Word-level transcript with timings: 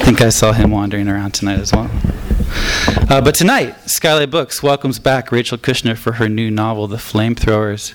I 0.00 0.04
think 0.10 0.22
I 0.22 0.30
saw 0.30 0.52
him 0.52 0.70
wandering 0.70 1.08
around 1.08 1.32
tonight 1.32 1.58
as 1.58 1.72
well. 1.72 1.90
Uh, 3.08 3.22
but 3.22 3.34
tonight, 3.34 3.74
Skylight 3.88 4.30
Books 4.30 4.62
welcomes 4.62 4.98
back 4.98 5.32
Rachel 5.32 5.56
Kushner 5.56 5.96
for 5.96 6.12
her 6.12 6.28
new 6.28 6.50
novel, 6.50 6.86
The 6.86 6.98
Flamethrowers. 6.98 7.94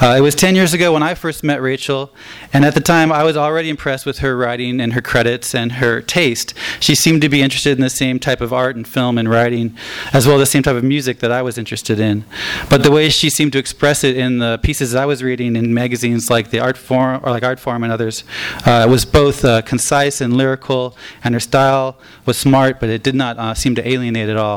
Uh, 0.00 0.16
it 0.16 0.20
was 0.20 0.36
10 0.36 0.54
years 0.54 0.72
ago 0.72 0.92
when 0.92 1.02
I 1.02 1.14
first 1.14 1.42
met 1.42 1.60
Rachel, 1.60 2.12
and 2.52 2.64
at 2.64 2.74
the 2.74 2.80
time 2.80 3.10
I 3.10 3.24
was 3.24 3.36
already 3.36 3.68
impressed 3.68 4.06
with 4.06 4.18
her 4.18 4.36
writing 4.36 4.80
and 4.80 4.92
her 4.92 5.02
credits 5.02 5.52
and 5.52 5.72
her 5.72 6.00
taste. 6.00 6.54
She 6.78 6.94
seemed 6.94 7.22
to 7.22 7.28
be 7.28 7.42
interested 7.42 7.76
in 7.76 7.80
the 7.80 7.90
same 7.90 8.20
type 8.20 8.40
of 8.40 8.52
art 8.52 8.76
and 8.76 8.86
film 8.86 9.18
and 9.18 9.28
writing, 9.28 9.76
as 10.12 10.28
well 10.28 10.36
as 10.36 10.42
the 10.42 10.52
same 10.52 10.62
type 10.62 10.76
of 10.76 10.84
music 10.84 11.18
that 11.18 11.32
I 11.32 11.42
was 11.42 11.58
interested 11.58 11.98
in. 11.98 12.24
But 12.70 12.84
the 12.84 12.92
way 12.92 13.08
she 13.08 13.30
seemed 13.30 13.54
to 13.54 13.58
express 13.58 14.04
it 14.04 14.16
in 14.16 14.38
the 14.38 14.60
pieces 14.62 14.94
I 14.94 15.06
was 15.06 15.24
reading 15.24 15.56
in 15.56 15.74
magazines 15.74 16.30
like 16.30 16.50
the 16.50 16.60
Art 16.60 16.78
Forum 16.78 17.20
or 17.24 17.32
like 17.32 17.42
Art 17.42 17.58
Artforum 17.58 17.82
and 17.82 17.90
others 17.90 18.22
uh, 18.64 18.86
was 18.88 19.04
both 19.04 19.44
uh, 19.44 19.62
concise 19.62 20.20
and 20.20 20.36
lyrical, 20.36 20.96
and 21.24 21.34
her 21.34 21.40
style 21.40 21.98
was 22.26 22.38
smart, 22.38 22.78
but 22.78 22.90
it 22.90 23.02
did 23.02 23.16
not 23.16 23.36
uh, 23.38 23.54
seem 23.54 23.74
to 23.74 23.88
alienate 23.88 24.28
at 24.28 24.36
all. 24.36 24.51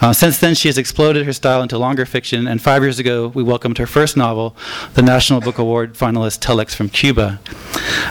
Uh, 0.00 0.12
since 0.12 0.38
then, 0.38 0.54
she 0.54 0.68
has 0.68 0.78
exploded 0.78 1.26
her 1.26 1.32
style 1.32 1.62
into 1.62 1.78
longer 1.78 2.06
fiction, 2.06 2.46
and 2.46 2.60
five 2.60 2.82
years 2.82 2.98
ago, 2.98 3.28
we 3.28 3.42
welcomed 3.42 3.78
her 3.78 3.86
first 3.86 4.16
novel, 4.16 4.56
the 4.94 5.02
National 5.02 5.40
Book 5.40 5.58
Award 5.58 5.94
finalist 5.94 6.40
Telex 6.40 6.74
from 6.74 6.88
Cuba. 6.88 7.40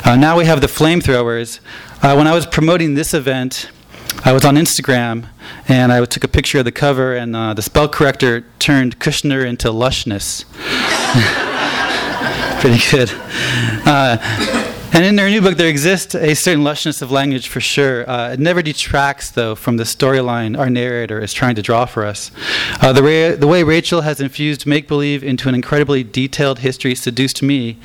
Uh, 0.06 0.16
now 0.16 0.38
we 0.38 0.46
have 0.46 0.62
The 0.62 0.68
Flamethrowers. 0.68 1.59
Uh, 2.02 2.16
when 2.16 2.28
I 2.28 2.34
was 2.34 2.46
promoting 2.46 2.94
this 2.94 3.14
event, 3.14 3.69
I 4.25 4.34
was 4.34 4.44
on 4.44 4.56
Instagram 4.56 5.28
and 5.68 5.91
I 5.91 6.03
took 6.06 6.24
a 6.24 6.28
picture 6.28 6.59
of 6.59 6.66
the 6.66 6.72
cover, 6.72 7.16
and 7.16 7.36
uh, 7.36 7.53
the 7.53 7.62
spell 7.62 7.88
corrector 7.88 8.46
turned 8.59 9.00
Kushner 9.00 9.46
into 9.46 9.69
lushness. 9.69 10.46
Pretty 12.62 12.81
good. 12.91 13.09
Uh, 13.85 14.69
and 14.94 15.06
in 15.06 15.16
their 15.16 15.30
new 15.30 15.42
book, 15.42 15.58
there 15.58 15.70
exists 15.70 16.16
a 16.16 16.34
certain 16.34 16.64
lushness 16.64 17.02
of 17.02 17.12
language 17.12 17.48
for 17.48 17.60
sure. 17.60 18.10
Uh, 18.10 18.34
it 18.34 18.40
never 18.40 18.62
detracts, 18.62 19.30
though, 19.30 19.56
from 19.56 19.78
the 19.78 19.84
storyline 19.84 20.58
our 20.58 20.70
narrator 20.70 21.20
is 21.20 21.34
trying 21.34 21.56
to 21.56 21.62
draw 21.62 21.86
for 21.86 22.06
us. 22.06 22.32
Uh, 22.82 22.92
the, 22.94 23.04
way, 23.04 23.36
the 23.36 23.48
way 23.48 23.64
Rachel 23.64 24.02
has 24.02 24.20
infused 24.20 24.66
make 24.66 24.88
believe 24.88 25.24
into 25.24 25.50
an 25.50 25.56
incredibly 25.56 26.04
detailed 26.04 26.60
history 26.60 26.96
seduced 26.96 27.42
me. 27.44 27.78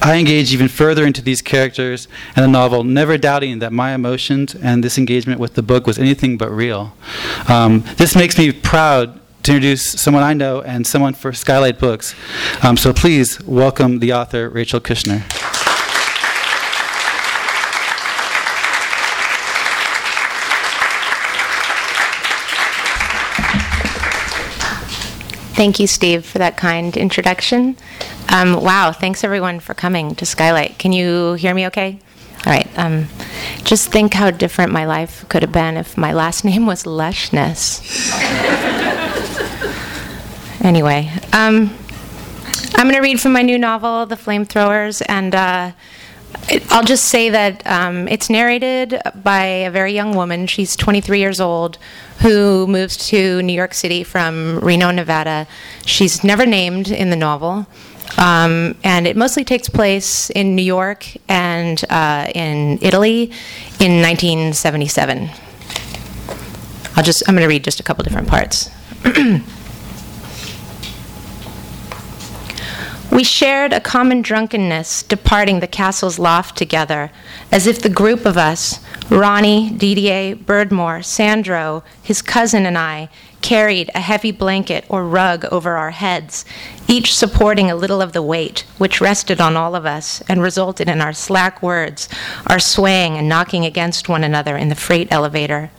I 0.00 0.16
engage 0.16 0.52
even 0.52 0.68
further 0.68 1.04
into 1.04 1.22
these 1.22 1.42
characters 1.42 2.08
and 2.36 2.44
the 2.44 2.48
novel, 2.48 2.84
never 2.84 3.18
doubting 3.18 3.58
that 3.58 3.72
my 3.72 3.92
emotions 3.92 4.54
and 4.54 4.82
this 4.84 4.96
engagement 4.96 5.40
with 5.40 5.54
the 5.54 5.62
book 5.62 5.86
was 5.86 5.98
anything 5.98 6.38
but 6.38 6.50
real. 6.50 6.94
Um, 7.48 7.84
this 7.96 8.14
makes 8.14 8.38
me 8.38 8.52
proud 8.52 9.20
to 9.42 9.52
introduce 9.52 9.92
someone 9.92 10.22
I 10.22 10.34
know 10.34 10.60
and 10.62 10.86
someone 10.86 11.14
for 11.14 11.32
Skylight 11.32 11.78
Books. 11.78 12.14
Um, 12.62 12.76
so 12.76 12.92
please 12.92 13.40
welcome 13.44 13.98
the 13.98 14.12
author, 14.12 14.48
Rachel 14.48 14.80
Kushner. 14.80 15.22
Thank 25.58 25.80
you, 25.80 25.88
Steve, 25.88 26.24
for 26.24 26.38
that 26.38 26.56
kind 26.56 26.96
introduction. 26.96 27.76
Um, 28.28 28.62
wow, 28.62 28.92
thanks 28.92 29.24
everyone 29.24 29.58
for 29.58 29.74
coming 29.74 30.14
to 30.14 30.24
Skylight. 30.24 30.78
Can 30.78 30.92
you 30.92 31.32
hear 31.32 31.52
me 31.52 31.66
okay? 31.66 31.98
All 32.46 32.52
right. 32.52 32.68
Um, 32.78 33.08
just 33.64 33.90
think 33.90 34.14
how 34.14 34.30
different 34.30 34.70
my 34.70 34.86
life 34.86 35.28
could 35.28 35.42
have 35.42 35.50
been 35.50 35.76
if 35.76 35.96
my 35.96 36.12
last 36.12 36.44
name 36.44 36.64
was 36.64 36.84
Lushness. 36.84 37.82
anyway, 40.62 41.10
um, 41.32 41.76
I'm 42.76 42.84
going 42.84 42.94
to 42.94 43.00
read 43.00 43.20
from 43.20 43.32
my 43.32 43.42
new 43.42 43.58
novel, 43.58 44.06
The 44.06 44.14
Flamethrowers, 44.14 45.02
and 45.08 45.34
uh, 45.34 45.72
I'll 46.70 46.84
just 46.84 47.06
say 47.06 47.30
that 47.30 47.66
um, 47.66 48.08
it's 48.08 48.30
narrated 48.30 49.00
by 49.22 49.44
a 49.44 49.70
very 49.70 49.92
young 49.92 50.14
woman. 50.14 50.46
She's 50.46 50.76
23 50.76 51.18
years 51.18 51.40
old, 51.40 51.78
who 52.20 52.66
moves 52.66 52.96
to 53.08 53.42
New 53.42 53.52
York 53.52 53.74
City 53.74 54.02
from 54.02 54.58
Reno, 54.60 54.90
Nevada. 54.90 55.46
She's 55.84 56.24
never 56.24 56.46
named 56.46 56.90
in 56.90 57.10
the 57.10 57.16
novel. 57.16 57.66
Um, 58.16 58.76
and 58.82 59.06
it 59.06 59.16
mostly 59.16 59.44
takes 59.44 59.68
place 59.68 60.30
in 60.30 60.56
New 60.56 60.62
York 60.62 61.06
and 61.28 61.82
uh, 61.90 62.30
in 62.34 62.78
Italy 62.80 63.24
in 63.78 64.00
1977. 64.00 65.28
I'll 66.96 67.04
just, 67.04 67.28
I'm 67.28 67.34
going 67.34 67.42
to 67.42 67.48
read 67.48 67.64
just 67.64 67.78
a 67.80 67.82
couple 67.82 68.02
different 68.04 68.28
parts. 68.28 68.70
We 73.10 73.24
shared 73.24 73.72
a 73.72 73.80
common 73.80 74.20
drunkenness, 74.20 75.02
departing 75.02 75.60
the 75.60 75.66
castle's 75.66 76.18
loft 76.18 76.58
together, 76.58 77.10
as 77.50 77.66
if 77.66 77.80
the 77.80 77.88
group 77.88 78.26
of 78.26 78.36
us, 78.36 78.80
Ronnie, 79.08 79.70
Didier, 79.70 80.36
Birdmore, 80.36 81.02
Sandro, 81.02 81.82
his 82.02 82.20
cousin, 82.20 82.66
and 82.66 82.76
I, 82.76 83.08
carried 83.40 83.90
a 83.94 84.00
heavy 84.00 84.30
blanket 84.30 84.84
or 84.90 85.04
rug 85.04 85.46
over 85.46 85.76
our 85.76 85.92
heads, 85.92 86.44
each 86.86 87.14
supporting 87.14 87.70
a 87.70 87.76
little 87.76 88.02
of 88.02 88.12
the 88.12 88.22
weight, 88.22 88.66
which 88.76 89.00
rested 89.00 89.40
on 89.40 89.56
all 89.56 89.74
of 89.74 89.86
us 89.86 90.22
and 90.28 90.42
resulted 90.42 90.86
in 90.86 91.00
our 91.00 91.14
slack 91.14 91.62
words, 91.62 92.10
our 92.46 92.58
swaying 92.58 93.16
and 93.16 93.26
knocking 93.26 93.64
against 93.64 94.10
one 94.10 94.22
another 94.22 94.56
in 94.58 94.68
the 94.68 94.74
freight 94.74 95.08
elevator. 95.10 95.70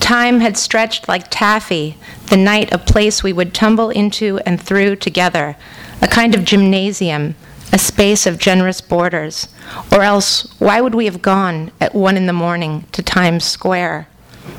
Time 0.00 0.40
had 0.40 0.56
stretched 0.56 1.06
like 1.06 1.26
taffy, 1.30 1.98
the 2.28 2.36
night 2.36 2.72
a 2.72 2.78
place 2.78 3.22
we 3.22 3.32
would 3.32 3.52
tumble 3.52 3.90
into 3.90 4.38
and 4.46 4.60
through 4.60 4.96
together, 4.96 5.56
a 6.06 6.08
kind 6.08 6.36
of 6.36 6.44
gymnasium, 6.44 7.34
a 7.72 7.78
space 7.78 8.26
of 8.26 8.38
generous 8.38 8.80
borders. 8.80 9.48
Or 9.90 10.02
else, 10.02 10.54
why 10.60 10.80
would 10.80 10.94
we 10.94 11.06
have 11.06 11.20
gone 11.20 11.72
at 11.80 11.96
one 11.96 12.16
in 12.16 12.26
the 12.26 12.32
morning 12.32 12.84
to 12.92 13.02
Times 13.02 13.44
Square? 13.44 14.06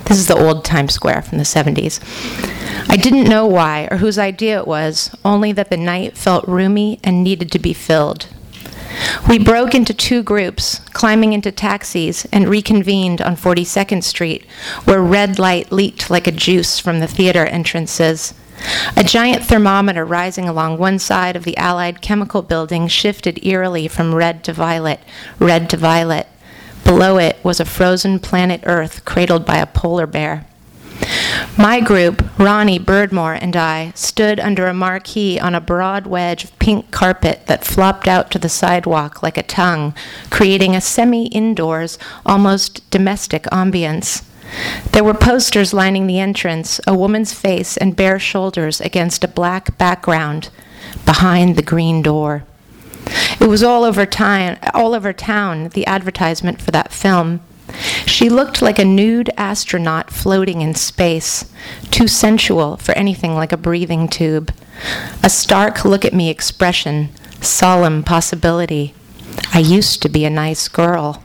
This 0.06 0.18
is 0.18 0.28
the 0.28 0.38
old 0.38 0.66
Times 0.66 0.94
Square 0.94 1.22
from 1.22 1.38
the 1.38 1.46
70s. 1.46 2.02
I 2.90 2.98
didn't 2.98 3.30
know 3.30 3.46
why 3.48 3.88
or 3.90 3.98
whose 3.98 4.20
idea 4.20 4.60
it 4.60 4.68
was, 4.68 5.16
only 5.24 5.54
that 5.54 5.70
the 5.70 5.78
night 5.78 6.18
felt 6.18 6.46
roomy 6.50 7.00
and 7.02 7.24
needed 7.24 7.50
to 7.54 7.60
be 7.60 7.74
filled. 7.74 8.28
We 9.30 9.40
broke 9.40 9.74
into 9.74 9.94
two 9.94 10.24
groups, 10.24 10.80
climbing 10.92 11.32
into 11.32 11.52
taxis, 11.52 12.26
and 12.34 12.50
reconvened 12.50 13.22
on 13.22 13.38
42nd 13.38 14.04
Street, 14.04 14.46
where 14.84 15.02
red 15.02 15.40
light 15.40 15.72
leaked 15.72 16.10
like 16.10 16.28
a 16.28 16.32
juice 16.32 16.78
from 16.78 17.00
the 17.00 17.08
theater 17.08 17.46
entrances. 17.46 18.34
A 18.96 19.04
giant 19.04 19.44
thermometer 19.44 20.06
rising 20.06 20.50
along 20.50 20.78
one 20.78 21.00
side 21.00 21.36
of 21.36 21.44
the 21.44 21.58
Allied 21.58 22.02
chemical 22.02 22.42
building 22.42 22.88
shifted 22.88 23.46
eerily 23.46 23.88
from 23.88 24.16
red 24.16 24.44
to 24.46 24.54
violet, 24.54 25.00
red 25.40 25.70
to 25.70 25.78
violet. 25.78 26.28
Below 26.84 27.18
it 27.18 27.38
was 27.44 27.60
a 27.60 27.66
frozen 27.66 28.20
planet 28.20 28.62
Earth 28.64 29.06
cradled 29.06 29.46
by 29.46 29.58
a 29.58 29.66
polar 29.66 30.08
bear. 30.08 30.46
My 31.58 31.80
group, 31.80 32.24
Ronnie, 32.40 32.80
Birdmore, 32.80 33.38
and 33.40 33.56
I, 33.56 33.92
stood 33.96 34.40
under 34.40 34.68
a 34.68 34.74
marquee 34.74 35.40
on 35.40 35.54
a 35.54 35.62
broad 35.62 36.08
wedge 36.08 36.44
of 36.44 36.60
pink 36.60 36.92
carpet 36.92 37.48
that 37.48 37.66
flopped 37.66 38.08
out 38.08 38.32
to 38.32 38.40
the 38.40 38.50
sidewalk 38.50 39.22
like 39.22 39.38
a 39.38 39.44
tongue, 39.44 39.94
creating 40.30 40.76
a 40.76 40.82
semi 40.82 41.28
indoors, 41.28 41.98
almost 42.26 42.90
domestic 42.90 43.44
ambience. 43.44 44.24
There 44.92 45.04
were 45.04 45.14
posters 45.14 45.74
lining 45.74 46.08
the 46.08 46.20
entrance, 46.20 46.80
a 46.88 46.96
woman's 46.96 47.34
face 47.34 47.78
and 47.78 47.96
bare 47.96 48.20
shoulders 48.20 48.82
against 48.82 49.24
a 49.24 49.28
black 49.28 49.78
background 49.78 50.50
behind 51.06 51.56
the 51.56 51.62
green 51.62 52.02
door. 52.02 52.44
It 53.40 53.48
was 53.48 53.64
all 53.64 53.84
over 53.84 54.06
town, 54.06 54.58
all 54.74 54.94
over 54.94 55.14
town, 55.14 55.70
the 55.70 55.86
advertisement 55.86 56.62
for 56.62 56.72
that 56.72 56.92
film. 56.92 57.42
She 58.06 58.30
looked 58.30 58.62
like 58.62 58.80
a 58.80 58.86
nude 58.86 59.30
astronaut 59.38 60.12
floating 60.12 60.62
in 60.62 60.74
space, 60.76 61.52
too 61.92 62.08
sensual 62.08 62.78
for 62.78 62.94
anything 62.94 63.36
like 63.36 63.52
a 63.52 63.58
breathing 63.58 64.08
tube. 64.08 64.54
A 65.24 65.30
stark 65.30 65.84
look 65.84 66.06
at 66.06 66.14
me 66.14 66.30
expression, 66.30 67.10
solemn 67.42 68.04
possibility. 68.04 68.94
I 69.54 69.60
used 69.60 70.02
to 70.02 70.10
be 70.10 70.26
a 70.26 70.30
nice 70.30 70.68
girl. 70.68 71.24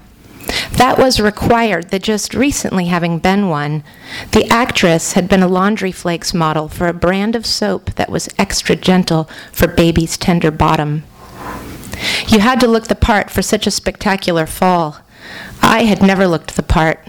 That 0.73 0.99
was 0.99 1.21
required 1.21 1.91
that 1.91 2.03
just 2.03 2.35
recently 2.35 2.87
having 2.87 3.19
been 3.19 3.49
one, 3.49 3.85
the 4.33 4.47
actress 4.49 5.13
had 5.13 5.29
been 5.29 5.43
a 5.43 5.49
laundry 5.49 5.93
flakes 5.93 6.35
model 6.35 6.69
for 6.69 6.89
a 6.89 6.95
brand 6.95 7.37
of 7.37 7.47
soap 7.47 7.95
that 7.95 8.11
was 8.11 8.29
extra 8.39 8.77
gentle 8.77 9.29
for 9.53 9.69
baby's 9.69 10.17
tender 10.17 10.51
bottom. 10.51 11.05
You 12.29 12.41
had 12.41 12.61
to 12.61 12.67
look 12.67 12.89
the 12.89 12.95
part 12.95 13.31
for 13.31 13.43
such 13.43 13.67
a 13.67 13.71
spectacular 13.71 14.47
fall. 14.47 14.99
I 15.63 15.85
had 15.85 16.03
never 16.03 16.27
looked 16.27 16.57
the 16.57 16.63
part. 16.63 17.07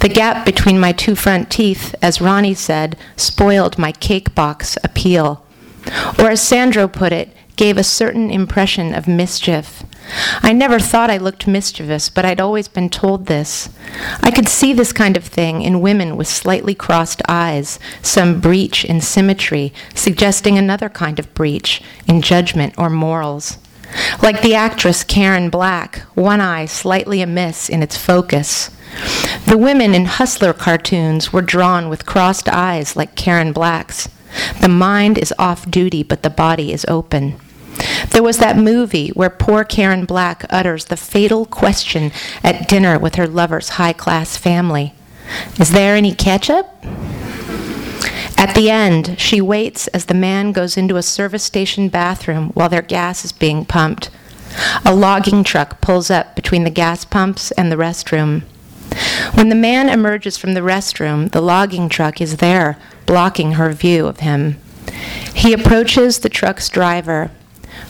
The 0.00 0.08
gap 0.08 0.46
between 0.46 0.78
my 0.78 0.92
two 0.92 1.14
front 1.16 1.50
teeth, 1.50 1.94
as 2.00 2.20
Ronnie 2.20 2.54
said, 2.54 2.96
spoiled 3.16 3.78
my 3.78 3.92
cake 3.92 4.34
box 4.34 4.78
appeal. 4.84 5.44
Or 6.18 6.30
as 6.30 6.40
Sandro 6.40 6.88
put 6.88 7.12
it, 7.12 7.34
gave 7.56 7.76
a 7.76 7.84
certain 7.84 8.30
impression 8.30 8.94
of 8.94 9.08
mischief. 9.08 9.82
I 10.42 10.52
never 10.52 10.78
thought 10.78 11.10
I 11.10 11.16
looked 11.16 11.46
mischievous, 11.46 12.08
but 12.08 12.24
I'd 12.24 12.40
always 12.40 12.68
been 12.68 12.90
told 12.90 13.26
this. 13.26 13.68
I 14.22 14.30
could 14.30 14.48
see 14.48 14.72
this 14.72 14.92
kind 14.92 15.16
of 15.16 15.24
thing 15.24 15.62
in 15.62 15.80
women 15.80 16.16
with 16.16 16.28
slightly 16.28 16.74
crossed 16.74 17.22
eyes, 17.28 17.78
some 18.02 18.40
breach 18.40 18.84
in 18.84 19.00
symmetry, 19.00 19.72
suggesting 19.94 20.56
another 20.56 20.88
kind 20.88 21.18
of 21.18 21.32
breach 21.34 21.82
in 22.06 22.22
judgment 22.22 22.74
or 22.78 22.88
morals. 22.88 23.58
Like 24.22 24.42
the 24.42 24.54
actress 24.54 25.04
Karen 25.04 25.50
Black, 25.50 26.00
one 26.14 26.40
eye 26.40 26.66
slightly 26.66 27.20
amiss 27.20 27.68
in 27.68 27.82
its 27.82 27.96
focus. 27.96 28.70
The 29.46 29.58
women 29.58 29.94
in 29.94 30.06
Hustler 30.06 30.52
cartoons 30.52 31.32
were 31.32 31.42
drawn 31.42 31.88
with 31.88 32.06
crossed 32.06 32.48
eyes 32.48 32.96
like 32.96 33.14
Karen 33.14 33.52
Black's. 33.52 34.08
The 34.60 34.68
mind 34.68 35.18
is 35.18 35.34
off 35.38 35.70
duty, 35.70 36.02
but 36.02 36.22
the 36.22 36.30
body 36.30 36.72
is 36.72 36.84
open. 36.88 37.40
There 38.10 38.22
was 38.22 38.38
that 38.38 38.56
movie 38.56 39.10
where 39.10 39.30
poor 39.30 39.64
Karen 39.64 40.04
Black 40.04 40.44
utters 40.50 40.86
the 40.86 40.96
fatal 40.96 41.46
question 41.46 42.12
at 42.42 42.68
dinner 42.68 42.98
with 42.98 43.16
her 43.16 43.26
lover's 43.26 43.70
high 43.70 43.92
class 43.92 44.36
family 44.36 44.94
Is 45.58 45.72
there 45.72 45.96
any 45.96 46.14
ketchup? 46.14 46.66
At 48.38 48.54
the 48.54 48.70
end, 48.70 49.18
she 49.18 49.40
waits 49.40 49.86
as 49.88 50.06
the 50.06 50.14
man 50.14 50.52
goes 50.52 50.76
into 50.76 50.96
a 50.96 51.02
service 51.02 51.42
station 51.44 51.88
bathroom 51.88 52.50
while 52.50 52.68
their 52.68 52.82
gas 52.82 53.24
is 53.24 53.32
being 53.32 53.64
pumped. 53.64 54.10
A 54.84 54.94
logging 54.94 55.42
truck 55.42 55.80
pulls 55.80 56.10
up 56.10 56.34
between 56.34 56.64
the 56.64 56.70
gas 56.70 57.04
pumps 57.04 57.50
and 57.52 57.72
the 57.72 57.76
restroom. 57.76 58.42
When 59.34 59.48
the 59.48 59.54
man 59.54 59.88
emerges 59.88 60.36
from 60.36 60.54
the 60.54 60.60
restroom, 60.60 61.30
the 61.32 61.40
logging 61.40 61.88
truck 61.88 62.20
is 62.20 62.36
there, 62.36 62.78
blocking 63.04 63.52
her 63.52 63.72
view 63.72 64.06
of 64.06 64.20
him. 64.20 64.58
He 65.34 65.52
approaches 65.52 66.20
the 66.20 66.28
truck's 66.28 66.68
driver. 66.68 67.30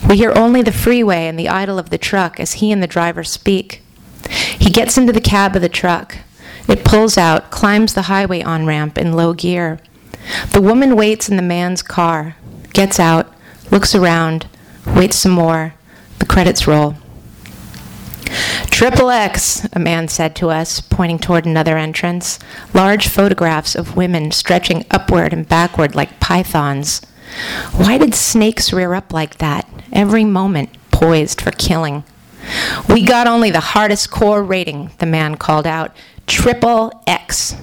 We 0.09 0.17
hear 0.17 0.33
only 0.37 0.63
the 0.63 0.73
freeway 0.73 1.27
and 1.27 1.39
the 1.39 1.49
idle 1.49 1.79
of 1.79 1.91
the 1.91 1.99
truck 1.99 2.39
as 2.39 2.55
he 2.55 2.73
and 2.73 2.83
the 2.83 2.87
driver 2.87 3.25
speak. 3.25 3.83
He 4.31 4.71
gets 4.71 4.97
into 4.97 5.13
the 5.13 5.21
cab 5.21 5.57
of 5.57 5.63
the 5.63 5.69
truck. 5.69 6.19
It 6.69 6.85
pulls 6.85 7.17
out, 7.17 7.51
climbs 7.51 7.95
the 7.95 8.03
highway 8.03 8.43
on 8.43 8.67
ramp 8.67 8.99
in 8.99 9.13
low 9.13 9.33
gear. 9.33 9.81
The 10.53 10.61
woman 10.61 10.97
waits 10.97 11.29
in 11.29 11.37
the 11.37 11.43
man's 11.43 11.83
car, 11.83 12.37
gets 12.73 12.99
out, 12.99 13.33
looks 13.71 13.95
around, 13.95 14.49
waits 14.87 15.17
some 15.17 15.33
more. 15.33 15.75
The 16.19 16.27
credits 16.27 16.67
roll. 16.67 16.97
Triple 18.71 19.11
X, 19.11 19.67
a 19.73 19.79
man 19.79 20.09
said 20.09 20.35
to 20.37 20.51
us, 20.51 20.81
pointing 20.81 21.19
toward 21.19 21.47
another 21.47 21.79
entrance. 21.79 22.39
Large 22.75 23.09
photographs 23.09 23.75
of 23.75 23.97
women 23.97 24.33
stretching 24.33 24.85
upward 24.91 25.33
and 25.33 25.49
backward 25.49 25.95
like 25.95 26.21
pythons. 26.21 27.01
Why 27.73 27.99
did 27.99 28.15
snakes 28.15 28.73
rear 28.73 28.95
up 28.95 29.13
like 29.13 29.39
that, 29.39 29.69
every 29.93 30.25
moment 30.25 30.71
poised 30.91 31.41
for 31.41 31.51
killing? 31.51 32.05
We 32.89 33.05
got 33.05 33.27
only 33.27 33.51
the 33.51 33.61
hardest 33.61 34.11
core 34.11 34.43
rating, 34.43 34.91
the 34.99 35.07
man 35.07 35.37
called 35.37 35.67
out. 35.67 35.95
Triple 36.27 37.03
X. 37.07 37.57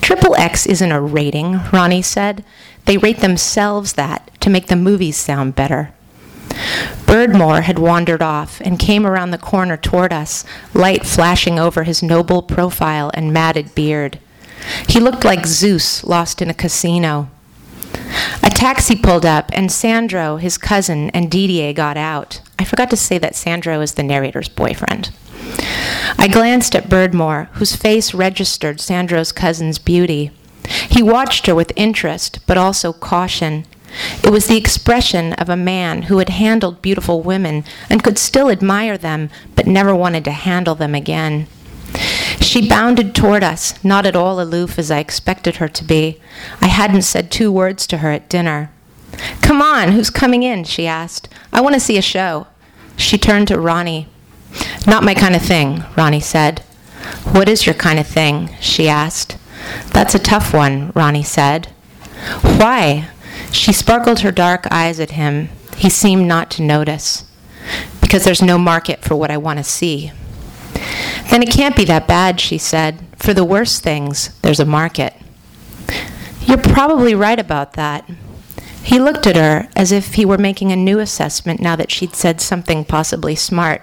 Triple 0.00 0.34
X 0.36 0.66
isn't 0.66 0.92
a 0.92 1.00
rating, 1.00 1.60
Ronnie 1.72 2.02
said. 2.02 2.44
They 2.86 2.96
rate 2.96 3.18
themselves 3.18 3.94
that 3.94 4.30
to 4.40 4.50
make 4.50 4.68
the 4.68 4.76
movies 4.76 5.16
sound 5.16 5.54
better. 5.54 5.92
Birdmore 7.04 7.62
had 7.62 7.78
wandered 7.78 8.22
off 8.22 8.60
and 8.62 8.78
came 8.78 9.06
around 9.06 9.30
the 9.30 9.38
corner 9.38 9.76
toward 9.76 10.12
us, 10.12 10.44
light 10.74 11.06
flashing 11.06 11.58
over 11.58 11.84
his 11.84 12.02
noble 12.02 12.42
profile 12.42 13.10
and 13.14 13.32
matted 13.32 13.74
beard. 13.74 14.18
He 14.88 15.00
looked 15.00 15.24
like 15.24 15.46
Zeus 15.46 16.02
lost 16.04 16.42
in 16.42 16.50
a 16.50 16.54
casino. 16.54 17.30
A 18.42 18.50
taxi 18.50 18.96
pulled 18.96 19.26
up, 19.26 19.50
and 19.52 19.70
Sandro, 19.70 20.36
his 20.36 20.58
cousin, 20.58 21.10
and 21.10 21.30
Didier 21.30 21.72
got 21.72 21.96
out. 21.96 22.40
I 22.58 22.64
forgot 22.64 22.90
to 22.90 22.96
say 22.96 23.18
that 23.18 23.36
Sandro 23.36 23.80
is 23.80 23.94
the 23.94 24.02
narrator's 24.02 24.48
boyfriend. 24.48 25.10
I 26.18 26.28
glanced 26.30 26.74
at 26.74 26.88
Birdmore, 26.88 27.48
whose 27.52 27.76
face 27.76 28.14
registered 28.14 28.80
Sandro's 28.80 29.32
cousin's 29.32 29.78
beauty. 29.78 30.30
He 30.90 31.02
watched 31.02 31.46
her 31.46 31.54
with 31.54 31.72
interest, 31.76 32.40
but 32.46 32.58
also 32.58 32.92
caution. 32.92 33.64
It 34.22 34.30
was 34.30 34.46
the 34.46 34.56
expression 34.56 35.32
of 35.34 35.48
a 35.48 35.56
man 35.56 36.02
who 36.02 36.18
had 36.18 36.28
handled 36.28 36.82
beautiful 36.82 37.22
women 37.22 37.64
and 37.88 38.02
could 38.02 38.18
still 38.18 38.50
admire 38.50 38.98
them, 38.98 39.30
but 39.54 39.66
never 39.66 39.94
wanted 39.94 40.24
to 40.24 40.30
handle 40.30 40.74
them 40.74 40.94
again. 40.94 41.46
She 42.48 42.66
bounded 42.66 43.14
toward 43.14 43.44
us, 43.44 43.74
not 43.84 44.06
at 44.06 44.16
all 44.16 44.40
aloof 44.40 44.78
as 44.78 44.90
I 44.90 45.00
expected 45.00 45.56
her 45.56 45.68
to 45.68 45.84
be. 45.84 46.18
I 46.62 46.68
hadn't 46.68 47.02
said 47.02 47.30
two 47.30 47.52
words 47.52 47.86
to 47.88 47.98
her 47.98 48.10
at 48.10 48.30
dinner. 48.30 48.72
Come 49.42 49.60
on, 49.60 49.92
who's 49.92 50.08
coming 50.08 50.42
in? 50.42 50.64
she 50.64 50.86
asked. 50.86 51.28
I 51.52 51.60
want 51.60 51.74
to 51.74 51.80
see 51.80 51.98
a 51.98 52.02
show. 52.02 52.46
She 52.96 53.18
turned 53.18 53.48
to 53.48 53.60
Ronnie. 53.60 54.08
Not 54.86 55.04
my 55.04 55.12
kind 55.12 55.36
of 55.36 55.42
thing, 55.42 55.84
Ronnie 55.94 56.20
said. 56.20 56.60
What 57.32 57.50
is 57.50 57.66
your 57.66 57.74
kind 57.74 57.98
of 57.98 58.06
thing? 58.06 58.48
she 58.60 58.88
asked. 58.88 59.36
That's 59.92 60.14
a 60.14 60.18
tough 60.18 60.54
one, 60.54 60.90
Ronnie 60.94 61.24
said. 61.24 61.66
Why? 62.40 63.10
She 63.52 63.74
sparkled 63.74 64.20
her 64.20 64.32
dark 64.32 64.66
eyes 64.70 64.98
at 65.00 65.10
him. 65.10 65.50
He 65.76 65.90
seemed 65.90 66.26
not 66.26 66.50
to 66.52 66.62
notice. 66.62 67.30
Because 68.00 68.24
there's 68.24 68.40
no 68.40 68.56
market 68.56 69.02
for 69.04 69.16
what 69.16 69.30
I 69.30 69.36
want 69.36 69.58
to 69.58 69.64
see. 69.64 70.12
Then 71.30 71.42
it 71.42 71.50
can't 71.50 71.76
be 71.76 71.84
that 71.86 72.08
bad, 72.08 72.40
she 72.40 72.58
said. 72.58 73.04
For 73.16 73.34
the 73.34 73.44
worst 73.44 73.82
things, 73.82 74.30
there's 74.42 74.60
a 74.60 74.64
market. 74.64 75.14
You're 76.42 76.58
probably 76.58 77.14
right 77.14 77.38
about 77.38 77.74
that. 77.74 78.08
He 78.82 78.98
looked 78.98 79.26
at 79.26 79.36
her 79.36 79.68
as 79.76 79.92
if 79.92 80.14
he 80.14 80.24
were 80.24 80.38
making 80.38 80.72
a 80.72 80.76
new 80.76 80.98
assessment 80.98 81.60
now 81.60 81.76
that 81.76 81.90
she'd 81.90 82.14
said 82.14 82.40
something 82.40 82.84
possibly 82.84 83.34
smart. 83.34 83.82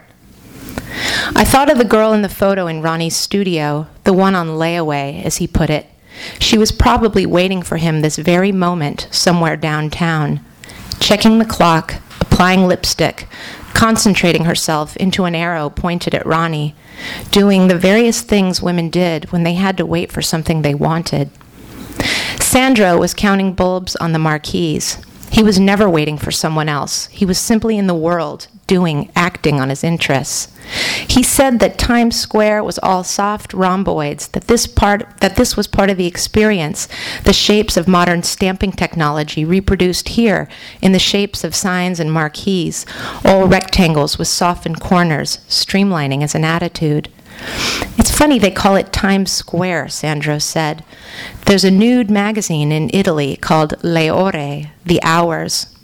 I 1.35 1.43
thought 1.43 1.69
of 1.69 1.77
the 1.77 1.85
girl 1.85 2.13
in 2.13 2.21
the 2.21 2.29
photo 2.29 2.67
in 2.67 2.81
Ronnie's 2.81 3.15
studio, 3.15 3.87
the 4.03 4.13
one 4.13 4.33
on 4.33 4.47
layaway, 4.47 5.23
as 5.23 5.37
he 5.37 5.47
put 5.47 5.69
it. 5.69 5.87
She 6.39 6.57
was 6.57 6.71
probably 6.71 7.25
waiting 7.25 7.61
for 7.61 7.77
him 7.77 8.01
this 8.01 8.15
very 8.17 8.51
moment 8.51 9.07
somewhere 9.11 9.57
downtown, 9.57 10.43
checking 10.99 11.37
the 11.37 11.45
clock, 11.45 11.95
applying 12.21 12.67
lipstick, 12.67 13.27
concentrating 13.75 14.45
herself 14.45 14.97
into 14.97 15.25
an 15.25 15.35
arrow 15.35 15.69
pointed 15.69 16.15
at 16.15 16.25
Ronnie, 16.25 16.73
doing 17.29 17.67
the 17.67 17.77
various 17.77 18.21
things 18.21 18.61
women 18.61 18.89
did 18.89 19.31
when 19.31 19.43
they 19.43 19.53
had 19.53 19.77
to 19.77 19.85
wait 19.85 20.11
for 20.11 20.21
something 20.23 20.61
they 20.61 20.73
wanted. 20.73 21.29
Sandro 22.39 22.97
was 22.97 23.13
counting 23.13 23.53
bulbs 23.53 23.95
on 23.97 24.13
the 24.13 24.19
marquees. 24.19 24.97
He 25.29 25.43
was 25.43 25.59
never 25.59 25.89
waiting 25.89 26.17
for 26.17 26.31
someone 26.31 26.69
else. 26.69 27.07
He 27.07 27.25
was 27.25 27.37
simply 27.37 27.77
in 27.77 27.87
the 27.87 27.93
world, 27.93 28.47
doing, 28.65 29.11
acting 29.15 29.59
on 29.59 29.69
his 29.69 29.83
interests. 29.83 30.47
He 31.07 31.23
said 31.23 31.59
that 31.59 31.77
Times 31.77 32.19
Square 32.19 32.63
was 32.63 32.79
all 32.79 33.03
soft 33.03 33.53
rhomboids, 33.53 34.27
that 34.29 34.47
this 34.47 34.67
part 34.67 35.07
that 35.19 35.35
this 35.35 35.55
was 35.55 35.67
part 35.67 35.89
of 35.89 35.97
the 35.97 36.07
experience, 36.07 36.87
the 37.23 37.33
shapes 37.33 37.77
of 37.77 37.87
modern 37.87 38.23
stamping 38.23 38.71
technology 38.71 39.45
reproduced 39.45 40.09
here 40.09 40.47
in 40.81 40.91
the 40.91 40.99
shapes 40.99 41.43
of 41.43 41.55
signs 41.55 41.99
and 41.99 42.11
marquees, 42.11 42.85
all 43.23 43.47
rectangles 43.47 44.17
with 44.17 44.27
softened 44.27 44.79
corners, 44.79 45.39
streamlining 45.47 46.23
as 46.23 46.35
an 46.35 46.43
attitude. 46.43 47.09
It's 47.97 48.11
funny 48.11 48.39
they 48.39 48.51
call 48.51 48.75
it 48.75 48.93
Times 48.93 49.31
Square, 49.31 49.89
Sandro 49.89 50.39
said. 50.39 50.83
There's 51.45 51.63
a 51.63 51.71
nude 51.71 52.09
magazine 52.09 52.71
in 52.71 52.89
Italy 52.93 53.35
called 53.35 53.73
Le 53.83 54.09
Ore, 54.09 54.71
The 54.85 54.99
Hours. 55.03 55.74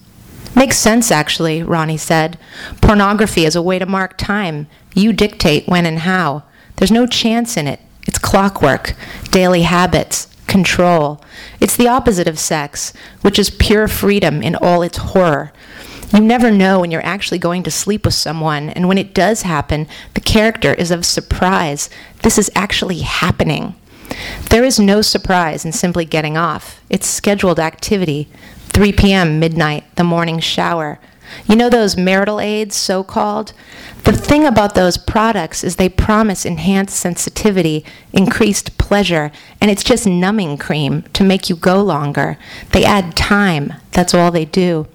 Makes 0.55 0.77
sense, 0.77 1.11
actually, 1.11 1.63
Ronnie 1.63 1.97
said. 1.97 2.37
Pornography 2.81 3.45
is 3.45 3.55
a 3.55 3.61
way 3.61 3.79
to 3.79 3.85
mark 3.85 4.17
time. 4.17 4.67
You 4.93 5.13
dictate 5.13 5.67
when 5.67 5.85
and 5.85 5.99
how. 5.99 6.43
There's 6.75 6.91
no 6.91 7.07
chance 7.07 7.57
in 7.57 7.67
it. 7.67 7.79
It's 8.07 8.19
clockwork, 8.19 8.95
daily 9.29 9.61
habits, 9.61 10.27
control. 10.47 11.23
It's 11.59 11.77
the 11.77 11.87
opposite 11.87 12.27
of 12.27 12.37
sex, 12.37 12.91
which 13.21 13.39
is 13.39 13.49
pure 13.49 13.87
freedom 13.87 14.41
in 14.41 14.55
all 14.55 14.81
its 14.81 14.97
horror. 14.97 15.53
You 16.13 16.19
never 16.19 16.51
know 16.51 16.81
when 16.81 16.91
you're 16.91 17.05
actually 17.05 17.37
going 17.37 17.63
to 17.63 17.71
sleep 17.71 18.03
with 18.03 18.13
someone, 18.13 18.69
and 18.69 18.89
when 18.89 18.97
it 18.97 19.13
does 19.13 19.43
happen, 19.43 19.87
the 20.13 20.19
character 20.19 20.73
is 20.73 20.91
of 20.91 21.05
surprise. 21.05 21.89
This 22.21 22.37
is 22.37 22.51
actually 22.53 22.99
happening. 22.99 23.75
There 24.49 24.65
is 24.65 24.77
no 24.77 25.01
surprise 25.01 25.63
in 25.63 25.71
simply 25.71 26.03
getting 26.03 26.35
off. 26.35 26.81
It's 26.89 27.07
scheduled 27.07 27.59
activity. 27.59 28.27
3 28.71 28.93
p.m., 28.93 29.39
midnight, 29.39 29.83
the 29.95 30.03
morning 30.03 30.39
shower. 30.39 30.99
You 31.45 31.55
know 31.55 31.69
those 31.69 31.97
marital 31.97 32.39
aids, 32.39 32.75
so 32.75 33.03
called? 33.03 33.53
The 34.03 34.13
thing 34.13 34.45
about 34.45 34.75
those 34.75 34.97
products 34.97 35.63
is 35.63 35.75
they 35.75 35.89
promise 35.89 36.45
enhanced 36.45 36.97
sensitivity, 36.97 37.85
increased 38.11 38.77
pleasure, 38.77 39.31
and 39.59 39.69
it's 39.69 39.83
just 39.83 40.07
numbing 40.07 40.57
cream 40.57 41.03
to 41.13 41.23
make 41.23 41.49
you 41.49 41.55
go 41.55 41.81
longer. 41.81 42.37
They 42.71 42.83
add 42.83 43.15
time, 43.15 43.73
that's 43.91 44.13
all 44.13 44.31
they 44.31 44.45
do. 44.45 44.87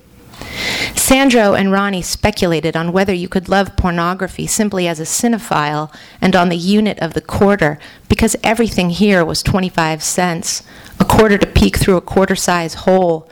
Sandro 0.95 1.54
and 1.54 1.73
Ronnie 1.73 2.02
speculated 2.02 2.76
on 2.76 2.92
whether 2.92 3.14
you 3.14 3.28
could 3.28 3.49
love 3.49 3.76
pornography 3.76 4.47
simply 4.47 4.87
as 4.87 5.00
a 5.00 5.04
cinephile 5.04 5.95
and 6.21 6.37
on 6.37 6.49
the 6.49 6.56
unit 6.56 6.99
of 6.99 7.14
the 7.14 7.21
quarter, 7.21 7.78
because 8.09 8.37
everything 8.42 8.90
here 8.90 9.25
was 9.25 9.42
25 9.42 10.02
cents, 10.02 10.62
a 10.99 11.05
quarter 11.05 11.38
to 11.38 11.47
peek 11.47 11.76
through 11.76 11.97
a 11.97 12.00
quarter 12.00 12.37
size 12.37 12.75
hole. 12.75 13.29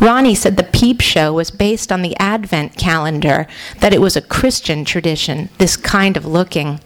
Ronnie 0.00 0.34
said 0.34 0.56
the 0.56 0.64
peep 0.64 1.00
show 1.00 1.32
was 1.32 1.50
based 1.50 1.92
on 1.92 2.02
the 2.02 2.16
Advent 2.16 2.76
calendar, 2.76 3.46
that 3.80 3.92
it 3.92 4.00
was 4.00 4.16
a 4.16 4.22
Christian 4.22 4.84
tradition, 4.84 5.50
this 5.58 5.76
kind 5.76 6.16
of 6.16 6.24
looking, 6.24 6.80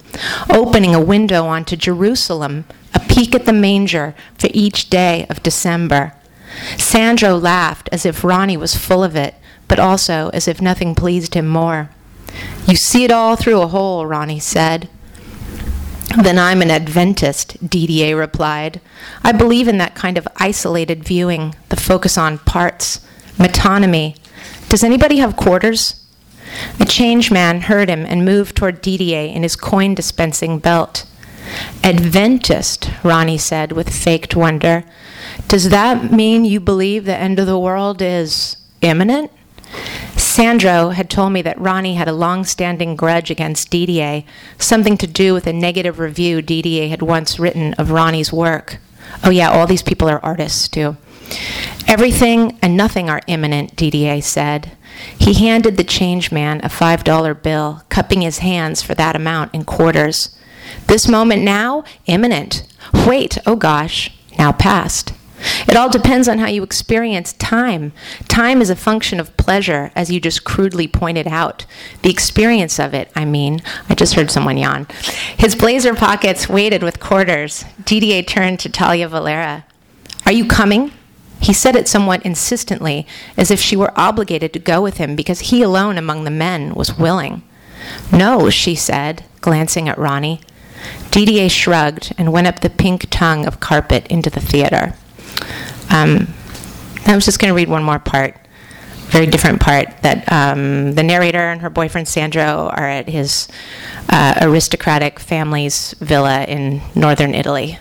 opening 0.49 0.95
a 0.95 1.01
window 1.01 1.47
onto 1.47 1.77
Jerusalem, 1.77 2.65
a 2.95 3.01
peek 3.01 3.35
at 3.35 3.47
the 3.47 3.53
manger 3.53 4.15
for 4.39 4.49
each 4.53 4.91
day 4.91 5.27
of 5.31 5.43
December. 5.43 6.15
Sandro 6.77 7.37
laughed 7.37 7.89
as 7.93 8.05
if 8.05 8.25
Ronnie 8.25 8.57
was 8.57 8.77
full 8.77 9.05
of 9.05 9.15
it, 9.15 9.37
but 9.69 9.79
also 9.79 10.31
as 10.31 10.49
if 10.49 10.61
nothing 10.61 10.97
pleased 10.97 11.35
him 11.35 11.47
more. 11.47 11.91
You 12.67 12.77
see 12.77 13.05
it 13.05 13.13
all 13.13 13.37
through 13.37 13.61
a 13.61 13.69
hole, 13.69 14.07
Ronnie 14.07 14.41
said. 14.41 14.89
Then 16.17 16.39
I'm 16.39 16.61
an 16.61 16.71
Adventist, 16.71 17.69
Didier 17.69 18.17
replied. 18.17 18.81
I 19.23 19.33
believe 19.33 19.69
in 19.69 19.79
that 19.79 19.95
kind 19.95 20.19
of 20.19 20.27
isolated 20.37 21.05
viewing, 21.05 21.55
the 21.69 21.77
focus 21.77 22.19
on 22.19 22.39
parts, 22.39 23.01
metonymy. 23.37 24.17
Does 24.69 24.83
anybody 24.83 25.19
have 25.19 25.37
quarters? 25.37 26.05
A 26.81 26.85
change 26.85 27.31
man 27.31 27.63
heard 27.63 27.89
him 27.89 28.05
and 28.05 28.25
moved 28.25 28.57
toward 28.57 28.83
Didier 28.83 29.33
in 29.33 29.45
his 29.45 29.55
coin 29.55 29.95
dispensing 29.95 30.59
belt. 30.59 31.07
Adventist, 31.85 32.91
Ronnie 33.05 33.39
said 33.39 33.73
with 33.73 33.89
faked 33.89 34.35
wonder. 34.35 34.85
Does 35.49 35.69
that 35.71 36.13
mean 36.13 36.45
you 36.45 36.61
believe 36.61 37.05
the 37.05 37.17
end 37.17 37.39
of 37.39 37.47
the 37.47 37.59
world 37.59 38.03
is 38.03 38.57
imminent? 38.81 39.31
Sandro 40.31 40.91
had 40.91 41.11
told 41.11 41.33
me 41.33 41.43
that 41.43 41.61
Ronnie 41.61 41.97
had 41.97 42.07
a 42.07 42.13
long 42.13 42.45
standing 42.45 42.95
grudge 42.95 43.33
against 43.33 43.69
Didier, 43.69 44.23
something 44.59 44.97
to 44.99 45.09
do 45.09 45.35
with 45.35 45.45
a 45.49 45.53
negative 45.53 45.99
review 45.99 46.41
Didier 46.41 46.89
had 46.89 47.03
once 47.03 47.41
written 47.41 47.75
of 47.75 47.91
Ronnie's 47.91 48.33
work. 48.33 48.79
Oh, 49.25 49.31
yeah, 49.31 49.51
all 49.51 49.67
these 49.67 49.83
people 49.83 50.09
are 50.09 50.25
artists, 50.25 50.69
too. 50.69 50.97
Everything 51.89 52.57
and 52.63 52.77
nothing 52.77 53.11
are 53.11 53.23
imminent, 53.27 53.75
Didier 53.75 54.23
said. 54.23 54.71
He 55.19 55.35
handed 55.35 55.77
the 55.77 55.83
change 55.83 56.31
man 56.31 56.61
a 56.61 56.69
$5 56.69 57.43
bill, 57.43 57.83
cupping 57.89 58.21
his 58.21 58.39
hands 58.39 58.83
for 58.83 58.95
that 58.95 59.17
amount 59.17 59.53
in 59.53 59.65
quarters. 59.65 60.39
This 60.87 61.09
moment 61.09 61.43
now, 61.43 61.83
imminent. 62.07 62.63
Wait, 63.05 63.37
oh 63.47 63.57
gosh, 63.57 64.17
now 64.39 64.53
past. 64.53 65.13
It 65.69 65.77
all 65.77 65.89
depends 65.89 66.29
on 66.29 66.39
how 66.39 66.49
you 66.49 66.63
experience 66.63 67.33
time. 67.35 67.93
Time 68.29 68.61
is 68.61 68.71
a 68.71 68.77
function 68.77 69.21
of 69.21 69.37
pleasure, 69.37 69.91
as 69.95 70.11
you 70.11 70.21
just 70.21 70.45
crudely 70.45 70.87
pointed 70.87 71.27
out. 71.27 71.67
The 72.03 72.11
experience 72.11 72.79
of 72.79 72.95
it, 72.95 73.11
I 73.15 73.25
mean. 73.25 73.63
I 73.89 73.95
just 73.95 74.15
heard 74.15 74.31
someone 74.31 74.59
yawn. 74.59 74.87
His 75.37 75.57
blazer 75.57 75.95
pockets 75.95 76.49
weighted 76.49 76.83
with 76.83 77.01
quarters. 77.01 77.65
Didier 77.85 78.23
turned 78.23 78.61
to 78.61 78.69
Talia 78.69 79.09
Valera. 79.09 79.65
Are 80.27 80.33
you 80.33 80.47
coming? 80.47 80.93
He 81.41 81.53
said 81.55 81.75
it 81.75 81.89
somewhat 81.89 82.25
insistently, 82.25 83.07
as 83.37 83.51
if 83.51 83.61
she 83.61 83.77
were 83.77 83.99
obligated 83.99 84.53
to 84.53 84.59
go 84.59 84.83
with 84.83 84.99
him 84.99 85.17
because 85.17 85.41
he 85.41 85.63
alone 85.63 85.97
among 85.97 86.25
the 86.25 86.31
men 86.31 86.75
was 86.75 86.99
willing. 86.99 87.43
No, 88.13 88.51
she 88.51 88.75
said, 88.75 89.25
glancing 89.41 89.89
at 89.89 89.99
Ronnie. 89.99 90.41
Didier 91.11 91.49
shrugged 91.49 92.15
and 92.19 92.33
went 92.33 92.47
up 92.47 92.61
the 92.61 92.71
pink 92.71 93.07
tongue 93.11 93.47
of 93.47 93.61
carpet 93.61 94.07
into 94.09 94.31
the 94.31 94.41
theater. 94.41 94.95
Um, 95.91 96.29
I 97.07 97.15
was 97.15 97.25
just 97.25 97.39
going 97.39 97.51
to 97.51 97.55
read 97.55 97.69
one 97.69 97.83
more 97.83 97.99
part, 97.99 98.37
very 99.09 99.27
different 99.27 99.61
part. 99.61 100.03
That 100.03 100.31
um, 100.33 100.95
the 100.95 101.03
narrator 101.03 101.51
and 101.51 101.61
her 101.61 101.71
boyfriend 101.71 102.09
Sandro 102.09 102.71
are 102.73 102.89
at 102.89 103.09
his 103.09 103.49
uh, 104.09 104.35
aristocratic 104.41 105.19
family's 105.19 105.95
villa 105.95 106.45
in 106.45 106.81
northern 106.95 107.35
Italy. 107.35 107.79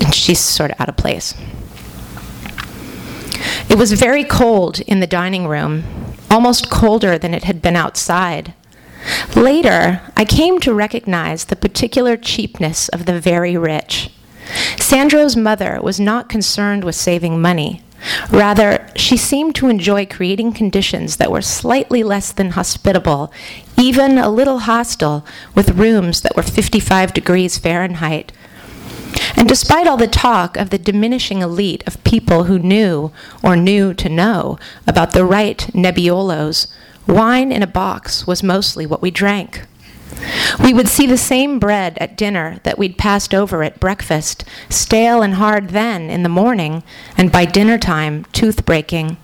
And 0.00 0.14
she's 0.14 0.40
sort 0.40 0.70
of 0.70 0.80
out 0.80 0.88
of 0.88 0.96
place. 0.96 1.34
It 3.68 3.78
was 3.78 3.92
very 3.92 4.24
cold 4.24 4.80
in 4.80 5.00
the 5.00 5.06
dining 5.06 5.46
room, 5.46 5.84
almost 6.30 6.70
colder 6.70 7.18
than 7.18 7.34
it 7.34 7.44
had 7.44 7.60
been 7.62 7.76
outside. 7.76 8.54
Later, 9.34 10.02
I 10.16 10.24
came 10.24 10.60
to 10.60 10.74
recognize 10.74 11.44
the 11.46 11.56
particular 11.56 12.16
cheapness 12.16 12.88
of 12.88 13.06
the 13.06 13.20
very 13.20 13.56
rich. 13.56 14.10
Sandro's 14.78 15.36
mother 15.36 15.80
was 15.82 16.00
not 16.00 16.28
concerned 16.28 16.84
with 16.84 16.94
saving 16.94 17.40
money. 17.40 17.82
Rather, 18.30 18.86
she 18.96 19.16
seemed 19.16 19.54
to 19.56 19.68
enjoy 19.68 20.06
creating 20.06 20.52
conditions 20.52 21.16
that 21.16 21.30
were 21.30 21.42
slightly 21.42 22.02
less 22.02 22.32
than 22.32 22.50
hospitable, 22.50 23.32
even 23.76 24.18
a 24.18 24.30
little 24.30 24.60
hostile, 24.60 25.24
with 25.54 25.76
rooms 25.76 26.22
that 26.22 26.36
were 26.36 26.42
55 26.42 27.12
degrees 27.12 27.58
Fahrenheit. 27.58 28.32
And 29.36 29.48
despite 29.48 29.86
all 29.86 29.96
the 29.96 30.06
talk 30.06 30.56
of 30.56 30.70
the 30.70 30.78
diminishing 30.78 31.42
elite 31.42 31.84
of 31.86 32.02
people 32.04 32.44
who 32.44 32.58
knew, 32.58 33.12
or 33.42 33.56
knew 33.56 33.94
to 33.94 34.08
know, 34.08 34.58
about 34.86 35.12
the 35.12 35.24
right 35.24 35.58
Nebbiolos, 35.72 36.66
wine 37.06 37.52
in 37.52 37.62
a 37.62 37.66
box 37.66 38.26
was 38.26 38.42
mostly 38.42 38.86
what 38.86 39.02
we 39.02 39.10
drank. 39.10 39.66
We 40.62 40.72
would 40.72 40.88
see 40.88 41.06
the 41.06 41.16
same 41.16 41.58
bread 41.58 41.96
at 41.98 42.16
dinner 42.16 42.60
that 42.62 42.78
we'd 42.78 42.98
passed 42.98 43.34
over 43.34 43.62
at 43.62 43.80
breakfast, 43.80 44.44
stale 44.68 45.22
and 45.22 45.34
hard 45.34 45.70
then 45.70 46.10
in 46.10 46.22
the 46.22 46.28
morning, 46.28 46.82
and 47.16 47.32
by 47.32 47.44
dinner 47.44 47.78
time, 47.78 48.24
tooth 48.32 48.64
breaking. 48.64 49.16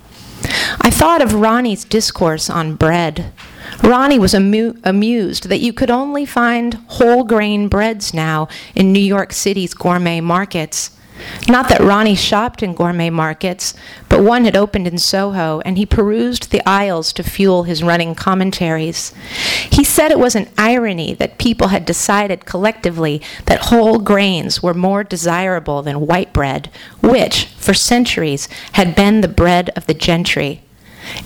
I 0.80 0.90
thought 0.90 1.22
of 1.22 1.34
Ronnie's 1.34 1.84
discourse 1.84 2.48
on 2.48 2.76
bread. 2.76 3.32
Ronnie 3.82 4.18
was 4.18 4.34
amu- 4.34 4.76
amused 4.84 5.48
that 5.48 5.60
you 5.60 5.72
could 5.72 5.90
only 5.90 6.24
find 6.24 6.74
whole 6.86 7.24
grain 7.24 7.68
breads 7.68 8.14
now 8.14 8.48
in 8.74 8.92
New 8.92 9.00
York 9.00 9.32
City's 9.32 9.74
gourmet 9.74 10.20
markets. 10.20 10.95
Not 11.48 11.68
that 11.68 11.80
Ronnie 11.80 12.14
shopped 12.14 12.62
in 12.62 12.74
gourmet 12.74 13.10
markets, 13.10 13.74
but 14.08 14.22
one 14.22 14.44
had 14.44 14.56
opened 14.56 14.86
in 14.86 14.98
Soho, 14.98 15.60
and 15.60 15.78
he 15.78 15.86
perused 15.86 16.50
the 16.50 16.66
aisles 16.66 17.12
to 17.14 17.22
fuel 17.22 17.62
his 17.64 17.82
running 17.82 18.14
commentaries. 18.14 19.14
He 19.70 19.84
said 19.84 20.10
it 20.10 20.18
was 20.18 20.34
an 20.34 20.48
irony 20.58 21.14
that 21.14 21.38
people 21.38 21.68
had 21.68 21.84
decided 21.84 22.46
collectively 22.46 23.22
that 23.46 23.66
whole 23.66 23.98
grains 23.98 24.62
were 24.62 24.74
more 24.74 25.04
desirable 25.04 25.82
than 25.82 26.06
white 26.06 26.32
bread, 26.32 26.70
which, 27.00 27.46
for 27.58 27.74
centuries, 27.74 28.48
had 28.72 28.96
been 28.96 29.20
the 29.20 29.28
bread 29.28 29.70
of 29.76 29.86
the 29.86 29.94
gentry. 29.94 30.62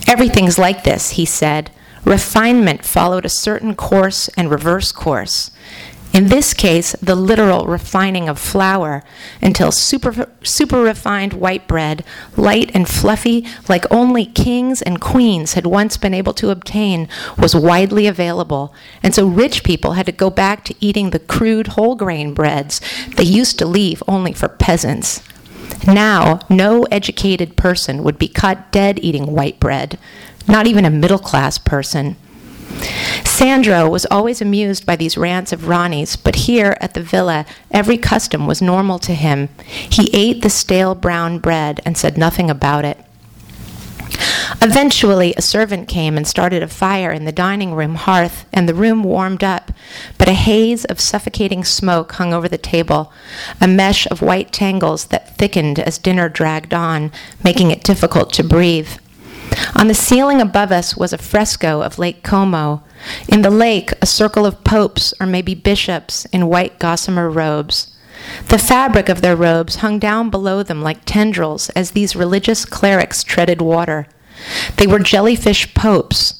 Everything's 0.07 0.59
like 0.59 0.83
this, 0.83 1.11
he 1.11 1.25
said. 1.25 1.71
Refinement 2.05 2.83
followed 2.83 3.25
a 3.25 3.29
certain 3.29 3.75
course 3.75 4.27
and 4.29 4.49
reverse 4.49 4.91
course. 4.91 5.51
In 6.13 6.27
this 6.27 6.53
case, 6.53 6.91
the 7.01 7.15
literal 7.15 7.67
refining 7.67 8.27
of 8.27 8.37
flour 8.37 9.01
until 9.41 9.71
super, 9.71 10.29
super 10.43 10.81
refined 10.81 11.31
white 11.31 11.69
bread, 11.69 12.03
light 12.35 12.69
and 12.73 12.87
fluffy 12.87 13.45
like 13.69 13.89
only 13.89 14.25
kings 14.25 14.81
and 14.81 14.99
queens 14.99 15.53
had 15.53 15.65
once 15.65 15.95
been 15.95 16.13
able 16.13 16.33
to 16.33 16.49
obtain, 16.49 17.07
was 17.37 17.55
widely 17.55 18.07
available. 18.07 18.73
And 19.01 19.15
so 19.15 19.25
rich 19.25 19.63
people 19.63 19.93
had 19.93 20.05
to 20.05 20.11
go 20.11 20.29
back 20.29 20.65
to 20.65 20.75
eating 20.81 21.11
the 21.11 21.19
crude 21.19 21.67
whole 21.67 21.95
grain 21.95 22.33
breads 22.33 22.81
they 23.15 23.23
used 23.23 23.57
to 23.59 23.65
leave 23.65 24.03
only 24.05 24.33
for 24.33 24.49
peasants. 24.49 25.21
Now, 25.87 26.41
no 26.49 26.83
educated 26.91 27.55
person 27.55 28.03
would 28.03 28.19
be 28.19 28.27
caught 28.27 28.71
dead 28.71 28.99
eating 29.01 29.31
white 29.31 29.61
bread, 29.61 29.97
not 30.45 30.67
even 30.67 30.83
a 30.83 30.89
middle 30.89 31.19
class 31.19 31.57
person. 31.57 32.17
Sandro 33.25 33.89
was 33.89 34.05
always 34.11 34.41
amused 34.41 34.85
by 34.85 34.95
these 34.95 35.17
rants 35.17 35.51
of 35.51 35.67
Ronnie's, 35.67 36.15
but 36.15 36.35
here 36.35 36.77
at 36.79 36.93
the 36.93 37.01
villa, 37.01 37.45
every 37.71 37.97
custom 37.97 38.45
was 38.45 38.61
normal 38.61 38.99
to 38.99 39.13
him. 39.13 39.49
He 39.65 40.09
ate 40.13 40.41
the 40.41 40.49
stale 40.49 40.95
brown 40.95 41.39
bread 41.39 41.81
and 41.85 41.97
said 41.97 42.17
nothing 42.17 42.49
about 42.49 42.85
it. 42.85 42.97
Eventually, 44.61 45.33
a 45.35 45.41
servant 45.41 45.87
came 45.87 46.17
and 46.17 46.27
started 46.27 46.61
a 46.61 46.67
fire 46.67 47.11
in 47.11 47.25
the 47.25 47.31
dining 47.31 47.73
room 47.73 47.95
hearth, 47.95 48.45
and 48.53 48.67
the 48.67 48.73
room 48.73 49.03
warmed 49.03 49.43
up, 49.43 49.71
but 50.17 50.27
a 50.27 50.33
haze 50.33 50.85
of 50.85 50.99
suffocating 50.99 51.63
smoke 51.63 52.11
hung 52.13 52.33
over 52.33 52.47
the 52.47 52.57
table, 52.57 53.11
a 53.59 53.67
mesh 53.67 54.05
of 54.11 54.21
white 54.21 54.51
tangles 54.51 55.05
that 55.05 55.35
thickened 55.37 55.79
as 55.79 55.97
dinner 55.97 56.29
dragged 56.29 56.73
on, 56.73 57.11
making 57.43 57.71
it 57.71 57.83
difficult 57.83 58.31
to 58.33 58.43
breathe. 58.43 58.89
On 59.75 59.87
the 59.87 59.93
ceiling 59.93 60.41
above 60.41 60.71
us 60.71 60.95
was 60.95 61.13
a 61.13 61.17
fresco 61.17 61.81
of 61.81 61.99
Lake 61.99 62.23
Como. 62.23 62.83
In 63.27 63.41
the 63.41 63.49
lake, 63.49 63.91
a 64.01 64.05
circle 64.05 64.45
of 64.45 64.63
popes 64.63 65.13
or 65.19 65.25
maybe 65.25 65.55
bishops 65.55 66.25
in 66.25 66.47
white 66.47 66.79
gossamer 66.79 67.29
robes. 67.29 67.95
The 68.49 68.59
fabric 68.59 69.09
of 69.09 69.21
their 69.21 69.35
robes 69.35 69.77
hung 69.77 69.99
down 69.99 70.29
below 70.29 70.63
them 70.63 70.81
like 70.81 71.05
tendrils 71.05 71.69
as 71.71 71.91
these 71.91 72.15
religious 72.15 72.65
clerics 72.65 73.23
treaded 73.23 73.61
water. 73.61 74.07
They 74.77 74.87
were 74.87 74.99
jellyfish 74.99 75.73
popes. 75.73 76.35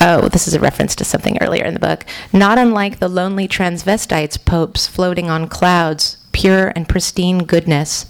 Oh, 0.00 0.28
this 0.28 0.48
is 0.48 0.54
a 0.54 0.60
reference 0.60 0.94
to 0.96 1.04
something 1.04 1.38
earlier 1.40 1.64
in 1.64 1.74
the 1.74 1.80
book. 1.80 2.04
Not 2.32 2.58
unlike 2.58 2.98
the 2.98 3.08
lonely 3.08 3.46
transvestites 3.48 4.44
popes 4.44 4.86
floating 4.86 5.30
on 5.30 5.48
clouds, 5.48 6.18
pure 6.32 6.72
and 6.74 6.88
pristine 6.88 7.44
goodness. 7.44 8.06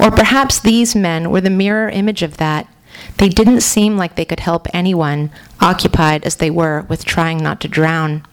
Or 0.00 0.10
perhaps 0.10 0.60
these 0.60 0.94
men 0.94 1.30
were 1.30 1.40
the 1.40 1.50
mirror 1.50 1.88
image 1.88 2.22
of 2.22 2.36
that, 2.36 2.68
they 3.18 3.28
didn't 3.28 3.60
seem 3.60 3.96
like 3.96 4.16
they 4.16 4.24
could 4.24 4.40
help 4.40 4.66
anyone, 4.74 5.30
occupied 5.60 6.24
as 6.24 6.36
they 6.36 6.50
were 6.50 6.84
with 6.88 7.04
trying 7.04 7.38
not 7.38 7.60
to 7.60 7.68
drown. 7.68 8.26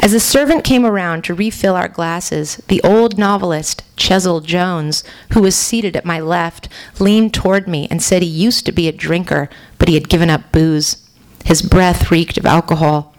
As 0.00 0.12
the 0.12 0.20
servant 0.20 0.64
came 0.64 0.86
around 0.86 1.24
to 1.24 1.34
refill 1.34 1.74
our 1.74 1.88
glasses, 1.88 2.56
the 2.68 2.80
old 2.82 3.18
novelist, 3.18 3.82
Chesil 3.96 4.42
Jones, 4.42 5.04
who 5.32 5.42
was 5.42 5.54
seated 5.54 5.96
at 5.96 6.04
my 6.04 6.20
left, 6.20 6.68
leaned 6.98 7.34
toward 7.34 7.68
me 7.68 7.86
and 7.90 8.02
said 8.02 8.22
he 8.22 8.28
used 8.28 8.64
to 8.66 8.72
be 8.72 8.88
a 8.88 8.92
drinker, 8.92 9.50
but 9.78 9.88
he 9.88 9.94
had 9.94 10.08
given 10.08 10.30
up 10.30 10.52
booze. 10.52 11.06
His 11.44 11.62
breath 11.62 12.10
reeked 12.10 12.38
of 12.38 12.46
alcohol. 12.46 13.14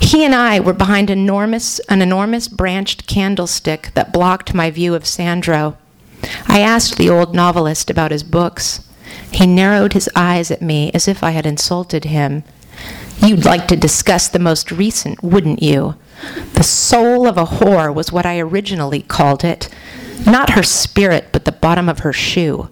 He 0.00 0.24
and 0.24 0.34
I 0.34 0.60
were 0.60 0.72
behind 0.72 1.08
enormous, 1.08 1.78
an 1.80 2.02
enormous 2.02 2.48
branched 2.48 3.06
candlestick 3.06 3.92
that 3.94 4.12
blocked 4.12 4.54
my 4.54 4.70
view 4.70 4.94
of 4.94 5.06
Sandro. 5.06 5.76
I 6.48 6.60
asked 6.60 6.96
the 6.96 7.08
old 7.08 7.34
novelist 7.34 7.90
about 7.90 8.10
his 8.10 8.22
books. 8.22 8.86
He 9.32 9.46
narrowed 9.46 9.92
his 9.92 10.10
eyes 10.14 10.50
at 10.50 10.62
me 10.62 10.90
as 10.92 11.08
if 11.08 11.22
I 11.22 11.30
had 11.30 11.46
insulted 11.46 12.04
him. 12.04 12.44
You'd 13.22 13.44
like 13.44 13.68
to 13.68 13.76
discuss 13.76 14.28
the 14.28 14.38
most 14.38 14.70
recent, 14.70 15.22
wouldn't 15.22 15.62
you? 15.62 15.96
The 16.54 16.62
soul 16.62 17.26
of 17.26 17.36
a 17.36 17.46
whore 17.46 17.94
was 17.94 18.12
what 18.12 18.26
I 18.26 18.38
originally 18.38 19.02
called 19.02 19.44
it. 19.44 19.68
Not 20.26 20.50
her 20.50 20.62
spirit, 20.62 21.28
but 21.32 21.44
the 21.44 21.52
bottom 21.52 21.88
of 21.88 22.00
her 22.00 22.12
shoe. 22.12 22.68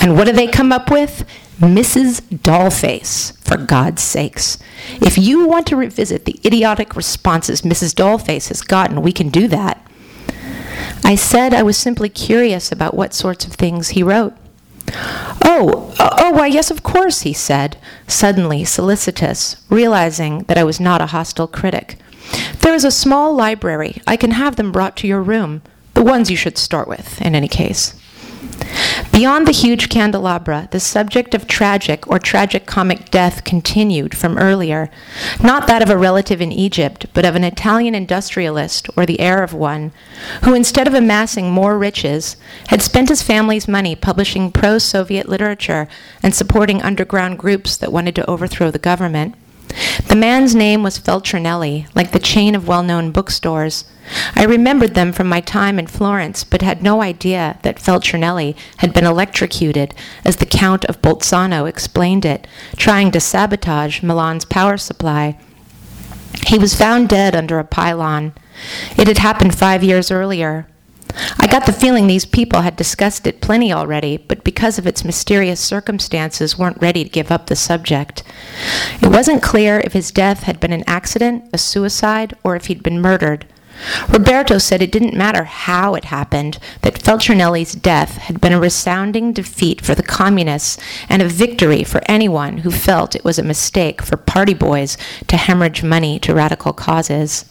And 0.00 0.16
what 0.16 0.26
do 0.26 0.32
they 0.32 0.46
come 0.46 0.72
up 0.72 0.90
with? 0.90 1.24
Mrs. 1.58 2.20
Dollface, 2.20 3.36
for 3.42 3.56
God's 3.56 4.02
sakes. 4.02 4.58
If 5.00 5.16
you 5.16 5.46
want 5.46 5.66
to 5.68 5.76
revisit 5.76 6.26
the 6.26 6.38
idiotic 6.44 6.94
responses 6.94 7.62
Mrs. 7.62 7.94
Dollface 7.94 8.48
has 8.48 8.60
gotten, 8.60 9.00
we 9.00 9.12
can 9.12 9.30
do 9.30 9.48
that. 9.48 9.82
I 11.02 11.14
said 11.14 11.54
I 11.54 11.62
was 11.62 11.78
simply 11.78 12.08
curious 12.08 12.70
about 12.70 12.94
what 12.94 13.14
sorts 13.14 13.46
of 13.46 13.52
things 13.52 13.90
he 13.90 14.02
wrote. 14.02 14.34
Oh, 15.44 15.94
uh, 15.98 16.16
oh, 16.18 16.30
why, 16.32 16.46
yes, 16.46 16.70
of 16.70 16.82
course, 16.82 17.22
he 17.22 17.32
said, 17.32 17.76
suddenly 18.06 18.64
solicitous, 18.64 19.56
realizing 19.68 20.40
that 20.44 20.58
I 20.58 20.64
was 20.64 20.80
not 20.80 21.00
a 21.00 21.06
hostile 21.06 21.48
critic. 21.48 21.98
There 22.60 22.74
is 22.74 22.84
a 22.84 22.90
small 22.90 23.34
library. 23.34 24.00
I 24.06 24.16
can 24.16 24.32
have 24.32 24.56
them 24.56 24.72
brought 24.72 24.96
to 24.98 25.06
your 25.06 25.22
room. 25.22 25.62
The 25.94 26.02
ones 26.02 26.30
you 26.30 26.36
should 26.36 26.58
start 26.58 26.88
with, 26.88 27.20
in 27.22 27.34
any 27.34 27.48
case. 27.48 27.94
Beyond 29.12 29.46
the 29.46 29.52
huge 29.52 29.88
candelabra, 29.88 30.68
the 30.72 30.80
subject 30.80 31.34
of 31.34 31.46
tragic 31.46 32.06
or 32.06 32.18
tragic 32.18 32.66
comic 32.66 33.10
death 33.10 33.44
continued 33.44 34.14
from 34.14 34.36
earlier, 34.36 34.90
not 35.42 35.66
that 35.66 35.80
of 35.82 35.88
a 35.88 35.96
relative 35.96 36.42
in 36.42 36.52
Egypt, 36.52 37.06
but 37.14 37.24
of 37.24 37.34
an 37.34 37.42
Italian 37.42 37.94
industrialist, 37.94 38.88
or 38.94 39.06
the 39.06 39.18
heir 39.18 39.42
of 39.42 39.54
one, 39.54 39.92
who 40.44 40.52
instead 40.52 40.86
of 40.86 40.92
amassing 40.92 41.50
more 41.50 41.78
riches, 41.78 42.36
had 42.68 42.82
spent 42.82 43.08
his 43.08 43.22
family's 43.22 43.66
money 43.66 43.96
publishing 43.96 44.52
pro 44.52 44.76
Soviet 44.76 45.28
literature 45.28 45.88
and 46.22 46.34
supporting 46.34 46.82
underground 46.82 47.38
groups 47.38 47.76
that 47.76 47.92
wanted 47.92 48.14
to 48.16 48.30
overthrow 48.30 48.70
the 48.70 48.78
government. 48.78 49.34
The 50.08 50.16
man's 50.16 50.54
name 50.54 50.82
was 50.82 50.98
Feltrinelli, 50.98 51.88
like 51.94 52.12
the 52.12 52.18
chain 52.18 52.54
of 52.54 52.68
well 52.68 52.82
known 52.82 53.10
bookstores. 53.10 53.84
I 54.34 54.44
remembered 54.44 54.94
them 54.94 55.12
from 55.12 55.28
my 55.28 55.40
time 55.40 55.78
in 55.78 55.86
Florence, 55.88 56.44
but 56.44 56.62
had 56.62 56.82
no 56.82 57.02
idea 57.02 57.58
that 57.62 57.80
Feltrinelli 57.80 58.54
had 58.78 58.92
been 58.92 59.04
electrocuted, 59.04 59.94
as 60.24 60.36
the 60.36 60.46
Count 60.46 60.84
of 60.84 61.02
Bolzano 61.02 61.68
explained 61.68 62.24
it, 62.24 62.46
trying 62.76 63.10
to 63.12 63.20
sabotage 63.20 64.02
Milan's 64.02 64.44
power 64.44 64.76
supply. 64.76 65.38
He 66.46 66.58
was 66.58 66.74
found 66.74 67.08
dead 67.08 67.34
under 67.34 67.58
a 67.58 67.64
pylon. 67.64 68.32
It 68.96 69.08
had 69.08 69.18
happened 69.18 69.54
five 69.54 69.82
years 69.82 70.10
earlier. 70.10 70.66
I 71.38 71.46
got 71.46 71.66
the 71.66 71.72
feeling 71.72 72.06
these 72.06 72.24
people 72.24 72.60
had 72.60 72.76
discussed 72.76 73.26
it 73.26 73.40
plenty 73.40 73.72
already, 73.72 74.16
but 74.16 74.44
because 74.44 74.78
of 74.78 74.86
its 74.86 75.04
mysterious 75.04 75.60
circumstances, 75.60 76.58
weren't 76.58 76.80
ready 76.80 77.04
to 77.04 77.10
give 77.10 77.30
up 77.30 77.46
the 77.46 77.56
subject. 77.56 78.22
It 79.00 79.08
wasn't 79.08 79.42
clear 79.42 79.80
if 79.80 79.92
his 79.92 80.10
death 80.10 80.42
had 80.42 80.60
been 80.60 80.72
an 80.72 80.84
accident, 80.86 81.48
a 81.52 81.58
suicide, 81.58 82.36
or 82.44 82.56
if 82.56 82.66
he'd 82.66 82.82
been 82.82 83.00
murdered. 83.00 83.46
Roberto 84.08 84.58
said 84.58 84.80
it 84.80 84.92
didn't 84.92 85.14
matter 85.14 85.44
how 85.44 85.94
it 85.94 86.06
happened, 86.06 86.58
that 86.82 87.00
Feltrinelli's 87.02 87.72
death 87.72 88.16
had 88.18 88.40
been 88.40 88.52
a 88.52 88.60
resounding 88.60 89.32
defeat 89.32 89.80
for 89.80 89.94
the 89.94 90.02
communists 90.02 90.78
and 91.08 91.20
a 91.22 91.28
victory 91.28 91.84
for 91.84 92.00
anyone 92.06 92.58
who 92.58 92.70
felt 92.70 93.14
it 93.14 93.24
was 93.24 93.38
a 93.38 93.42
mistake 93.42 94.02
for 94.02 94.16
party 94.16 94.54
boys 94.54 94.96
to 95.28 95.36
hemorrhage 95.36 95.82
money 95.82 96.18
to 96.20 96.34
radical 96.34 96.72
causes. 96.72 97.44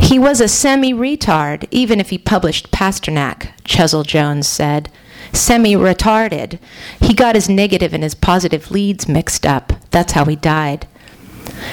He 0.00 0.18
was 0.18 0.40
a 0.40 0.48
semi 0.48 0.92
retard, 0.92 1.66
even 1.70 2.00
if 2.00 2.10
he 2.10 2.18
published 2.18 2.70
Pasternak, 2.70 3.50
Chesil 3.64 4.06
Jones 4.06 4.48
said. 4.48 4.90
Semi 5.32 5.74
retarded. 5.74 6.58
He 7.00 7.12
got 7.14 7.34
his 7.34 7.48
negative 7.48 7.92
and 7.92 8.02
his 8.02 8.14
positive 8.14 8.70
leads 8.70 9.08
mixed 9.08 9.44
up. 9.44 9.72
That's 9.90 10.12
how 10.12 10.24
he 10.24 10.36
died. 10.36 10.86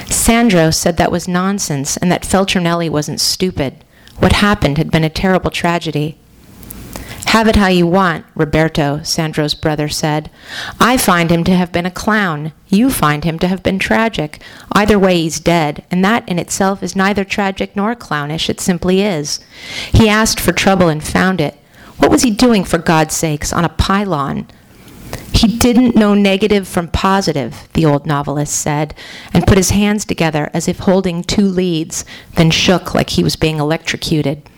Sandro 0.06 0.70
said 0.70 0.96
that 0.96 1.12
was 1.12 1.28
nonsense 1.28 1.96
and 1.96 2.10
that 2.10 2.22
Feltrinelli 2.22 2.90
wasn't 2.90 3.20
stupid. 3.20 3.84
What 4.18 4.32
happened 4.32 4.78
had 4.78 4.90
been 4.90 5.04
a 5.04 5.10
terrible 5.10 5.50
tragedy. 5.50 6.18
Have 7.26 7.48
it 7.48 7.56
how 7.56 7.68
you 7.68 7.86
want, 7.86 8.24
Roberto, 8.34 9.02
Sandro's 9.02 9.54
brother 9.54 9.88
said. 9.88 10.30
I 10.80 10.96
find 10.96 11.30
him 11.30 11.44
to 11.44 11.54
have 11.54 11.72
been 11.72 11.84
a 11.84 11.90
clown. 11.90 12.52
You 12.68 12.88
find 12.88 13.24
him 13.24 13.38
to 13.40 13.48
have 13.48 13.62
been 13.62 13.78
tragic. 13.78 14.40
Either 14.72 14.98
way, 14.98 15.20
he's 15.20 15.40
dead, 15.40 15.84
and 15.90 16.04
that 16.04 16.26
in 16.28 16.38
itself 16.38 16.82
is 16.82 16.96
neither 16.96 17.24
tragic 17.24 17.76
nor 17.76 17.94
clownish. 17.94 18.48
It 18.48 18.60
simply 18.60 19.02
is. 19.02 19.40
He 19.92 20.08
asked 20.08 20.40
for 20.40 20.52
trouble 20.52 20.88
and 20.88 21.02
found 21.04 21.40
it. 21.40 21.54
What 21.98 22.10
was 22.10 22.22
he 22.22 22.30
doing, 22.30 22.64
for 22.64 22.78
God's 22.78 23.14
sakes, 23.14 23.52
on 23.52 23.64
a 23.64 23.70
pylon? 23.70 24.46
He 25.32 25.58
didn't 25.58 25.96
know 25.96 26.14
negative 26.14 26.66
from 26.66 26.88
positive, 26.88 27.68
the 27.74 27.84
old 27.84 28.06
novelist 28.06 28.58
said, 28.58 28.94
and 29.34 29.46
put 29.46 29.58
his 29.58 29.70
hands 29.70 30.04
together 30.04 30.50
as 30.54 30.68
if 30.68 30.78
holding 30.78 31.22
two 31.22 31.46
leads, 31.46 32.04
then 32.36 32.50
shook 32.50 32.94
like 32.94 33.10
he 33.10 33.24
was 33.24 33.36
being 33.36 33.58
electrocuted. 33.58 34.48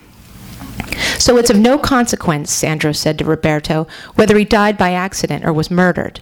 So 1.17 1.37
it's 1.37 1.49
of 1.49 1.57
no 1.57 1.77
consequence, 1.77 2.51
Sandro 2.51 2.91
said 2.91 3.17
to 3.19 3.25
Roberto, 3.25 3.87
whether 4.15 4.37
he 4.37 4.45
died 4.45 4.77
by 4.77 4.93
accident 4.93 5.45
or 5.45 5.53
was 5.53 5.71
murdered. 5.71 6.21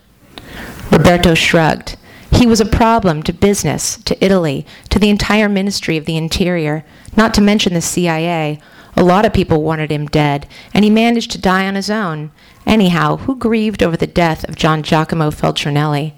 Roberto 0.91 1.33
shrugged. 1.33 1.97
He 2.31 2.45
was 2.45 2.59
a 2.59 2.65
problem 2.65 3.23
to 3.23 3.33
business, 3.33 3.97
to 4.03 4.23
Italy, 4.23 4.65
to 4.89 4.99
the 4.99 5.09
entire 5.09 5.49
Ministry 5.49 5.97
of 5.97 6.05
the 6.05 6.17
Interior, 6.17 6.85
not 7.15 7.33
to 7.35 7.41
mention 7.41 7.73
the 7.73 7.81
CIA. 7.81 8.59
A 8.95 9.03
lot 9.03 9.25
of 9.25 9.33
people 9.33 9.63
wanted 9.63 9.91
him 9.91 10.07
dead, 10.07 10.47
and 10.73 10.83
he 10.83 10.89
managed 10.89 11.31
to 11.31 11.41
die 11.41 11.67
on 11.67 11.75
his 11.75 11.89
own. 11.89 12.31
Anyhow, 12.65 13.17
who 13.17 13.35
grieved 13.35 13.81
over 13.81 13.95
the 13.95 14.07
death 14.07 14.43
of 14.49 14.55
Giangiacomo 14.55 15.33
Feltrinelli? 15.33 16.13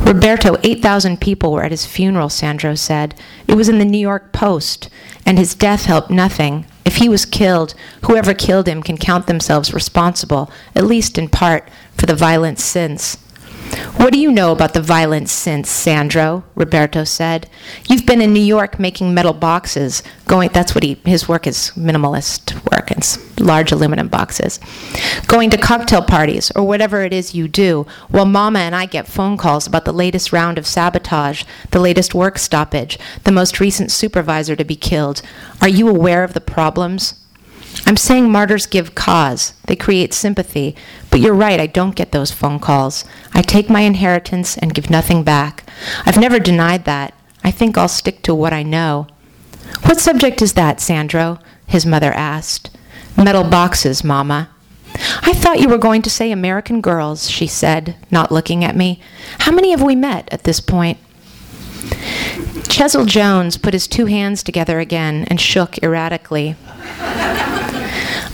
Roberto, 0.00 0.56
8,000 0.62 1.20
people 1.20 1.52
were 1.52 1.62
at 1.62 1.70
his 1.70 1.86
funeral, 1.86 2.28
Sandro 2.28 2.74
said. 2.74 3.14
It 3.46 3.54
was 3.54 3.68
in 3.68 3.78
the 3.78 3.84
New 3.84 3.98
York 3.98 4.32
Post, 4.32 4.88
and 5.26 5.38
his 5.38 5.54
death 5.54 5.84
helped 5.84 6.10
nothing. 6.10 6.66
If 6.84 6.96
he 6.96 7.08
was 7.08 7.24
killed, 7.24 7.74
whoever 8.04 8.34
killed 8.34 8.66
him 8.66 8.82
can 8.82 8.96
count 8.96 9.26
themselves 9.26 9.74
responsible, 9.74 10.50
at 10.74 10.86
least 10.86 11.18
in 11.18 11.28
part, 11.28 11.68
for 11.92 12.06
the 12.06 12.14
violent 12.14 12.58
since. 12.58 13.18
What 13.96 14.12
do 14.12 14.18
you 14.18 14.32
know 14.32 14.52
about 14.52 14.74
the 14.74 14.82
violence 14.82 15.30
since, 15.30 15.68
Sandro? 15.70 16.44
Roberto 16.54 17.04
said. 17.04 17.48
You've 17.88 18.06
been 18.06 18.20
in 18.20 18.32
New 18.32 18.42
York 18.42 18.78
making 18.78 19.14
metal 19.14 19.32
boxes. 19.32 20.02
Going 20.26 20.50
that's 20.52 20.74
what 20.74 20.82
he 20.82 20.94
his 21.04 21.28
work 21.28 21.46
is 21.46 21.72
minimalist 21.76 22.54
work 22.70 22.90
and 22.90 23.06
large 23.38 23.72
aluminum 23.72 24.08
boxes. 24.08 24.58
Going 25.26 25.50
to 25.50 25.56
cocktail 25.56 26.02
parties 26.02 26.50
or 26.56 26.64
whatever 26.64 27.02
it 27.02 27.12
is 27.12 27.34
you 27.34 27.46
do, 27.46 27.86
while 28.08 28.26
Mama 28.26 28.60
and 28.60 28.74
I 28.74 28.86
get 28.86 29.06
phone 29.06 29.36
calls 29.36 29.66
about 29.66 29.84
the 29.84 29.92
latest 29.92 30.32
round 30.32 30.58
of 30.58 30.66
sabotage, 30.66 31.44
the 31.70 31.80
latest 31.80 32.14
work 32.14 32.38
stoppage, 32.38 32.98
the 33.24 33.32
most 33.32 33.60
recent 33.60 33.90
supervisor 33.90 34.56
to 34.56 34.64
be 34.64 34.76
killed. 34.76 35.22
Are 35.60 35.68
you 35.68 35.88
aware 35.88 36.24
of 36.24 36.32
the 36.32 36.40
problems? 36.40 37.14
I'm 37.86 37.96
saying 37.96 38.30
martyrs 38.30 38.66
give 38.66 38.94
cause. 38.94 39.54
They 39.66 39.76
create 39.76 40.12
sympathy. 40.12 40.76
But 41.10 41.20
you're 41.20 41.34
right, 41.34 41.60
I 41.60 41.66
don't 41.66 41.96
get 41.96 42.12
those 42.12 42.30
phone 42.30 42.58
calls. 42.58 43.04
I 43.34 43.42
take 43.42 43.70
my 43.70 43.80
inheritance 43.80 44.58
and 44.58 44.74
give 44.74 44.90
nothing 44.90 45.22
back. 45.22 45.68
I've 46.04 46.18
never 46.18 46.38
denied 46.38 46.84
that. 46.84 47.14
I 47.42 47.50
think 47.50 47.78
I'll 47.78 47.88
stick 47.88 48.22
to 48.22 48.34
what 48.34 48.52
I 48.52 48.62
know. 48.62 49.06
What 49.84 50.00
subject 50.00 50.42
is 50.42 50.54
that, 50.54 50.80
Sandro? 50.80 51.38
His 51.66 51.86
mother 51.86 52.12
asked. 52.12 52.70
Metal 53.16 53.44
boxes, 53.44 54.02
Mama. 54.04 54.50
I 55.22 55.32
thought 55.32 55.60
you 55.60 55.68
were 55.68 55.78
going 55.78 56.02
to 56.02 56.10
say 56.10 56.32
American 56.32 56.80
girls, 56.80 57.30
she 57.30 57.46
said, 57.46 57.96
not 58.10 58.32
looking 58.32 58.64
at 58.64 58.76
me. 58.76 59.00
How 59.40 59.52
many 59.52 59.70
have 59.70 59.82
we 59.82 59.94
met 59.94 60.28
at 60.32 60.44
this 60.44 60.60
point? 60.60 60.98
Chesil 62.68 63.06
Jones 63.06 63.56
put 63.56 63.74
his 63.74 63.86
two 63.86 64.06
hands 64.06 64.42
together 64.42 64.80
again 64.80 65.24
and 65.28 65.40
shook 65.40 65.82
erratically. 65.82 66.56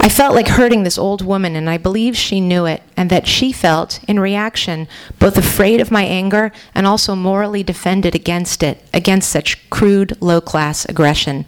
I 0.06 0.08
felt 0.08 0.36
like 0.36 0.46
hurting 0.46 0.84
this 0.84 0.98
old 0.98 1.20
woman, 1.20 1.56
and 1.56 1.68
I 1.68 1.78
believe 1.78 2.16
she 2.16 2.40
knew 2.40 2.64
it, 2.64 2.80
and 2.96 3.10
that 3.10 3.26
she 3.26 3.50
felt, 3.50 3.98
in 4.06 4.20
reaction, 4.20 4.86
both 5.18 5.36
afraid 5.36 5.80
of 5.80 5.90
my 5.90 6.04
anger 6.04 6.52
and 6.76 6.86
also 6.86 7.16
morally 7.16 7.64
defended 7.64 8.14
against 8.14 8.62
it, 8.62 8.80
against 8.94 9.28
such 9.28 9.68
crude, 9.68 10.16
low 10.22 10.40
class 10.40 10.84
aggression. 10.84 11.44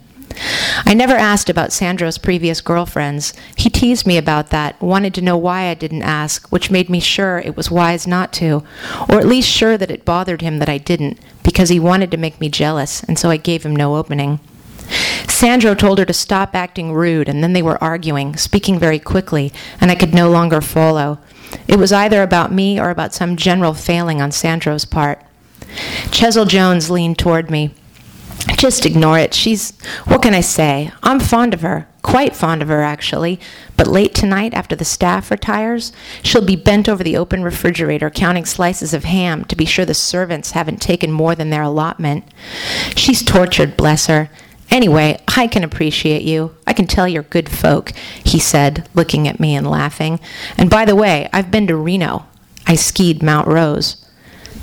I 0.85 0.93
never 0.93 1.13
asked 1.13 1.49
about 1.49 1.71
Sandro's 1.71 2.17
previous 2.17 2.59
girlfriends. 2.59 3.31
He 3.55 3.69
teased 3.69 4.05
me 4.05 4.17
about 4.17 4.49
that, 4.49 4.81
wanted 4.81 5.13
to 5.13 5.21
know 5.21 5.37
why 5.37 5.69
I 5.69 5.73
didn't 5.73 6.03
ask, 6.03 6.51
which 6.51 6.69
made 6.69 6.89
me 6.89 6.99
sure 6.99 7.37
it 7.39 7.55
was 7.55 7.71
wise 7.71 8.05
not 8.05 8.33
to, 8.33 8.65
or 9.07 9.19
at 9.19 9.25
least 9.25 9.47
sure 9.47 9.77
that 9.77 9.89
it 9.89 10.03
bothered 10.03 10.41
him 10.41 10.59
that 10.59 10.67
I 10.67 10.79
didn't, 10.79 11.17
because 11.43 11.69
he 11.69 11.79
wanted 11.79 12.11
to 12.11 12.17
make 12.17 12.41
me 12.41 12.49
jealous, 12.49 13.03
and 13.03 13.17
so 13.17 13.29
I 13.29 13.37
gave 13.37 13.63
him 13.63 13.73
no 13.73 13.95
opening. 13.95 14.41
Sandro 15.39 15.73
told 15.73 15.99
her 15.99 16.05
to 16.05 16.11
stop 16.11 16.53
acting 16.53 16.91
rude, 16.91 17.29
and 17.29 17.41
then 17.41 17.53
they 17.53 17.61
were 17.61 17.81
arguing, 17.81 18.35
speaking 18.35 18.77
very 18.77 18.99
quickly, 18.99 19.53
and 19.79 19.89
I 19.89 19.95
could 19.95 20.13
no 20.13 20.29
longer 20.29 20.59
follow. 20.59 21.19
It 21.65 21.79
was 21.79 21.93
either 21.93 22.21
about 22.21 22.51
me 22.51 22.77
or 22.77 22.89
about 22.89 23.13
some 23.13 23.37
general 23.37 23.73
failing 23.73 24.21
on 24.21 24.33
Sandro's 24.33 24.83
part. 24.83 25.23
Chesil 26.11 26.45
Jones 26.45 26.89
leaned 26.89 27.19
toward 27.19 27.49
me. 27.49 27.73
Just 28.57 28.85
ignore 28.85 29.17
it. 29.17 29.33
She's, 29.33 29.79
what 30.07 30.21
can 30.21 30.33
I 30.33 30.41
say? 30.41 30.91
I'm 31.03 31.21
fond 31.21 31.53
of 31.53 31.61
her, 31.61 31.87
quite 32.01 32.35
fond 32.35 32.61
of 32.61 32.67
her, 32.67 32.81
actually. 32.81 33.39
But 33.77 33.87
late 33.87 34.13
tonight, 34.13 34.53
after 34.53 34.75
the 34.75 34.83
staff 34.83 35.31
retires, 35.31 35.93
she'll 36.21 36.43
be 36.43 36.57
bent 36.57 36.89
over 36.89 37.01
the 37.01 37.15
open 37.15 37.43
refrigerator 37.43 38.09
counting 38.09 38.43
slices 38.43 38.93
of 38.93 39.05
ham 39.05 39.45
to 39.45 39.55
be 39.55 39.63
sure 39.63 39.85
the 39.85 39.93
servants 39.93 40.51
haven't 40.51 40.81
taken 40.81 41.13
more 41.13 41.33
than 41.33 41.49
their 41.49 41.63
allotment. 41.63 42.25
She's 42.97 43.23
tortured, 43.23 43.77
bless 43.77 44.07
her. 44.07 44.29
Anyway, 44.71 45.19
I 45.27 45.47
can 45.47 45.63
appreciate 45.63 46.21
you. 46.21 46.55
I 46.67 46.73
can 46.73 46.85
tell 46.85 47.07
you're 47.07 47.23
good 47.23 47.49
folk, 47.49 47.91
he 48.23 48.39
said, 48.39 48.87
looking 48.93 49.27
at 49.27 49.39
me 49.39 49.55
and 49.55 49.67
laughing. 49.67 50.19
And 50.57 50.69
by 50.69 50.85
the 50.85 50.95
way, 50.95 51.27
I've 51.33 51.51
been 51.51 51.67
to 51.67 51.75
Reno. 51.75 52.25
I 52.67 52.75
skied 52.75 53.23
Mount 53.23 53.47
Rose. 53.47 54.05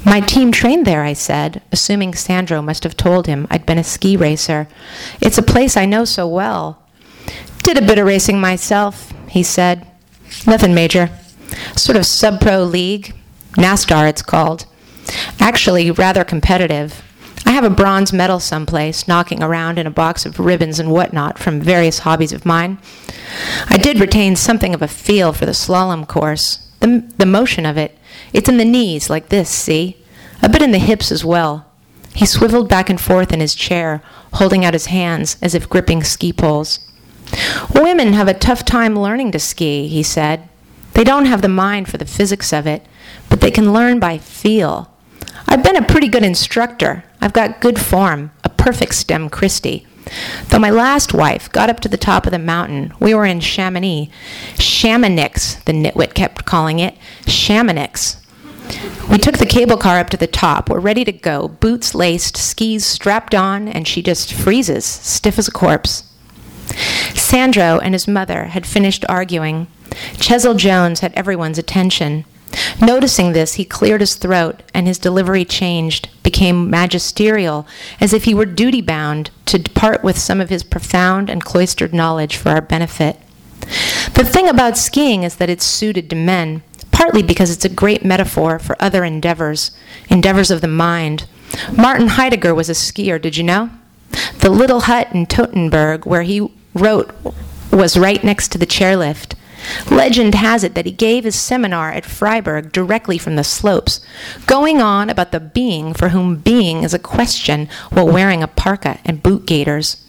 My 0.05 0.21
team 0.21 0.53
trained 0.53 0.87
there, 0.87 1.03
I 1.03 1.15
said, 1.15 1.63
assuming 1.73 2.15
Sandro 2.15 2.63
must 2.63 2.85
have 2.85 2.97
told 2.97 3.27
him 3.27 3.49
I'd 3.51 3.67
been 3.67 3.79
a 3.79 3.85
ski 3.85 4.17
racer. 4.17 4.69
It's 5.21 5.39
a 5.39 5.43
place 5.43 5.77
I 5.77 5.87
know 5.87 6.05
so 6.05 6.29
well. 6.29 6.81
Did 7.65 7.77
a 7.77 7.85
bit 7.85 7.99
of 7.99 8.07
racing 8.07 8.41
myself, 8.41 9.13
he 9.29 9.43
said. 9.43 9.85
Nothing 10.47 10.75
major. 10.75 11.11
Sort 11.75 11.97
of 11.97 12.07
sub 12.07 12.41
pro 12.41 12.63
league. 12.63 13.15
NASTAR, 13.55 14.09
it's 14.09 14.23
called. 14.23 14.67
Actually, 15.41 15.91
rather 15.91 16.23
competitive. 16.23 17.03
I 17.47 17.53
have 17.53 17.65
a 17.65 17.71
bronze 17.71 18.13
medal 18.13 18.41
someplace, 18.41 19.07
knocking 19.07 19.43
around 19.43 19.79
in 19.79 19.87
a 19.87 19.91
box 19.91 20.27
of 20.27 20.41
ribbons 20.41 20.81
and 20.81 20.91
whatnot 20.91 21.39
from 21.39 21.61
various 21.61 22.01
hobbies 22.01 22.33
of 22.33 22.45
mine. 22.45 22.79
I 23.69 23.79
did 23.79 24.01
retain 24.01 24.35
something 24.35 24.75
of 24.75 24.83
a 24.83 24.89
feel 24.89 25.33
for 25.33 25.47
the 25.47 25.53
slalom 25.53 26.09
course, 26.09 26.69
the, 26.81 27.09
the 27.17 27.25
motion 27.25 27.65
of 27.65 27.79
it. 27.79 27.97
It's 28.33 28.49
in 28.49 28.57
the 28.59 28.65
knees, 28.65 29.09
like 29.09 29.29
this, 29.29 29.49
see? 29.49 29.97
A 30.43 30.49
bit 30.49 30.61
in 30.61 30.73
the 30.73 30.79
hips 30.79 31.13
as 31.13 31.25
well. 31.25 31.67
He 32.15 32.27
swiveled 32.27 32.69
back 32.69 32.91
and 32.91 33.01
forth 33.01 33.33
in 33.33 33.41
his 33.41 33.55
chair, 33.55 34.03
holding 34.35 34.65
out 34.65 34.75
his 34.75 34.87
hands 34.87 35.37
as 35.41 35.55
if 35.55 35.69
gripping 35.69 36.03
ski 36.03 36.33
poles. 36.33 36.81
Women 37.75 38.13
have 38.13 38.29
a 38.29 38.35
tough 38.35 38.65
time 38.65 38.99
learning 38.99 39.33
to 39.33 39.39
ski, 39.39 39.87
he 39.87 40.03
said. 40.03 40.49
They 40.95 41.05
don't 41.05 41.27
have 41.27 41.43
the 41.43 41.49
mind 41.49 41.89
for 41.89 41.99
the 41.99 42.07
physics 42.07 42.53
of 42.53 42.67
it, 42.67 42.85
but 43.29 43.41
they 43.41 43.51
can 43.51 43.73
learn 43.73 44.01
by 44.01 44.19
feel. 44.19 44.91
I've 45.47 45.63
been 45.63 45.77
a 45.77 45.83
pretty 45.83 46.09
good 46.09 46.25
instructor. 46.25 47.05
I've 47.21 47.33
got 47.33 47.61
good 47.61 47.79
form, 47.79 48.33
a 48.45 48.49
perfect 48.49 48.95
stem 48.95 49.29
Christie. 49.29 49.87
Though 50.49 50.59
my 50.59 50.71
last 50.71 51.13
wife 51.13 51.51
got 51.51 51.69
up 51.69 51.81
to 51.81 51.89
the 51.89 51.97
top 51.97 52.27
of 52.27 52.33
the 52.33 52.39
mountain, 52.39 52.93
we 53.01 53.15
were 53.15 53.27
in 53.27 53.41
Chamonix. 53.41 54.11
Chamonix, 54.59 55.57
the 55.65 55.73
nitwit 55.73 56.15
kept 56.15 56.45
calling 56.45 56.79
it. 56.79 56.95
Chamonix. 57.27 58.17
We 59.11 59.19
took 59.19 59.39
the 59.39 59.47
cable 59.47 59.77
car 59.77 59.99
up 59.99 60.11
to 60.11 60.17
the 60.17 60.27
top. 60.27 60.69
We're 60.69 60.81
ready 60.81 61.05
to 61.05 61.13
go, 61.13 61.49
boots 61.49 61.95
laced, 61.95 62.37
skis 62.37 62.85
strapped 62.85 63.35
on, 63.35 63.69
and 63.69 63.87
she 63.87 64.03
just 64.03 64.33
freezes, 64.33 64.85
stiff 64.85 65.39
as 65.39 65.49
a 65.49 65.53
corpse. 65.53 66.05
Sandro 67.15 67.79
and 67.79 67.95
his 67.95 68.09
mother 68.09 68.45
had 68.47 68.67
finished 68.67 69.05
arguing. 69.09 69.69
Chesil 70.15 70.57
Jones 70.57 71.01
had 71.01 71.13
everyone's 71.15 71.59
attention. 71.59 72.25
Noticing 72.81 73.33
this, 73.33 73.55
he 73.55 73.65
cleared 73.65 74.01
his 74.01 74.15
throat, 74.15 74.63
and 74.75 74.87
his 74.87 74.99
delivery 74.99 75.45
changed, 75.45 76.09
became 76.23 76.71
magisterial, 76.71 77.67
as 78.01 78.13
if 78.13 78.25
he 78.25 78.35
were 78.35 78.47
duty 78.47 78.81
bound 78.81 79.31
to 79.47 79.59
depart 79.59 80.05
with 80.05 80.19
some 80.19 80.41
of 80.41 80.51
his 80.51 80.63
profound 80.63 81.31
and 81.31 81.45
cloistered 81.45 81.95
knowledge 81.95 82.37
for 82.37 82.51
our 82.51 82.61
benefit. 82.61 83.19
The 84.15 84.25
thing 84.25 84.49
about 84.49 84.77
skiing 84.77 85.23
is 85.23 85.37
that 85.37 85.51
it's 85.51 85.65
suited 85.65 86.09
to 86.11 86.17
men, 86.17 86.63
partly 86.91 87.23
because 87.23 87.51
it's 87.51 87.65
a 87.65 87.71
great 87.71 88.05
metaphor 88.05 88.59
for 88.59 88.77
other 88.81 89.05
endeavors, 89.05 89.73
endeavors 90.09 90.51
of 90.51 90.61
the 90.61 90.69
mind. 90.69 91.27
Martin 91.77 92.09
Heidegger 92.09 92.55
was 92.55 92.69
a 92.69 92.73
skier, 92.73 93.21
did 93.21 93.37
you 93.37 93.43
know? 93.43 93.71
The 94.39 94.51
little 94.51 94.83
hut 94.83 95.09
in 95.13 95.27
Todtnauberg 95.27 96.07
where 96.07 96.23
he 96.23 96.51
wrote 96.75 97.15
was 97.73 97.99
right 97.99 98.23
next 98.23 98.49
to 98.53 98.59
the 98.59 98.67
chairlift. 98.67 99.35
Legend 99.91 100.35
has 100.35 100.65
it 100.65 100.75
that 100.75 100.87
he 100.87 100.93
gave 100.93 101.25
his 101.25 101.35
seminar 101.35 101.93
at 101.93 102.05
Freiburg 102.05 102.73
directly 102.73 103.19
from 103.19 103.37
the 103.37 103.45
slopes, 103.45 104.01
going 104.47 104.81
on 104.81 105.11
about 105.11 105.33
the 105.33 105.41
being 105.41 105.95
for 105.95 106.11
whom 106.11 106.37
being 106.37 106.83
is 106.83 106.95
a 106.95 106.99
question 106.99 107.69
while 107.91 108.07
wearing 108.07 108.43
a 108.43 108.49
parka 108.49 108.99
and 109.05 109.23
boot 109.23 109.47
gaiters. 109.47 110.03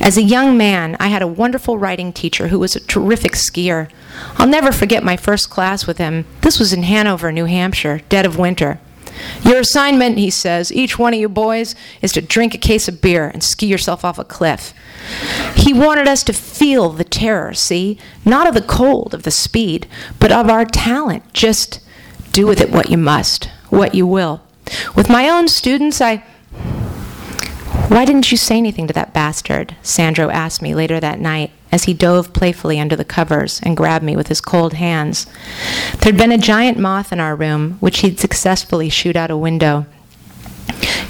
As 0.00 0.16
a 0.16 0.22
young 0.22 0.56
man, 0.56 0.96
I 1.00 1.08
had 1.08 1.22
a 1.22 1.26
wonderful 1.26 1.78
writing 1.78 2.12
teacher 2.12 2.48
who 2.48 2.58
was 2.58 2.76
a 2.76 2.80
terrific 2.80 3.32
skier. 3.32 3.88
I'll 4.36 4.46
never 4.46 4.70
forget 4.70 5.02
my 5.02 5.16
first 5.16 5.50
class 5.50 5.86
with 5.86 5.98
him. 5.98 6.26
This 6.42 6.58
was 6.58 6.72
in 6.72 6.82
Hanover, 6.82 7.32
New 7.32 7.46
Hampshire, 7.46 8.02
dead 8.08 8.26
of 8.26 8.38
winter. 8.38 8.78
Your 9.44 9.60
assignment, 9.60 10.18
he 10.18 10.30
says, 10.30 10.72
each 10.72 10.98
one 10.98 11.14
of 11.14 11.20
you 11.20 11.28
boys, 11.28 11.74
is 12.02 12.12
to 12.12 12.20
drink 12.20 12.54
a 12.54 12.58
case 12.58 12.88
of 12.88 13.00
beer 13.00 13.28
and 13.28 13.42
ski 13.42 13.66
yourself 13.66 14.04
off 14.04 14.18
a 14.18 14.24
cliff. 14.24 14.74
He 15.54 15.72
wanted 15.72 16.08
us 16.08 16.22
to 16.24 16.32
feel 16.32 16.90
the 16.90 17.04
terror, 17.04 17.54
see? 17.54 17.98
Not 18.24 18.46
of 18.46 18.54
the 18.54 18.62
cold, 18.62 19.14
of 19.14 19.22
the 19.22 19.30
speed, 19.30 19.86
but 20.18 20.32
of 20.32 20.50
our 20.50 20.64
talent. 20.64 21.32
Just 21.32 21.80
do 22.32 22.46
with 22.46 22.60
it 22.60 22.70
what 22.70 22.90
you 22.90 22.98
must, 22.98 23.46
what 23.70 23.94
you 23.94 24.06
will. 24.06 24.42
With 24.94 25.08
my 25.08 25.28
own 25.28 25.48
students, 25.48 26.00
I. 26.00 26.24
Why 27.88 28.04
didn't 28.04 28.32
you 28.32 28.36
say 28.36 28.56
anything 28.56 28.88
to 28.88 28.92
that 28.94 29.14
bastard? 29.14 29.76
Sandro 29.80 30.28
asked 30.28 30.60
me 30.60 30.74
later 30.74 30.98
that 30.98 31.20
night 31.20 31.52
as 31.72 31.84
he 31.84 31.94
dove 31.94 32.32
playfully 32.32 32.78
under 32.78 32.96
the 32.96 33.04
covers 33.04 33.60
and 33.62 33.76
grabbed 33.76 34.04
me 34.04 34.16
with 34.16 34.28
his 34.28 34.40
cold 34.40 34.74
hands. 34.74 35.26
There'd 35.98 36.16
been 36.16 36.32
a 36.32 36.38
giant 36.38 36.78
moth 36.78 37.12
in 37.12 37.20
our 37.20 37.36
room, 37.36 37.78
which 37.80 38.00
he'd 38.00 38.20
successfully 38.20 38.88
shoot 38.88 39.16
out 39.16 39.30
a 39.30 39.36
window. 39.36 39.86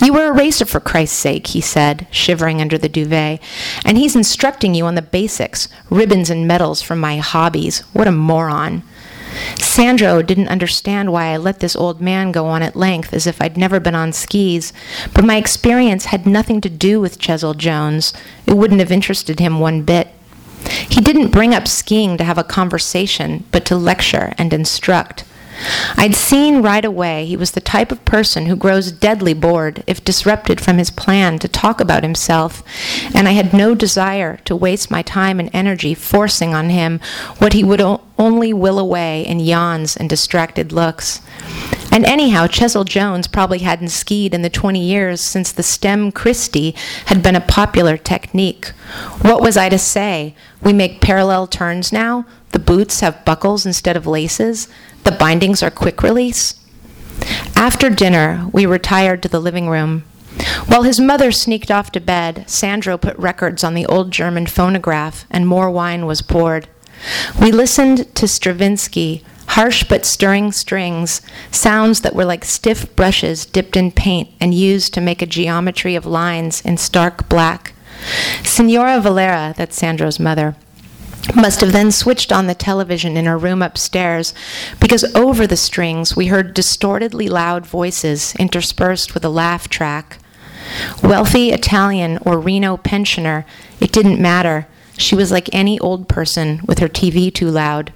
You 0.02 0.12
were 0.12 0.26
a 0.26 0.32
racer, 0.32 0.66
for 0.66 0.80
Christ's 0.80 1.16
sake, 1.16 1.48
he 1.48 1.60
said, 1.60 2.06
shivering 2.10 2.60
under 2.60 2.76
the 2.76 2.88
duvet. 2.88 3.40
And 3.84 3.96
he's 3.96 4.16
instructing 4.16 4.74
you 4.74 4.84
on 4.84 4.94
the 4.94 5.02
basics 5.02 5.68
ribbons 5.88 6.28
and 6.28 6.46
medals 6.46 6.82
from 6.82 6.98
my 6.98 7.16
hobbies. 7.16 7.80
What 7.92 8.06
a 8.06 8.12
moron. 8.12 8.82
Sandro 9.58 10.22
didn't 10.22 10.48
understand 10.48 11.12
why 11.12 11.26
I 11.26 11.36
let 11.36 11.60
this 11.60 11.76
old 11.76 12.00
man 12.00 12.32
go 12.32 12.46
on 12.46 12.62
at 12.62 12.76
length 12.76 13.12
as 13.12 13.26
if 13.26 13.40
I'd 13.40 13.56
never 13.56 13.80
been 13.80 13.94
on 13.94 14.12
skis, 14.12 14.72
but 15.14 15.24
my 15.24 15.36
experience 15.36 16.06
had 16.06 16.26
nothing 16.26 16.60
to 16.62 16.70
do 16.70 17.00
with 17.00 17.18
Chesil 17.18 17.56
Jones. 17.56 18.12
It 18.46 18.56
wouldn't 18.56 18.80
have 18.80 18.92
interested 18.92 19.38
him 19.38 19.60
one 19.60 19.82
bit. 19.82 20.08
He 20.88 21.00
didn't 21.00 21.30
bring 21.30 21.54
up 21.54 21.68
skiing 21.68 22.16
to 22.16 22.24
have 22.24 22.38
a 22.38 22.44
conversation, 22.44 23.44
but 23.52 23.64
to 23.66 23.76
lecture 23.76 24.32
and 24.38 24.52
instruct. 24.52 25.24
I'd 25.96 26.14
seen 26.14 26.62
right 26.62 26.84
away 26.84 27.26
he 27.26 27.36
was 27.36 27.52
the 27.52 27.60
type 27.60 27.90
of 27.90 28.04
person 28.04 28.46
who 28.46 28.56
grows 28.56 28.92
deadly 28.92 29.34
bored 29.34 29.82
if 29.86 30.04
disrupted 30.04 30.60
from 30.60 30.78
his 30.78 30.90
plan 30.90 31.38
to 31.38 31.48
talk 31.48 31.80
about 31.80 32.02
himself, 32.02 32.62
and 33.14 33.28
I 33.28 33.32
had 33.32 33.52
no 33.52 33.74
desire 33.74 34.38
to 34.44 34.56
waste 34.56 34.90
my 34.90 35.02
time 35.02 35.40
and 35.40 35.50
energy 35.52 35.94
forcing 35.94 36.54
on 36.54 36.70
him 36.70 37.00
what 37.38 37.52
he 37.52 37.64
would 37.64 37.80
o- 37.80 38.02
only 38.18 38.52
will 38.52 38.78
away 38.78 39.22
in 39.26 39.40
yawns 39.40 39.96
and 39.96 40.08
distracted 40.08 40.72
looks. 40.72 41.20
And 41.92 42.04
anyhow, 42.04 42.46
Chesil 42.46 42.84
Jones 42.84 43.26
probably 43.26 43.60
hadn't 43.60 43.88
skied 43.88 44.34
in 44.34 44.42
the 44.42 44.50
20 44.50 44.80
years 44.80 45.20
since 45.20 45.52
the 45.52 45.62
stem 45.62 46.12
Christie 46.12 46.74
had 47.06 47.22
been 47.22 47.36
a 47.36 47.40
popular 47.40 47.96
technique. 47.96 48.66
What 49.22 49.40
was 49.40 49.56
I 49.56 49.68
to 49.68 49.78
say? 49.78 50.34
We 50.62 50.72
make 50.72 51.00
parallel 51.00 51.46
turns 51.46 51.92
now? 51.92 52.26
The 52.52 52.58
boots 52.58 53.00
have 53.00 53.24
buckles 53.24 53.66
instead 53.66 53.96
of 53.96 54.06
laces? 54.06 54.68
The 55.06 55.12
bindings 55.12 55.62
are 55.62 55.70
quick 55.70 56.02
release? 56.02 56.56
After 57.54 57.88
dinner, 57.88 58.50
we 58.52 58.66
retired 58.66 59.22
to 59.22 59.28
the 59.28 59.38
living 59.38 59.68
room. 59.68 60.02
While 60.66 60.82
his 60.82 60.98
mother 60.98 61.30
sneaked 61.30 61.70
off 61.70 61.92
to 61.92 62.00
bed, 62.00 62.42
Sandro 62.48 62.98
put 62.98 63.16
records 63.16 63.62
on 63.62 63.74
the 63.74 63.86
old 63.86 64.10
German 64.10 64.46
phonograph, 64.46 65.24
and 65.30 65.46
more 65.46 65.70
wine 65.70 66.06
was 66.06 66.22
poured. 66.22 66.66
We 67.40 67.52
listened 67.52 68.12
to 68.16 68.26
Stravinsky, 68.26 69.22
harsh 69.50 69.84
but 69.84 70.04
stirring 70.04 70.50
strings, 70.50 71.22
sounds 71.52 72.00
that 72.00 72.16
were 72.16 72.24
like 72.24 72.44
stiff 72.44 72.96
brushes 72.96 73.46
dipped 73.46 73.76
in 73.76 73.92
paint 73.92 74.30
and 74.40 74.54
used 74.54 74.92
to 74.94 75.00
make 75.00 75.22
a 75.22 75.26
geometry 75.26 75.94
of 75.94 76.04
lines 76.04 76.60
in 76.62 76.78
stark 76.78 77.28
black. 77.28 77.74
Signora 78.42 79.00
Valera, 79.00 79.54
that's 79.56 79.76
Sandro's 79.76 80.18
mother, 80.18 80.56
must 81.34 81.60
have 81.60 81.72
then 81.72 81.90
switched 81.90 82.32
on 82.32 82.46
the 82.46 82.54
television 82.54 83.16
in 83.16 83.24
her 83.24 83.38
room 83.38 83.62
upstairs 83.62 84.34
because 84.80 85.04
over 85.14 85.46
the 85.46 85.56
strings 85.56 86.14
we 86.14 86.26
heard 86.26 86.54
distortedly 86.54 87.28
loud 87.28 87.66
voices 87.66 88.34
interspersed 88.36 89.14
with 89.14 89.24
a 89.24 89.30
laugh 89.30 89.68
track. 89.68 90.18
Wealthy 91.02 91.50
Italian 91.50 92.18
or 92.24 92.38
Reno 92.38 92.76
pensioner, 92.76 93.44
it 93.80 93.92
didn't 93.92 94.20
matter. 94.20 94.66
She 94.98 95.14
was 95.14 95.30
like 95.30 95.48
any 95.52 95.78
old 95.80 96.08
person 96.08 96.60
with 96.66 96.78
her 96.78 96.88
TV 96.88 97.32
too 97.32 97.50
loud. 97.50 97.92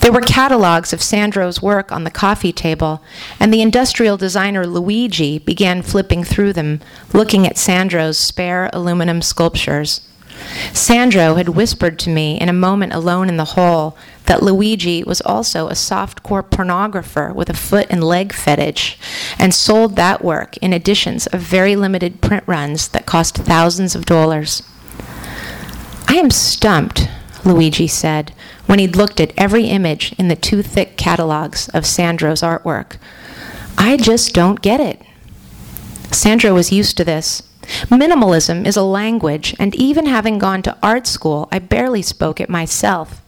There 0.00 0.12
were 0.12 0.20
catalogs 0.20 0.92
of 0.92 1.02
Sandro's 1.02 1.62
work 1.62 1.90
on 1.90 2.04
the 2.04 2.10
coffee 2.10 2.52
table, 2.52 3.02
and 3.40 3.52
the 3.52 3.62
industrial 3.62 4.16
designer 4.16 4.66
Luigi 4.66 5.38
began 5.38 5.82
flipping 5.82 6.22
through 6.22 6.52
them, 6.52 6.80
looking 7.12 7.46
at 7.46 7.58
Sandro's 7.58 8.18
spare 8.18 8.70
aluminum 8.72 9.22
sculptures. 9.22 10.02
Sandro 10.72 11.34
had 11.34 11.50
whispered 11.50 11.98
to 12.00 12.10
me 12.10 12.40
in 12.40 12.48
a 12.48 12.52
moment 12.52 12.92
alone 12.92 13.28
in 13.28 13.36
the 13.36 13.44
hall 13.44 13.96
that 14.26 14.42
Luigi 14.42 15.04
was 15.04 15.20
also 15.22 15.68
a 15.68 15.72
softcore 15.72 16.42
pornographer 16.42 17.34
with 17.34 17.50
a 17.50 17.54
foot 17.54 17.86
and 17.90 18.02
leg 18.02 18.32
fetish 18.32 18.98
and 19.38 19.54
sold 19.54 19.96
that 19.96 20.24
work 20.24 20.56
in 20.58 20.72
editions 20.72 21.26
of 21.28 21.40
very 21.40 21.76
limited 21.76 22.20
print 22.20 22.44
runs 22.46 22.88
that 22.88 23.06
cost 23.06 23.36
thousands 23.36 23.94
of 23.94 24.06
dollars. 24.06 24.62
I 26.08 26.14
am 26.14 26.30
stumped, 26.30 27.08
Luigi 27.44 27.86
said, 27.86 28.32
when 28.66 28.78
he'd 28.78 28.96
looked 28.96 29.20
at 29.20 29.32
every 29.36 29.66
image 29.66 30.14
in 30.18 30.28
the 30.28 30.36
two 30.36 30.62
thick 30.62 30.96
catalogs 30.96 31.68
of 31.70 31.86
Sandro's 31.86 32.40
artwork. 32.40 32.96
I 33.76 33.96
just 33.96 34.34
don't 34.34 34.62
get 34.62 34.80
it. 34.80 35.02
Sandro 36.12 36.54
was 36.54 36.72
used 36.72 36.96
to 36.96 37.04
this. 37.04 37.42
Minimalism 37.90 38.66
is 38.66 38.76
a 38.76 38.82
language, 38.82 39.54
and 39.58 39.74
even 39.74 40.06
having 40.06 40.38
gone 40.38 40.62
to 40.62 40.76
art 40.82 41.06
school, 41.06 41.48
I 41.50 41.58
barely 41.58 42.02
spoke 42.02 42.40
it 42.40 42.48
myself. 42.48 43.22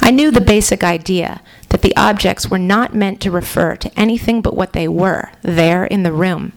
I 0.00 0.10
knew 0.10 0.30
the 0.30 0.40
basic 0.40 0.84
idea 0.84 1.40
that 1.70 1.82
the 1.82 1.96
objects 1.96 2.48
were 2.48 2.58
not 2.58 2.94
meant 2.94 3.20
to 3.20 3.30
refer 3.30 3.76
to 3.76 3.98
anything 3.98 4.40
but 4.40 4.56
what 4.56 4.72
they 4.72 4.86
were, 4.86 5.30
there 5.42 5.84
in 5.84 6.04
the 6.04 6.12
room. 6.12 6.52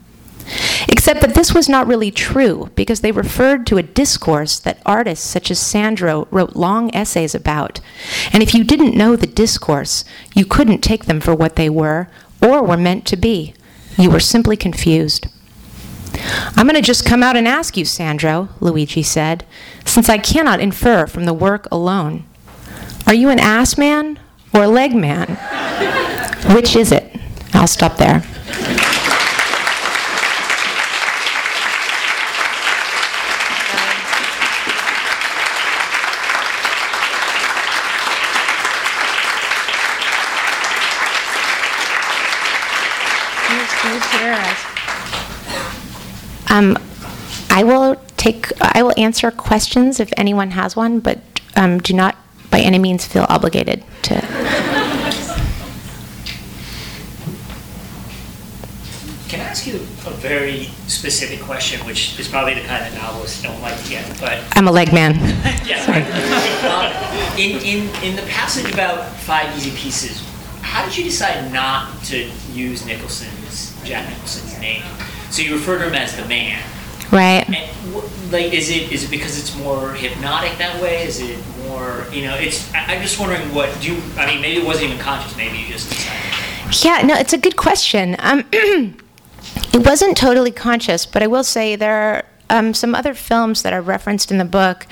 Except 0.88 1.22
that 1.22 1.34
this 1.34 1.54
was 1.54 1.68
not 1.68 1.88
really 1.88 2.12
true, 2.12 2.70
because 2.76 3.02
they 3.02 3.12
referred 3.12 3.68
to 3.68 3.78
a 3.78 3.84
discourse 3.84 4.60
that 4.60 4.82
artists 4.86 5.26
such 5.26 5.52
as 5.52 5.60
Sandro 5.60 6.28
wrote 6.32 6.56
long 6.56 6.94
essays 6.96 7.36
about. 7.36 7.80
And 8.32 8.42
if 8.42 8.54
you 8.54 8.64
didn't 8.64 8.96
know 8.96 9.16
the 9.16 9.28
discourse, 9.28 10.06
you 10.34 10.46
couldn't 10.46 10.82
take 10.82 11.06
them 11.06 11.20
for 11.20 11.36
what 11.36 11.56
they 11.56 11.70
were 11.70 12.08
or 12.42 12.64
were 12.64 12.78
meant 12.78 13.06
to 13.08 13.18
be. 13.18 13.54
You 13.98 14.10
were 14.12 14.20
simply 14.20 14.56
confused. 14.56 15.28
I'm 16.56 16.68
going 16.68 16.76
to 16.76 16.82
just 16.82 17.06
come 17.06 17.24
out 17.24 17.36
and 17.36 17.48
ask 17.48 17.78
you, 17.78 17.86
Sandro, 17.86 18.50
Luigi 18.60 19.04
said, 19.04 19.46
since 19.86 20.10
I 20.10 20.18
cannot 20.18 20.60
infer 20.60 21.08
from 21.08 21.26
the 21.26 21.34
work 21.34 21.68
alone. 21.72 22.26
Are 23.06 23.14
you 23.14 23.30
an 23.30 23.40
ass 23.40 23.78
man 23.78 24.20
or 24.54 24.64
a 24.64 24.68
leg 24.68 24.96
man? 24.96 25.38
Which 26.54 26.76
is 26.76 26.92
it? 26.92 27.16
I'll 27.54 27.68
stop 27.68 27.98
there. 27.98 28.24
Um, 46.50 46.78
I 47.50 47.64
will 47.64 47.96
take. 48.18 48.52
I 48.62 48.84
will 48.84 48.94
answer 48.98 49.32
questions 49.32 50.00
if 50.00 50.12
anyone 50.18 50.52
has 50.52 50.76
one, 50.76 51.00
but 51.00 51.20
um, 51.56 51.80
do 51.80 51.94
not, 51.94 52.16
by 52.52 52.60
any 52.60 52.80
means, 52.80 53.06
feel 53.06 53.26
obligated 53.30 53.84
to. 54.04 54.22
Can 59.28 59.42
I 59.42 59.44
ask 59.44 59.68
you 59.68 59.76
a 59.76 60.12
very 60.12 60.66
specific 60.88 61.42
question, 61.42 61.86
which 61.86 62.18
is 62.18 62.30
probably 62.30 62.54
the 62.54 62.62
kind 62.62 62.86
of 62.88 62.94
novelists 63.02 63.42
don't 63.42 63.62
like 63.62 63.78
to 63.84 63.90
get, 63.90 64.20
but 64.22 64.42
I'm 64.56 64.68
a 64.70 64.72
leg 64.72 64.94
man. 64.94 65.16
yeah. 65.66 65.84
Um, 65.88 67.38
in, 67.38 67.58
in 67.62 68.04
in 68.04 68.16
the 68.16 68.22
passage 68.30 68.72
about 68.74 69.06
five 69.18 69.54
easy 69.58 69.72
pieces, 69.72 70.24
how 70.62 70.86
did 70.86 70.98
you 70.98 71.04
decide 71.04 71.52
not 71.52 72.02
to 72.06 72.30
use 72.54 72.86
Nicholson's 72.86 73.76
Jack 73.84 74.08
Nicholson's 74.10 74.58
name? 74.62 74.84
So 75.30 75.42
you 75.42 75.54
refer 75.56 75.78
to 75.80 75.88
him 75.88 75.96
as 75.96 76.16
the 76.16 76.26
man. 76.26 76.62
Right. 77.12 77.48
And 77.48 77.56
wh- 77.94 78.34
like, 78.34 78.54
is 78.54 78.70
it 78.70 78.92
is 78.92 79.06
it 79.06 79.12
because 79.12 79.40
it's 79.40 79.56
more 79.58 79.94
hypnotic 79.94 80.58
that 80.58 80.82
way? 80.82 81.04
Is 81.04 81.20
it 81.22 81.40
more, 81.68 82.06
you 82.12 82.24
know? 82.24 82.36
It's. 82.36 82.74
I, 82.74 82.96
I'm 82.96 83.02
just 83.02 83.20
wondering 83.20 83.54
what 83.54 83.70
do 83.82 83.94
you? 83.94 84.02
I 84.18 84.26
mean, 84.28 84.42
maybe 84.42 84.62
it 84.62 84.66
wasn't 84.66 84.92
even 84.92 85.00
conscious. 85.00 85.36
Maybe 85.38 85.58
you 85.58 85.68
just 85.68 85.90
decided. 85.90 86.84
Yeah, 86.84 87.02
no, 87.06 87.16
it's 87.16 87.34
a 87.34 87.38
good 87.38 87.56
question. 87.56 88.16
Um, 88.20 88.44
it 88.52 89.86
wasn't 89.86 90.18
totally 90.18 90.52
conscious, 90.52 91.06
but 91.06 91.24
I 91.24 91.28
will 91.28 91.46
say 91.46 91.76
there 91.78 91.96
are 91.96 92.26
um, 92.50 92.74
some 92.74 92.96
other 92.96 93.14
films 93.14 93.62
that 93.64 93.74
are 93.74 93.82
referenced 93.82 94.32
in 94.32 94.38
the 94.38 94.46
book 94.46 94.86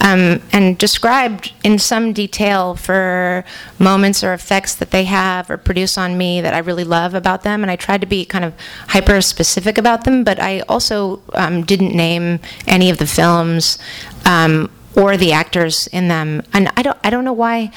um, 0.00 0.42
and 0.52 0.76
described 0.78 1.52
in 1.62 1.78
some 1.78 2.12
detail 2.12 2.74
for 2.74 3.44
moments 3.78 4.24
or 4.24 4.32
effects 4.32 4.74
that 4.74 4.90
they 4.90 5.04
have 5.04 5.50
or 5.50 5.56
produce 5.56 5.96
on 5.96 6.18
me 6.18 6.40
that 6.40 6.54
I 6.54 6.58
really 6.58 6.84
love 6.84 7.14
about 7.14 7.42
them. 7.42 7.62
And 7.62 7.70
I 7.70 7.76
tried 7.76 8.00
to 8.00 8.06
be 8.06 8.24
kind 8.24 8.44
of 8.44 8.54
hyper 8.88 9.20
specific 9.20 9.78
about 9.78 10.04
them, 10.04 10.24
but 10.24 10.40
I 10.40 10.60
also 10.60 11.22
um, 11.34 11.64
didn't 11.64 11.94
name 11.94 12.40
any 12.66 12.90
of 12.90 12.98
the 12.98 13.06
films 13.06 13.78
um, 14.24 14.70
or 14.96 15.16
the 15.16 15.32
actors 15.32 15.86
in 15.88 16.08
them. 16.08 16.42
And 16.52 16.70
I 16.76 16.82
don't, 16.82 16.98
I 17.04 17.10
don't 17.10 17.24
know 17.24 17.32
why. 17.32 17.70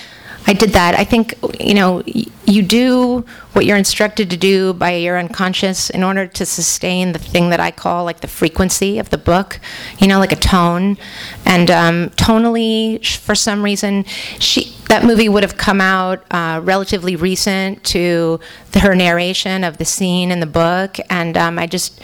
I 0.48 0.54
did 0.54 0.72
that. 0.72 0.96
I 0.96 1.04
think 1.04 1.36
you 1.60 1.74
know 1.74 2.04
you 2.06 2.62
do 2.64 3.26
what 3.54 3.66
you're 3.66 3.78
instructed 3.78 4.30
to 4.32 4.38
do 4.38 4.74
by 4.74 4.96
your 4.96 5.18
unconscious 5.18 5.90
in 5.90 6.04
order 6.04 6.26
to 6.26 6.46
sustain 6.46 7.12
the 7.12 7.20
thing 7.20 7.50
that 7.52 7.60
I 7.60 7.72
call 7.72 8.04
like 8.06 8.22
the 8.22 8.28
frequency 8.28 8.98
of 8.98 9.10
the 9.10 9.18
book. 9.18 9.60
You 10.00 10.08
know, 10.08 10.20
like 10.20 10.32
a 10.32 10.38
tone. 10.38 10.98
And 11.46 11.70
um, 11.70 12.10
tonally, 12.12 13.06
for 13.06 13.36
some 13.36 13.64
reason, 13.64 14.06
she 14.40 14.76
that 14.90 15.06
movie 15.06 15.30
would 15.30 15.44
have 15.44 15.56
come 15.56 15.80
out 15.82 16.24
uh, 16.32 16.60
relatively 16.64 17.16
recent 17.16 17.84
to 17.84 18.40
the, 18.72 18.80
her 18.80 18.96
narration 18.96 19.64
of 19.64 19.78
the 19.78 19.86
scene 19.86 20.32
in 20.32 20.40
the 20.40 20.48
book, 20.48 20.98
and 21.10 21.38
um, 21.38 21.60
I 21.60 21.68
just 21.68 22.02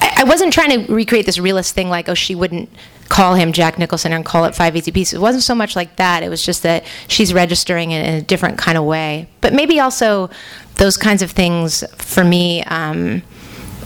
I, 0.00 0.14
I 0.18 0.24
wasn't 0.24 0.52
trying 0.52 0.86
to 0.86 0.92
recreate 0.92 1.26
this 1.26 1.38
realist 1.38 1.74
thing 1.74 1.90
like 1.90 2.08
oh 2.08 2.14
she 2.14 2.34
wouldn't 2.34 2.70
call 3.12 3.34
him 3.34 3.52
Jack 3.52 3.78
Nicholson 3.78 4.10
and 4.14 4.24
call 4.24 4.46
it 4.46 4.54
Five 4.54 4.74
Easy 4.74 4.90
Pieces. 4.90 5.14
It 5.14 5.20
wasn't 5.20 5.44
so 5.44 5.54
much 5.54 5.76
like 5.76 5.96
that. 5.96 6.22
It 6.22 6.30
was 6.30 6.42
just 6.42 6.62
that 6.62 6.82
she's 7.08 7.34
registering 7.34 7.90
it 7.90 8.06
in 8.06 8.14
a 8.14 8.22
different 8.22 8.56
kind 8.56 8.78
of 8.78 8.84
way. 8.84 9.28
But 9.42 9.52
maybe 9.52 9.78
also 9.80 10.30
those 10.76 10.96
kinds 10.96 11.20
of 11.20 11.30
things 11.30 11.84
for 11.98 12.24
me 12.24 12.62
um, 12.64 13.22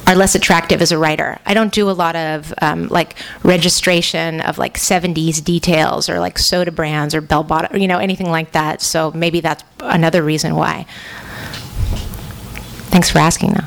are 0.07 0.15
less 0.15 0.37
attractive 0.37 0.81
as 0.81 0.93
a 0.93 0.99
writer. 0.99 1.41
I 1.45 1.55
don't 1.55 1.73
do 1.73 1.91
a 1.91 1.93
lot 1.93 2.15
of 2.15 2.55
um, 2.62 2.87
like 2.87 3.17
registration 3.43 4.41
of 4.43 4.59
like 4.59 4.75
70s 4.75 5.43
details 5.43 6.09
or 6.09 6.21
like 6.21 6.39
soda 6.39 6.71
brands 6.71 7.12
or 7.12 7.21
bell 7.21 7.43
bottom, 7.43 7.81
you 7.81 7.89
know, 7.89 7.99
anything 7.99 8.31
like 8.31 8.53
that. 8.53 8.81
So 8.81 9.11
maybe 9.11 9.41
that's 9.41 9.65
another 9.81 10.23
reason 10.23 10.55
why. 10.55 10.87
Thanks 12.93 13.11
for 13.11 13.19
asking, 13.19 13.55
though. 13.55 13.67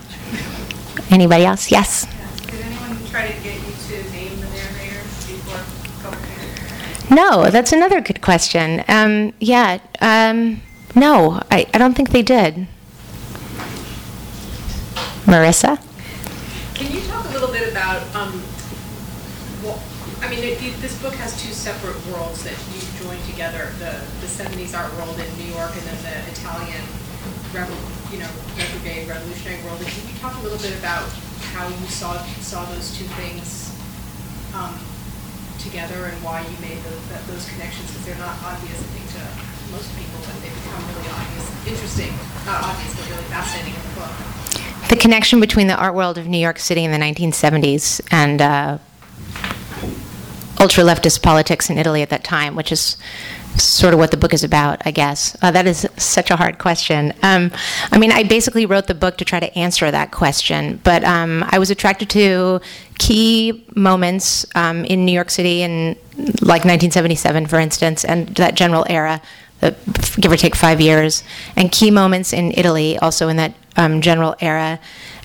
Anybody 1.12 1.43
else? 1.43 1.69
Yes. 1.69 2.06
Did 2.45 2.62
anyone 2.62 3.06
try 3.08 3.30
to 3.30 3.43
get 3.43 3.59
No, 7.10 7.50
that's 7.50 7.72
another 7.72 8.02
good 8.02 8.22
question. 8.22 8.84
Um, 8.88 9.34
yeah, 9.39 9.80
um, 10.00 10.62
no, 10.95 11.41
I, 11.50 11.65
I 11.74 11.78
don't 11.78 11.95
think 11.95 12.12
they 12.12 12.22
did. 12.22 12.67
Marissa? 15.26 15.80
Can 16.76 16.91
you 16.93 17.02
talk 17.08 17.26
a 17.26 17.30
little 17.30 17.50
bit 17.52 17.72
about, 17.72 18.02
um, 18.15 18.41
I 20.22 20.28
mean, 20.30 20.39
it- 20.43 20.62
it- 20.62 20.82
this 20.82 20.95
book 21.02 21.13
has 21.15 21.41
two 21.41 21.54
separate 21.54 21.95
worlds 22.08 22.43
that 22.43 22.54
you 22.74 22.82
joined 23.04 23.24
together, 23.26 23.72
the, 23.80 23.95
the 24.22 24.28
seventies 24.28 24.76
art 24.76 24.93
world 24.98 25.17
in 25.19 25.28
New 25.38 25.52
York 25.54 25.72
and 25.74 25.82
then 25.82 25.98
the 26.04 26.32
Italian 26.32 26.84
rebel, 27.54 27.76
you 28.12 28.19
know, 28.19 28.30
retrograde 28.58 29.08
revolutionary 29.08 29.62
world. 29.63 29.80
And 29.80 29.88
Can 29.88 30.08
you 30.10 30.19
talk 30.19 30.36
a 30.38 30.41
little 30.41 30.60
bit 30.60 30.78
about 30.78 31.10
how 31.54 31.67
you 31.67 31.88
saw, 31.88 32.22
saw 32.41 32.65
those 32.65 32.95
two 32.98 33.06
things, 33.17 33.72
um, 34.54 34.78
together 35.69 36.05
and 36.10 36.17
why 36.23 36.41
you 36.41 36.55
made 36.62 36.82
those, 36.84 37.03
that- 37.13 37.25
those 37.27 37.47
connections? 37.49 37.88
Because 37.91 38.05
they're 38.05 38.17
not 38.17 38.36
obvious, 38.43 38.77
I 38.82 38.89
think, 38.97 39.05
to 39.17 39.21
most 39.71 39.89
people, 39.95 40.17
but 40.25 40.36
they 40.41 40.49
become 40.49 40.82
really 40.89 41.10
obvious, 41.13 41.45
interesting, 41.67 42.12
not 42.45 42.63
obvious, 42.63 42.91
but 42.97 43.05
really 43.10 43.23
fascinating 43.29 43.73
in 43.77 43.82
the 43.89 43.95
book. 44.01 44.13
The 44.89 44.95
connection 44.95 45.39
between 45.39 45.67
the 45.67 45.75
art 45.77 45.93
world 45.93 46.17
of 46.17 46.25
New 46.27 46.39
York 46.39 46.58
City 46.58 46.84
in 46.84 46.91
the 46.91 46.97
1970s 46.97 48.01
and 48.12 48.41
uh, 48.41 48.77
ultra 50.60 50.84
leftist 50.84 51.21
politics 51.21 51.69
in 51.69 51.77
Italy 51.77 52.01
at 52.01 52.10
that 52.10 52.23
time, 52.23 52.55
which 52.55 52.71
is 52.71 52.97
sort 53.57 53.93
of 53.93 53.99
what 53.99 54.12
the 54.12 54.17
book 54.17 54.33
is 54.33 54.43
about, 54.43 54.81
I 54.85 54.91
guess. 54.91 55.35
Uh, 55.41 55.51
that 55.51 55.67
is 55.67 55.88
such 55.97 56.31
a 56.31 56.35
hard 56.35 56.59
question. 56.59 57.13
Um, 57.21 57.51
I 57.91 57.97
mean, 57.97 58.12
I 58.12 58.23
basically 58.23 58.65
wrote 58.65 58.88
the 58.88 58.95
book 58.95 59.17
to 59.17 59.25
try 59.25 59.39
to 59.39 59.57
answer 59.57 59.89
that 59.91 60.12
question, 60.12 60.79
but 60.83 61.03
um, 61.03 61.45
I 61.49 61.59
was 61.59 61.69
attracted 61.69 62.09
to 62.12 62.62
key 62.97 63.65
moments 63.75 64.45
um, 64.55 64.85
in 64.85 65.05
New 65.05 65.12
York 65.12 65.29
City 65.29 65.62
in 65.62 65.95
like 66.41 66.65
1977, 66.65 67.47
for 67.47 67.59
instance, 67.59 68.05
and 68.05 68.27
that 68.35 68.55
general 68.55 68.85
era. 68.89 69.21
Uh, 69.62 69.71
give 70.21 70.31
or 70.31 70.38
take 70.38 70.55
five 70.55 70.79
years, 70.79 71.21
and 71.57 71.69
key 71.69 71.91
moments 71.91 72.31
in 72.31 72.53
Italy, 72.55 72.97
also 72.99 73.27
in 73.27 73.35
that 73.35 73.53
um, 73.75 73.99
general 73.99 74.33
era, 74.39 74.79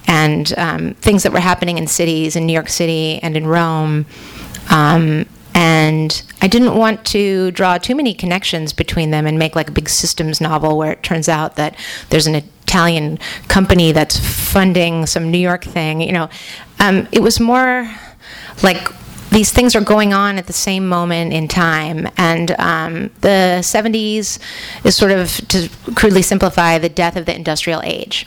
and 0.08 0.52
um, 0.58 0.94
things 0.94 1.22
that 1.22 1.32
were 1.32 1.38
happening 1.38 1.78
in 1.78 1.86
cities, 1.86 2.34
in 2.34 2.44
New 2.44 2.52
York 2.52 2.68
City 2.68 3.20
and 3.22 3.36
in 3.36 3.46
Rome. 3.46 4.06
Um, 4.70 5.26
and 5.54 6.22
I 6.42 6.48
didn't 6.48 6.76
want 6.76 7.04
to 7.06 7.52
draw 7.52 7.78
too 7.78 7.94
many 7.94 8.12
connections 8.12 8.72
between 8.72 9.10
them 9.10 9.26
and 9.26 9.38
make 9.38 9.54
like 9.54 9.68
a 9.68 9.72
big 9.72 9.88
systems 9.88 10.40
novel 10.40 10.76
where 10.76 10.92
it 10.92 11.02
turns 11.02 11.28
out 11.28 11.54
that 11.56 11.76
there's 12.10 12.26
an 12.26 12.34
Italian 12.34 13.18
company 13.48 13.92
that's 13.92 14.18
funding 14.18 15.06
some 15.06 15.30
New 15.30 15.38
York 15.38 15.64
thing. 15.64 16.00
You 16.00 16.12
know, 16.12 16.28
um, 16.80 17.06
it 17.12 17.22
was 17.22 17.38
more 17.38 17.88
like 18.62 18.88
these 19.34 19.50
things 19.50 19.74
are 19.74 19.80
going 19.80 20.14
on 20.14 20.38
at 20.38 20.46
the 20.46 20.52
same 20.52 20.86
moment 20.86 21.32
in 21.32 21.48
time. 21.48 22.08
And 22.16 22.52
um, 22.52 23.10
the 23.20 23.58
70s 23.60 24.38
is 24.84 24.96
sort 24.96 25.10
of, 25.10 25.28
to 25.48 25.68
crudely 25.94 26.22
simplify, 26.22 26.78
the 26.78 26.88
death 26.88 27.16
of 27.16 27.26
the 27.26 27.34
industrial 27.34 27.82
age. 27.84 28.26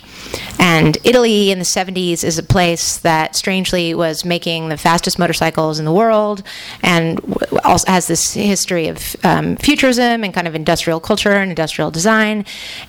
And 0.58 0.98
Italy 1.04 1.50
in 1.50 1.58
the 1.58 1.64
70s 1.64 2.22
is 2.22 2.38
a 2.38 2.42
place 2.42 2.98
that 2.98 3.34
strangely 3.34 3.94
was 3.94 4.24
making 4.24 4.68
the 4.68 4.76
fastest 4.76 5.18
motorcycles 5.18 5.78
in 5.78 5.86
the 5.86 5.92
world 5.92 6.42
and 6.82 7.20
also 7.64 7.90
has 7.90 8.06
this 8.06 8.34
history 8.34 8.88
of 8.88 9.16
um, 9.24 9.56
futurism 9.56 10.24
and 10.24 10.34
kind 10.34 10.46
of 10.46 10.54
industrial 10.54 11.00
culture 11.00 11.32
and 11.32 11.50
industrial 11.50 11.90
design. 11.90 12.44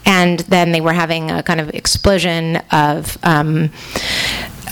And 0.05 0.39
then 0.41 0.73
they 0.73 0.81
were 0.81 0.93
having 0.93 1.31
a 1.31 1.41
kind 1.41 1.61
of 1.61 1.69
explosion 1.69 2.57
of. 2.71 3.17
Um, 3.23 3.71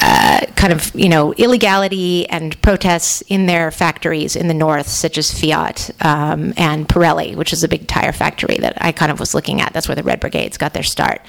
uh, 0.01 0.45
kind 0.55 0.73
of 0.73 0.93
you 0.95 1.09
know 1.09 1.33
illegality 1.33 2.27
and 2.29 2.59
protests 2.61 3.21
in 3.27 3.45
their 3.45 3.71
factories 3.71 4.35
in 4.35 4.47
the 4.47 4.53
north, 4.53 4.87
such 4.87 5.17
as 5.17 5.31
Fiat 5.31 5.91
um, 6.01 6.53
and 6.57 6.87
Pirelli, 6.87 7.35
which 7.35 7.53
is 7.53 7.63
a 7.63 7.67
big 7.67 7.87
tire 7.87 8.11
factory 8.11 8.57
that 8.57 8.77
I 8.81 8.91
kind 8.91 9.11
of 9.11 9.19
was 9.19 9.33
looking 9.33 9.61
at. 9.61 9.73
That's 9.73 9.87
where 9.87 9.95
the 9.95 10.03
Red 10.03 10.19
Brigades 10.19 10.57
got 10.57 10.73
their 10.73 10.83
start. 10.83 11.21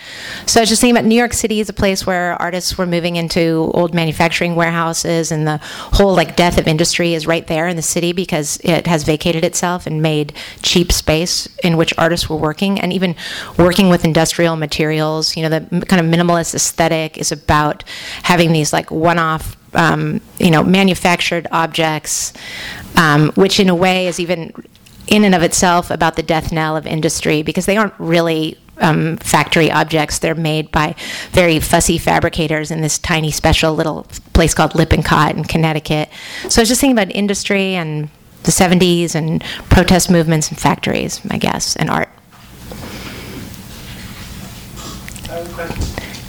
So 0.47 0.61
I 0.61 0.63
was 0.63 0.69
just 0.69 0.81
thinking 0.81 0.97
about 0.97 1.07
New 1.07 1.15
York 1.15 1.33
City 1.33 1.61
is 1.61 1.69
a 1.69 1.73
place 1.73 2.07
where 2.07 2.35
artists 2.41 2.77
were 2.77 2.87
moving 2.87 3.17
into 3.17 3.71
old 3.75 3.95
manufacturing 3.95 4.55
warehouses, 4.55 5.33
and 5.33 5.47
the 5.47 5.59
whole 5.93 6.15
like 6.15 6.37
death 6.37 6.59
of 6.59 6.67
industry 6.67 7.15
is 7.15 7.27
right 7.27 7.47
there 7.47 7.69
in 7.69 7.77
the 7.77 7.83
city 7.83 8.13
because 8.13 8.59
it 8.65 8.87
has 8.87 9.05
vacated 9.05 9.45
itself 9.45 9.87
and 9.87 10.03
made 10.03 10.33
cheap 10.63 10.93
space 10.93 11.49
in 11.63 11.77
which 11.77 11.95
artists 11.97 12.29
were 12.29 12.37
working, 12.37 12.81
and 12.81 12.93
even 12.93 13.15
working 13.57 13.89
with 13.89 14.05
industrial 14.05 14.57
materials. 14.57 15.37
You 15.37 15.49
know, 15.49 15.59
the 15.59 15.87
kind 15.87 16.01
of 16.01 16.13
minimalist 16.13 16.55
aesthetic 16.55 17.17
is 17.17 17.33
about 17.33 17.85
having 18.23 18.53
these 18.59 18.73
like 18.73 18.90
one-off 18.90 19.57
um, 19.75 20.21
you 20.38 20.51
know 20.51 20.62
manufactured 20.62 21.47
objects 21.51 22.33
um, 22.97 23.31
which 23.33 23.61
in 23.61 23.68
a 23.68 23.75
way 23.75 24.07
is 24.07 24.18
even 24.18 24.53
in 25.07 25.25
and 25.25 25.35
of 25.35 25.42
itself 25.42 25.90
about 25.90 26.16
the 26.16 26.23
death 26.23 26.53
knell 26.53 26.77
of 26.77 26.87
industry 26.87 27.42
because 27.42 27.66
they 27.66 27.77
aren't 27.77 27.94
really 27.99 28.59
um, 28.81 29.16
factory 29.16 29.71
objects. 29.71 30.18
They're 30.18 30.35
made 30.35 30.71
by 30.71 30.94
very 31.31 31.59
fussy 31.61 31.99
fabricators 31.99 32.71
in 32.71 32.81
this 32.81 32.99
tiny 32.99 33.31
special 33.31 33.75
little 33.75 34.07
place 34.35 34.55
called 34.55 34.75
lippincott 34.75 35.35
in 35.37 35.44
connecticut. 35.44 36.09
So 36.49 36.61
i 36.61 36.62
was 36.62 36.68
just 36.68 36.81
thinking 36.81 36.97
about 36.97 37.14
industry 37.14 37.75
and 37.75 38.09
the 38.44 38.53
70s 38.53 39.14
and 39.14 39.42
protest 39.68 40.11
movements 40.11 40.49
and 40.49 40.59
factories 40.59 41.21
i 41.31 41.38
guess 41.38 41.77
and 41.77 41.90
art. 41.90 42.09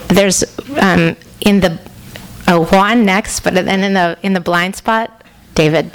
There's 0.07 0.43
um, 0.81 1.15
in 1.41 1.59
the 1.61 1.79
oh 2.49 2.65
Juan 2.71 3.05
next, 3.05 3.39
but 3.41 3.53
then 3.53 3.83
in 3.83 3.93
the 3.93 4.17
in 4.23 4.33
the 4.33 4.39
blind 4.41 4.75
spot, 4.75 5.23
David. 5.55 5.91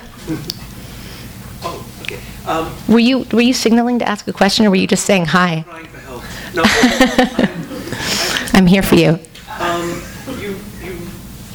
Oh, 1.62 1.84
okay. 2.02 2.18
Um, 2.46 2.74
Were 2.88 2.98
you 3.00 3.26
were 3.32 3.40
you 3.42 3.52
signaling 3.52 3.98
to 3.98 4.08
ask 4.08 4.26
a 4.28 4.32
question, 4.32 4.64
or 4.66 4.70
were 4.70 4.76
you 4.76 4.86
just 4.86 5.04
saying 5.04 5.26
hi? 5.26 5.62
trying 5.62 5.86
for 5.86 6.00
help. 6.00 6.22
No, 6.54 6.62
I'm, 8.52 8.56
I'm 8.58 8.66
here 8.66 8.82
for 8.82 8.94
you. 8.94 9.18
um, 9.60 10.02
you, 10.40 10.56
you 10.82 10.96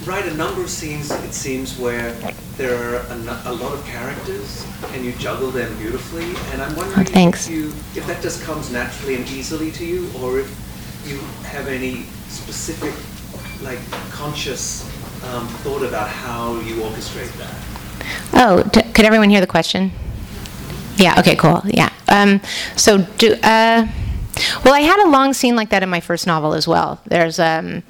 write 0.05 0.25
a 0.25 0.33
number 0.35 0.61
of 0.61 0.69
scenes, 0.69 1.11
it 1.11 1.33
seems, 1.33 1.77
where 1.79 2.11
there 2.57 2.75
are 2.75 2.95
a, 2.97 3.15
a 3.45 3.53
lot 3.53 3.73
of 3.73 3.85
characters 3.85 4.65
and 4.93 5.05
you 5.05 5.13
juggle 5.13 5.49
them 5.51 5.73
beautifully. 5.77 6.25
And 6.51 6.61
I'm 6.61 6.75
wondering 6.75 7.07
Oh, 7.07 7.11
thanks. 7.11 7.47
if 7.47 7.53
you, 7.53 7.67
if 7.95 8.05
that 8.07 8.21
just 8.21 8.43
comes 8.43 8.71
naturally 8.71 9.15
and 9.15 9.25
easily 9.29 9.71
to 9.71 9.85
you, 9.85 10.09
or 10.21 10.39
if 10.39 10.49
you 11.07 11.19
have 11.47 11.67
any 11.67 12.03
specific, 12.27 12.93
like, 13.61 13.79
conscious 14.11 14.83
um, 15.25 15.47
thought 15.47 15.83
about 15.83 16.07
how 16.07 16.59
you 16.61 16.75
orchestrate 16.75 17.31
that. 17.37 17.55
Oh, 18.33 18.63
d- 18.63 18.83
could 18.93 19.05
everyone 19.05 19.29
hear 19.29 19.41
the 19.41 19.47
question? 19.47 19.91
Yeah. 20.97 21.15
Okay. 21.19 21.35
Cool. 21.35 21.61
Yeah. 21.65 21.91
Um, 22.07 22.41
so 22.75 22.99
do. 23.17 23.33
Uh, 23.43 23.87
well, 24.63 24.73
I 24.73 24.81
had 24.81 25.05
a 25.05 25.09
long 25.09 25.33
scene 25.33 25.55
like 25.55 25.69
that 25.69 25.83
in 25.83 25.89
my 25.89 25.99
first 25.99 26.25
novel 26.27 26.53
as 26.53 26.67
well. 26.67 27.01
There's 27.05 27.39
um, 27.39 27.83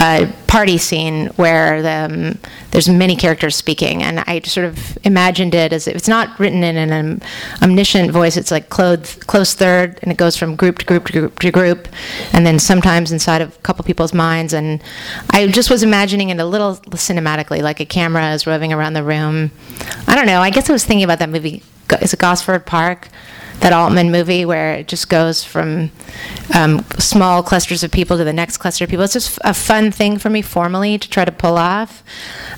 a 0.00 0.32
party 0.46 0.78
scene 0.78 1.26
where 1.36 1.82
the, 1.82 2.14
um, 2.14 2.38
there's 2.70 2.88
many 2.88 3.16
characters 3.16 3.56
speaking, 3.56 4.02
and 4.02 4.20
I 4.20 4.40
sort 4.40 4.66
of 4.66 4.98
imagined 5.04 5.54
it 5.54 5.72
as 5.72 5.86
if 5.86 5.94
it's 5.94 6.08
not 6.08 6.38
written 6.38 6.64
in 6.64 6.76
an 6.76 6.92
um, 6.92 7.20
omniscient 7.62 8.10
voice. 8.10 8.36
It's 8.36 8.50
like 8.50 8.68
close, 8.68 9.16
close 9.16 9.54
third, 9.54 9.98
and 10.02 10.10
it 10.10 10.18
goes 10.18 10.36
from 10.36 10.56
group 10.56 10.78
to 10.78 10.86
group 10.86 11.06
to 11.06 11.12
group 11.12 11.38
to 11.38 11.50
group, 11.50 11.88
and 12.32 12.46
then 12.46 12.58
sometimes 12.58 13.12
inside 13.12 13.42
of 13.42 13.56
a 13.56 13.60
couple 13.60 13.84
people's 13.84 14.14
minds. 14.14 14.52
And 14.52 14.82
I 15.30 15.46
just 15.48 15.70
was 15.70 15.82
imagining 15.82 16.30
it 16.30 16.38
a 16.38 16.44
little 16.44 16.76
cinematically, 16.90 17.62
like 17.62 17.80
a 17.80 17.86
camera 17.86 18.32
is 18.32 18.46
roving 18.46 18.72
around 18.72 18.94
the 18.94 19.04
room. 19.04 19.50
I 20.06 20.14
don't 20.14 20.26
know. 20.26 20.40
I 20.40 20.50
guess 20.50 20.68
I 20.68 20.72
was 20.72 20.84
thinking 20.84 21.04
about 21.04 21.18
that 21.18 21.30
movie. 21.30 21.62
Is 22.00 22.12
it 22.12 22.18
Gosford 22.18 22.66
Park? 22.66 23.08
That 23.62 23.72
Altman 23.72 24.10
movie 24.10 24.44
where 24.44 24.74
it 24.74 24.88
just 24.88 25.08
goes 25.08 25.42
from 25.44 25.90
um, 26.54 26.84
small 26.98 27.42
clusters 27.42 27.82
of 27.82 27.90
people 27.90 28.16
to 28.16 28.24
the 28.24 28.32
next 28.32 28.58
cluster 28.58 28.84
of 28.84 28.90
people. 28.90 29.04
It's 29.04 29.12
just 29.12 29.38
a 29.42 29.54
fun 29.54 29.90
thing 29.92 30.18
for 30.18 30.30
me 30.30 30.42
formally 30.42 30.98
to 30.98 31.08
try 31.08 31.24
to 31.24 31.32
pull 31.32 31.56
off. 31.56 32.02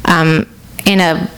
Um, 0.06 0.46
in 0.86 1.00
a, 1.00 1.30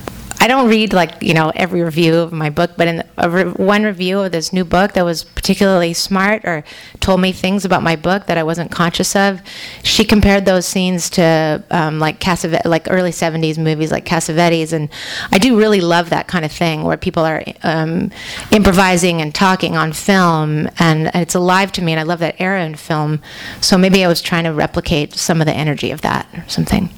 I 0.46 0.48
don't 0.48 0.68
read 0.68 0.92
like 0.92 1.20
you 1.24 1.35
know 1.35 1.50
every 1.56 1.82
review 1.82 2.14
of 2.14 2.32
my 2.32 2.50
book, 2.50 2.70
but 2.76 2.87
in 2.87 3.02
re- 3.18 3.50
one 3.50 3.82
review 3.82 4.20
of 4.20 4.30
this 4.30 4.52
new 4.52 4.64
book 4.64 4.92
that 4.92 5.04
was 5.04 5.24
particularly 5.24 5.92
smart 5.92 6.44
or 6.44 6.62
told 7.00 7.20
me 7.20 7.32
things 7.32 7.64
about 7.64 7.82
my 7.82 7.96
book 7.96 8.26
that 8.26 8.38
I 8.38 8.44
wasn't 8.44 8.70
conscious 8.70 9.16
of, 9.16 9.40
she 9.82 10.04
compared 10.04 10.44
those 10.44 10.64
scenes 10.64 11.11
to 11.11 11.64
um, 11.72 11.98
like 11.98 12.20
Cassavet, 12.20 12.64
like 12.64 12.87
early 12.88 13.11
'70s 13.11 13.59
movies 13.59 13.90
like 13.90 14.04
Cassavetes, 14.04 14.72
and 14.72 14.88
I 15.32 15.38
do 15.38 15.59
really 15.59 15.80
love 15.80 16.11
that 16.11 16.28
kind 16.28 16.44
of 16.44 16.52
thing 16.52 16.85
where 16.85 16.96
people 16.96 17.24
are 17.24 17.42
um, 17.64 18.12
improvising 18.52 19.20
and 19.20 19.35
talking 19.35 19.76
on 19.76 19.92
film, 19.92 20.68
and 20.78 21.11
it's 21.12 21.35
alive 21.35 21.72
to 21.72 21.82
me, 21.82 21.90
and 21.90 21.98
I 21.98 22.04
love 22.04 22.20
that 22.20 22.40
era 22.40 22.64
in 22.64 22.76
film. 22.76 23.20
So 23.61 23.76
maybe 23.76 24.04
I 24.04 24.06
was 24.06 24.22
trying 24.22 24.44
to 24.44 24.52
replicate 24.52 25.14
some 25.14 25.40
of 25.40 25.48
the 25.48 25.54
energy 25.54 25.90
of 25.90 26.02
that 26.02 26.29
or 26.33 26.48
something. 26.48 26.88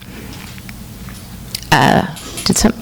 uh, 1.73 2.15
did 2.45 2.59
some 2.59 2.75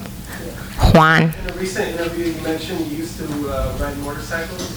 Juan. 0.77 1.33
In 1.33 1.49
a 1.49 1.53
recent 1.53 1.89
interview, 1.89 2.33
you 2.33 2.41
mentioned 2.41 2.79
you 2.87 2.97
used 2.97 3.17
to 3.19 3.25
uh, 3.49 3.77
ride 3.79 3.97
motorcycles 3.99 4.71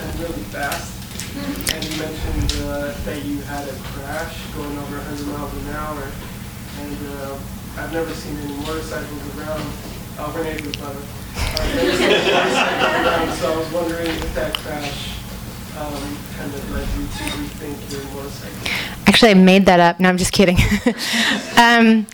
and 0.00 0.20
really 0.20 0.42
fast. 0.50 0.94
And 1.72 1.84
you 1.84 1.98
mentioned 1.98 2.62
uh, 2.66 2.92
that 3.04 3.24
you 3.24 3.40
had 3.42 3.68
a 3.68 3.74
crash 3.94 4.34
going 4.54 4.76
over 4.78 4.96
100 4.96 5.26
miles 5.28 5.54
an 5.54 5.68
hour. 5.74 6.02
And 6.80 6.98
uh, 7.22 7.38
I've 7.78 7.92
never 7.92 8.12
seen 8.14 8.36
any 8.38 8.54
motorcycles 8.66 9.38
around. 9.38 9.64
Uh, 10.18 10.30
her 10.32 10.42
neighbor's 10.42 10.74
brother. 10.76 11.02
I've 11.36 11.74
never 11.76 11.92
seen 11.96 12.10
any 12.10 12.32
motorcycles 12.32 13.06
around, 13.06 13.36
so 13.38 13.52
I 13.52 13.56
was 13.56 13.72
wondering 13.72 14.10
if 14.10 14.34
that 14.34 14.54
crash 14.54 15.18
Actually, 19.06 19.30
I 19.30 19.34
made 19.34 19.66
that 19.66 19.80
up. 19.80 20.00
No, 20.00 20.08
I'm 20.08 20.18
just 20.18 20.32
kidding. 20.32 20.56
um, 21.58 22.06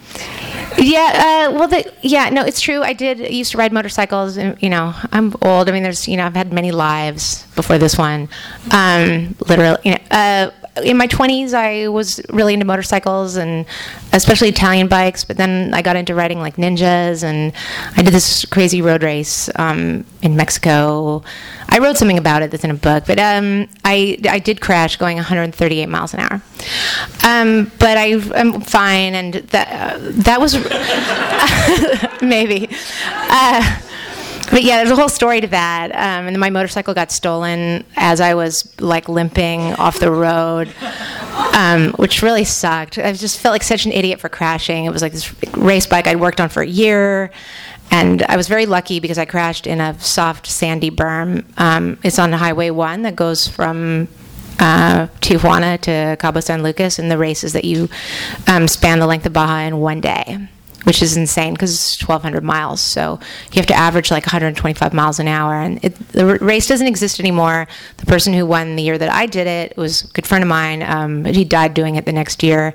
yeah, 0.79 1.49
uh, 1.51 1.53
well, 1.53 1.69
the, 1.69 1.93
yeah, 2.03 2.31
no, 2.31 2.43
it's 2.43 2.61
true. 2.61 2.83
I 2.83 2.93
did 2.93 3.33
used 3.33 3.53
to 3.53 3.59
ride 3.59 3.73
motorcycles, 3.73 4.37
and 4.37 4.61
you 4.63 4.71
know, 4.71 4.95
I'm 5.13 5.35
old. 5.43 5.69
I 5.69 5.73
mean, 5.73 5.83
there's, 5.83 6.09
you 6.09 6.17
know, 6.17 6.27
I've 6.27 6.35
had 6.35 6.53
many 6.53 6.73
lives 6.73 7.47
before 7.55 7.79
this 7.79 7.97
one. 7.99 8.29
Um, 8.71 9.37
literally, 9.49 9.79
you 9.85 9.91
know, 9.93 9.99
uh, 10.11 10.51
in 10.83 10.97
my 10.97 11.07
20s, 11.07 11.55
I 11.55 11.89
was 11.89 12.21
really 12.31 12.55
into 12.55 12.67
motorcycles 12.67 13.37
and 13.37 13.65
especially 14.13 14.49
Italian 14.49 14.89
bikes. 14.89 15.25
But 15.25 15.37
then 15.37 15.73
I 15.73 15.83
got 15.83 15.97
into 15.97 16.15
riding 16.15 16.41
like 16.41 16.57
ninjas, 16.57 17.23
and 17.23 17.53
I 17.97 18.03
did 18.03 18.13
this 18.13 18.45
crazy 18.47 18.83
road 18.83 19.03
race 19.03 19.49
um, 19.57 20.05
in 20.23 20.37
Mexico. 20.37 21.23
I 21.75 21.79
wrote 21.79 21.97
something 21.97 22.19
about 22.19 22.43
it 22.43 22.53
that's 22.53 22.63
in 22.63 22.71
a 22.71 22.75
book, 22.75 23.03
but 23.05 23.19
um, 23.19 23.67
I 23.85 24.17
I 24.29 24.39
did 24.39 24.61
crash 24.61 24.97
going 24.97 25.17
138 25.17 25.87
miles 25.87 26.15
an 26.15 26.21
hour. 26.21 26.41
Um, 27.25 27.73
but 27.81 27.99
I, 27.99 28.13
I'm 28.33 28.61
fine, 28.61 29.17
and 29.17 29.35
that 29.35 29.69
uh, 29.73 29.99
that 30.23 30.41
was 30.41 30.55
maybe. 32.23 32.69
Uh, 33.13 33.81
but 34.53 34.63
yeah, 34.63 34.77
there's 34.77 34.93
a 34.93 34.95
whole 34.95 35.09
story 35.09 35.41
to 35.41 35.49
that. 35.49 35.91
Um, 35.91 36.27
and 36.27 36.29
then 36.29 36.39
my 36.39 36.51
motorcycle 36.51 36.95
got 36.95 37.11
stolen 37.11 37.85
as 37.97 38.21
I 38.21 38.35
was 38.35 38.81
like 38.81 39.09
limping 39.09 39.61
off 39.75 39.99
the 39.99 40.13
road, 40.13 40.73
um, 41.55 41.91
which 41.95 42.23
really 42.23 42.45
sucked. 42.45 42.99
I 42.99 43.13
just 43.15 43.41
felt 43.41 43.53
like 43.53 43.65
such 43.65 43.85
an 43.85 43.91
idiot 43.91 44.21
for 44.21 44.29
crashing. 44.29 44.85
It 44.85 44.93
was 44.93 45.03
like 45.03 45.11
this 45.11 45.33
race 45.57 45.89
bike 45.89 46.07
I'd 46.07 46.21
worked 46.21 46.41
on 46.41 46.51
for 46.51 46.63
a 46.63 46.69
year. 46.69 47.33
And 47.91 48.23
I 48.25 48.37
was 48.37 48.49
very 48.49 48.67
lucky 48.67 49.01
because 49.01 49.19
I 49.19 49.25
crashed 49.25 49.67
in 49.67 49.81
a 49.81 49.99
soft, 50.01 50.47
sandy 50.47 50.91
berm. 50.91 51.45
Um, 51.59 51.99
it's 52.03 52.19
on 52.19 52.33
Highway 52.33 52.71
1 52.71 53.03
that 53.03 53.15
goes 53.15 53.47
from 53.47 54.09
uh, 54.59 55.07
Tijuana 55.21 55.81
to 55.83 56.17
Cabo 56.19 56.41
San 56.41 56.63
Lucas, 56.63 56.99
and 56.99 57.11
the 57.11 57.19
race 57.19 57.45
is 57.45 57.53
that 57.53 57.65
you 57.65 57.89
um, 58.47 58.67
span 58.69 58.99
the 58.99 59.07
length 59.07 59.27
of 59.27 59.33
Baja 59.33 59.67
in 59.67 59.79
one 59.79 60.01
day 60.01 60.49
which 60.85 61.03
is 61.03 61.17
insane 61.17 61.55
because 61.55 61.73
it's 61.73 62.01
1,200 62.07 62.45
miles. 62.45 62.81
So 62.81 63.19
you 63.53 63.57
have 63.57 63.67
to 63.67 63.75
average 63.75 64.11
like 64.11 64.25
125 64.25 64.93
miles 64.93 65.19
an 65.19 65.29
hour. 65.29 65.55
And 65.55 65.83
it, 65.83 65.95
the 66.11 66.27
race 66.39 66.67
doesn't 66.67 66.87
exist 66.87 67.19
anymore. 67.21 67.67
The 67.97 68.07
person 68.07 68.33
who 68.33 68.47
won 68.47 68.77
the 68.77 68.83
year 68.83 68.99
that 68.99 69.11
I 69.11 69.27
did 69.27 69.47
it 69.47 69.77
was 69.77 70.03
a 70.05 70.09
good 70.09 70.27
friend 70.27 70.45
of 70.45 70.49
mine. 70.49 70.83
Um, 70.83 71.25
he 71.25 71.45
died 71.45 71.75
doing 71.75 71.97
it 71.97 72.05
the 72.05 72.13
next 72.13 72.43
year. 72.43 72.75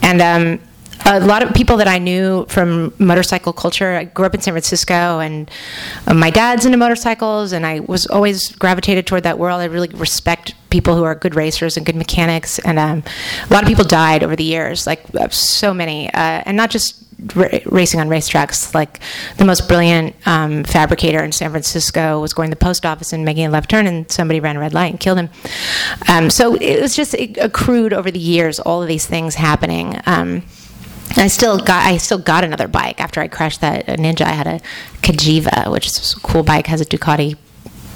And 0.00 0.20
um, 0.20 0.60
a 1.06 1.20
lot 1.20 1.42
of 1.42 1.52
people 1.54 1.76
that 1.78 1.88
I 1.88 1.98
knew 1.98 2.46
from 2.48 2.92
motorcycle 2.98 3.52
culture. 3.52 3.94
I 3.94 4.04
grew 4.04 4.26
up 4.26 4.34
in 4.34 4.40
San 4.40 4.52
Francisco, 4.52 5.18
and 5.18 5.50
uh, 6.06 6.14
my 6.14 6.30
dad's 6.30 6.64
into 6.64 6.78
motorcycles, 6.78 7.52
and 7.52 7.66
I 7.66 7.80
was 7.80 8.06
always 8.06 8.52
gravitated 8.56 9.06
toward 9.06 9.24
that 9.24 9.38
world. 9.38 9.60
I 9.60 9.66
really 9.66 9.88
respect 9.88 10.54
people 10.70 10.96
who 10.96 11.04
are 11.04 11.14
good 11.14 11.34
racers 11.34 11.76
and 11.76 11.84
good 11.84 11.96
mechanics, 11.96 12.58
and 12.60 12.78
um, 12.78 13.02
a 13.48 13.52
lot 13.52 13.62
of 13.62 13.68
people 13.68 13.84
died 13.84 14.22
over 14.22 14.36
the 14.36 14.44
years, 14.44 14.86
like 14.86 15.02
uh, 15.14 15.28
so 15.28 15.74
many, 15.74 16.08
uh, 16.08 16.42
and 16.46 16.56
not 16.56 16.70
just 16.70 17.02
ra- 17.34 17.48
racing 17.66 18.00
on 18.00 18.08
racetracks. 18.08 18.74
Like 18.74 19.00
the 19.38 19.44
most 19.44 19.68
brilliant 19.68 20.14
um, 20.26 20.64
fabricator 20.64 21.22
in 21.22 21.32
San 21.32 21.50
Francisco 21.50 22.20
was 22.20 22.32
going 22.32 22.50
to 22.50 22.56
the 22.56 22.64
post 22.64 22.86
office 22.86 23.12
and 23.12 23.24
making 23.24 23.46
a 23.46 23.50
left 23.50 23.70
turn, 23.70 23.86
and 23.86 24.10
somebody 24.10 24.40
ran 24.40 24.56
a 24.56 24.60
red 24.60 24.72
light 24.72 24.92
and 24.92 25.00
killed 25.00 25.18
him. 25.18 25.30
Um, 26.08 26.30
so 26.30 26.54
it 26.54 26.80
was 26.80 26.94
just 26.94 27.14
it 27.14 27.36
accrued 27.38 27.92
over 27.92 28.10
the 28.10 28.20
years, 28.20 28.60
all 28.60 28.82
of 28.82 28.88
these 28.88 29.06
things 29.06 29.34
happening. 29.34 30.00
I 31.16 31.28
still 31.28 31.58
got 31.58 31.84
I 31.84 31.96
still 31.98 32.18
got 32.18 32.44
another 32.44 32.68
bike 32.68 33.00
after 33.00 33.20
I 33.20 33.28
crashed 33.28 33.60
that 33.60 33.86
Ninja. 33.86 34.22
I 34.22 34.32
had 34.32 34.46
a 34.46 34.60
Cagiva, 35.02 35.70
which 35.70 35.86
is 35.86 36.14
a 36.16 36.20
cool 36.20 36.42
bike, 36.42 36.66
has 36.66 36.80
a 36.80 36.84
Ducati 36.84 37.36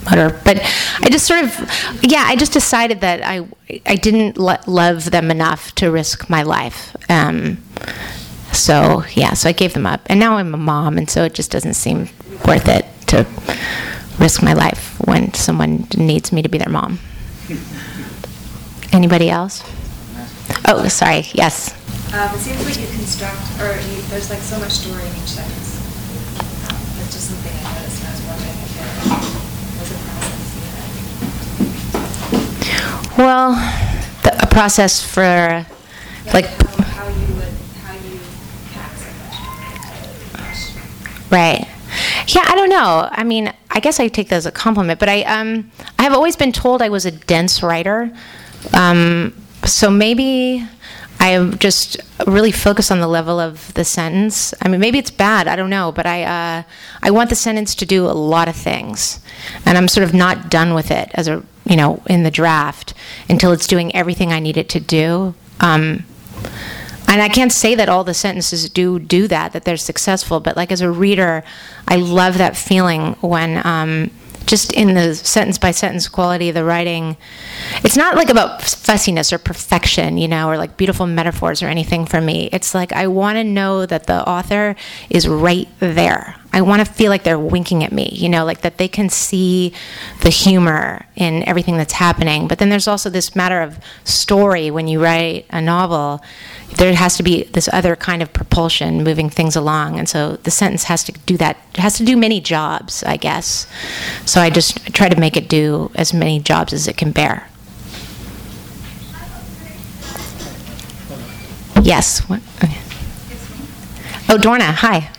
motor. 0.04 0.38
But 0.44 0.60
I 1.00 1.08
just 1.10 1.26
sort 1.26 1.44
of 1.44 1.58
yeah, 2.02 2.24
I 2.26 2.36
just 2.36 2.52
decided 2.52 3.00
that 3.00 3.22
I 3.24 3.46
I 3.86 3.96
didn't 3.96 4.38
lo- 4.38 4.56
love 4.66 5.10
them 5.10 5.30
enough 5.30 5.74
to 5.76 5.90
risk 5.90 6.28
my 6.28 6.42
life. 6.42 6.96
Um, 7.08 7.58
so 8.52 9.04
yeah, 9.12 9.34
so 9.34 9.48
I 9.48 9.52
gave 9.52 9.74
them 9.74 9.86
up, 9.86 10.00
and 10.06 10.18
now 10.20 10.36
I'm 10.36 10.54
a 10.54 10.58
mom, 10.58 10.98
and 10.98 11.08
so 11.08 11.24
it 11.24 11.34
just 11.34 11.50
doesn't 11.50 11.74
seem 11.74 12.08
worth 12.46 12.68
it 12.68 12.86
to 13.08 13.26
risk 14.18 14.42
my 14.42 14.52
life 14.54 14.98
when 15.04 15.32
someone 15.34 15.86
needs 15.96 16.32
me 16.32 16.42
to 16.42 16.48
be 16.48 16.58
their 16.58 16.70
mom. 16.70 16.98
Anybody 18.92 19.28
else? 19.28 19.62
Oh, 20.66 20.88
sorry. 20.88 21.26
Yes. 21.32 21.74
Um, 22.16 22.32
it 22.34 22.38
seems 22.38 22.64
like 22.64 22.80
you 22.80 22.86
construct, 22.96 23.60
or 23.60 23.76
you, 23.76 24.00
there's 24.08 24.30
like 24.30 24.40
so 24.40 24.58
much 24.58 24.72
story 24.72 25.02
in 25.02 25.16
each 25.16 25.28
sentence. 25.36 25.76
Um, 26.64 26.80
that's 26.96 27.12
just 27.12 27.28
something 27.28 27.52
I 27.52 27.62
noticed, 27.76 28.00
and 28.00 28.08
I 28.08 28.12
was 28.16 28.22
wondering 28.24 28.56
if 28.56 28.72
there 28.72 28.88
was 29.76 29.90
a 29.92 30.00
process. 32.88 33.18
Well, 33.18 33.52
the, 34.22 34.30
a 34.42 34.46
process 34.46 35.02
for 35.04 35.66
like 36.32 36.46
how, 36.46 36.82
how 36.84 37.06
you 37.08 37.34
would, 37.34 37.52
how 37.84 37.92
you 37.92 38.18
pack 38.72 38.96
so 38.96 39.12
much. 40.38 40.56
Right. 41.30 41.68
Yeah, 42.28 42.44
I 42.46 42.54
don't 42.54 42.70
know. 42.70 43.10
I 43.12 43.24
mean, 43.24 43.52
I 43.70 43.80
guess 43.80 44.00
I 44.00 44.08
take 44.08 44.30
that 44.30 44.36
as 44.36 44.46
a 44.46 44.50
compliment, 44.50 44.98
but 44.98 45.10
I 45.10 45.20
um 45.24 45.70
I 45.98 46.04
have 46.04 46.14
always 46.14 46.34
been 46.34 46.52
told 46.52 46.80
I 46.80 46.88
was 46.88 47.04
a 47.04 47.10
dense 47.10 47.62
writer. 47.62 48.10
Um, 48.72 49.34
so 49.66 49.90
maybe 49.90 50.66
I 51.18 51.28
am 51.28 51.58
just 51.58 51.98
really 52.26 52.52
focused 52.52 52.92
on 52.92 53.00
the 53.00 53.06
level 53.06 53.40
of 53.40 53.72
the 53.74 53.84
sentence. 53.84 54.54
I 54.60 54.68
mean, 54.68 54.80
maybe 54.80 54.98
it's 54.98 55.10
bad. 55.10 55.48
I 55.48 55.56
don't 55.56 55.70
know, 55.70 55.92
but 55.92 56.06
I 56.06 56.22
uh, 56.22 56.62
I 57.02 57.10
want 57.10 57.30
the 57.30 57.36
sentence 57.36 57.74
to 57.76 57.86
do 57.86 58.06
a 58.06 58.12
lot 58.12 58.48
of 58.48 58.56
things, 58.56 59.20
and 59.64 59.78
I'm 59.78 59.88
sort 59.88 60.04
of 60.04 60.14
not 60.14 60.50
done 60.50 60.74
with 60.74 60.90
it 60.90 61.10
as 61.14 61.28
a 61.28 61.42
you 61.64 61.76
know 61.76 62.02
in 62.06 62.22
the 62.22 62.30
draft 62.30 62.94
until 63.28 63.52
it's 63.52 63.66
doing 63.66 63.94
everything 63.94 64.32
I 64.32 64.40
need 64.40 64.56
it 64.56 64.68
to 64.70 64.80
do. 64.80 65.34
Um, 65.60 66.04
and 67.08 67.22
I 67.22 67.28
can't 67.28 67.52
say 67.52 67.74
that 67.76 67.88
all 67.88 68.04
the 68.04 68.14
sentences 68.14 68.68
do 68.68 68.98
do 68.98 69.28
that, 69.28 69.52
that 69.52 69.64
they're 69.64 69.76
successful, 69.76 70.40
but 70.40 70.56
like 70.56 70.72
as 70.72 70.80
a 70.80 70.90
reader, 70.90 71.44
I 71.88 71.96
love 71.96 72.38
that 72.38 72.56
feeling 72.56 73.12
when 73.20 73.64
um, 73.66 74.10
just 74.46 74.72
in 74.72 74.94
the 74.94 75.14
sentence 75.14 75.58
by 75.58 75.70
sentence 75.70 76.08
quality 76.08 76.48
of 76.48 76.54
the 76.54 76.64
writing, 76.64 77.16
it's 77.84 77.96
not 77.96 78.16
like 78.16 78.28
about 78.28 78.62
fussiness 78.62 79.32
or 79.32 79.38
perfection, 79.38 80.18
you 80.18 80.28
know, 80.28 80.48
or 80.48 80.56
like 80.56 80.76
beautiful 80.76 81.06
metaphors 81.06 81.62
or 81.62 81.66
anything 81.66 82.06
for 82.06 82.20
me. 82.20 82.48
It's 82.52 82.74
like 82.74 82.92
I 82.92 83.06
want 83.08 83.36
to 83.36 83.44
know 83.44 83.86
that 83.86 84.06
the 84.06 84.26
author 84.28 84.76
is 85.10 85.28
right 85.28 85.68
there. 85.80 86.36
I 86.56 86.62
want 86.62 86.84
to 86.84 86.90
feel 86.90 87.10
like 87.10 87.22
they're 87.22 87.38
winking 87.38 87.84
at 87.84 87.92
me, 87.92 88.08
you 88.14 88.30
know, 88.30 88.46
like 88.46 88.62
that 88.62 88.78
they 88.78 88.88
can 88.88 89.10
see 89.10 89.74
the 90.22 90.30
humor 90.30 91.04
in 91.14 91.46
everything 91.46 91.76
that's 91.76 91.92
happening. 91.92 92.48
But 92.48 92.58
then 92.58 92.70
there's 92.70 92.88
also 92.88 93.10
this 93.10 93.36
matter 93.36 93.60
of 93.60 93.78
story 94.04 94.70
when 94.70 94.88
you 94.88 95.02
write 95.02 95.44
a 95.50 95.60
novel. 95.60 96.22
There 96.78 96.94
has 96.94 97.18
to 97.18 97.22
be 97.22 97.42
this 97.42 97.68
other 97.74 97.94
kind 97.94 98.22
of 98.22 98.32
propulsion 98.32 99.04
moving 99.04 99.28
things 99.28 99.54
along. 99.54 99.98
And 99.98 100.08
so 100.08 100.36
the 100.36 100.50
sentence 100.50 100.84
has 100.84 101.04
to 101.04 101.12
do 101.26 101.36
that, 101.36 101.58
it 101.74 101.80
has 101.80 101.98
to 101.98 102.06
do 102.06 102.16
many 102.16 102.40
jobs, 102.40 103.04
I 103.04 103.18
guess. 103.18 103.66
So 104.24 104.40
I 104.40 104.48
just 104.48 104.94
try 104.94 105.10
to 105.10 105.20
make 105.20 105.36
it 105.36 105.50
do 105.50 105.90
as 105.94 106.14
many 106.14 106.40
jobs 106.40 106.72
as 106.72 106.88
it 106.88 106.96
can 106.96 107.12
bear. 107.12 107.50
Yes. 111.82 112.20
What? 112.30 112.40
okay. 112.64 112.80
Oh, 114.30 114.38
Dorna, 114.38 114.72
hi. 114.72 115.10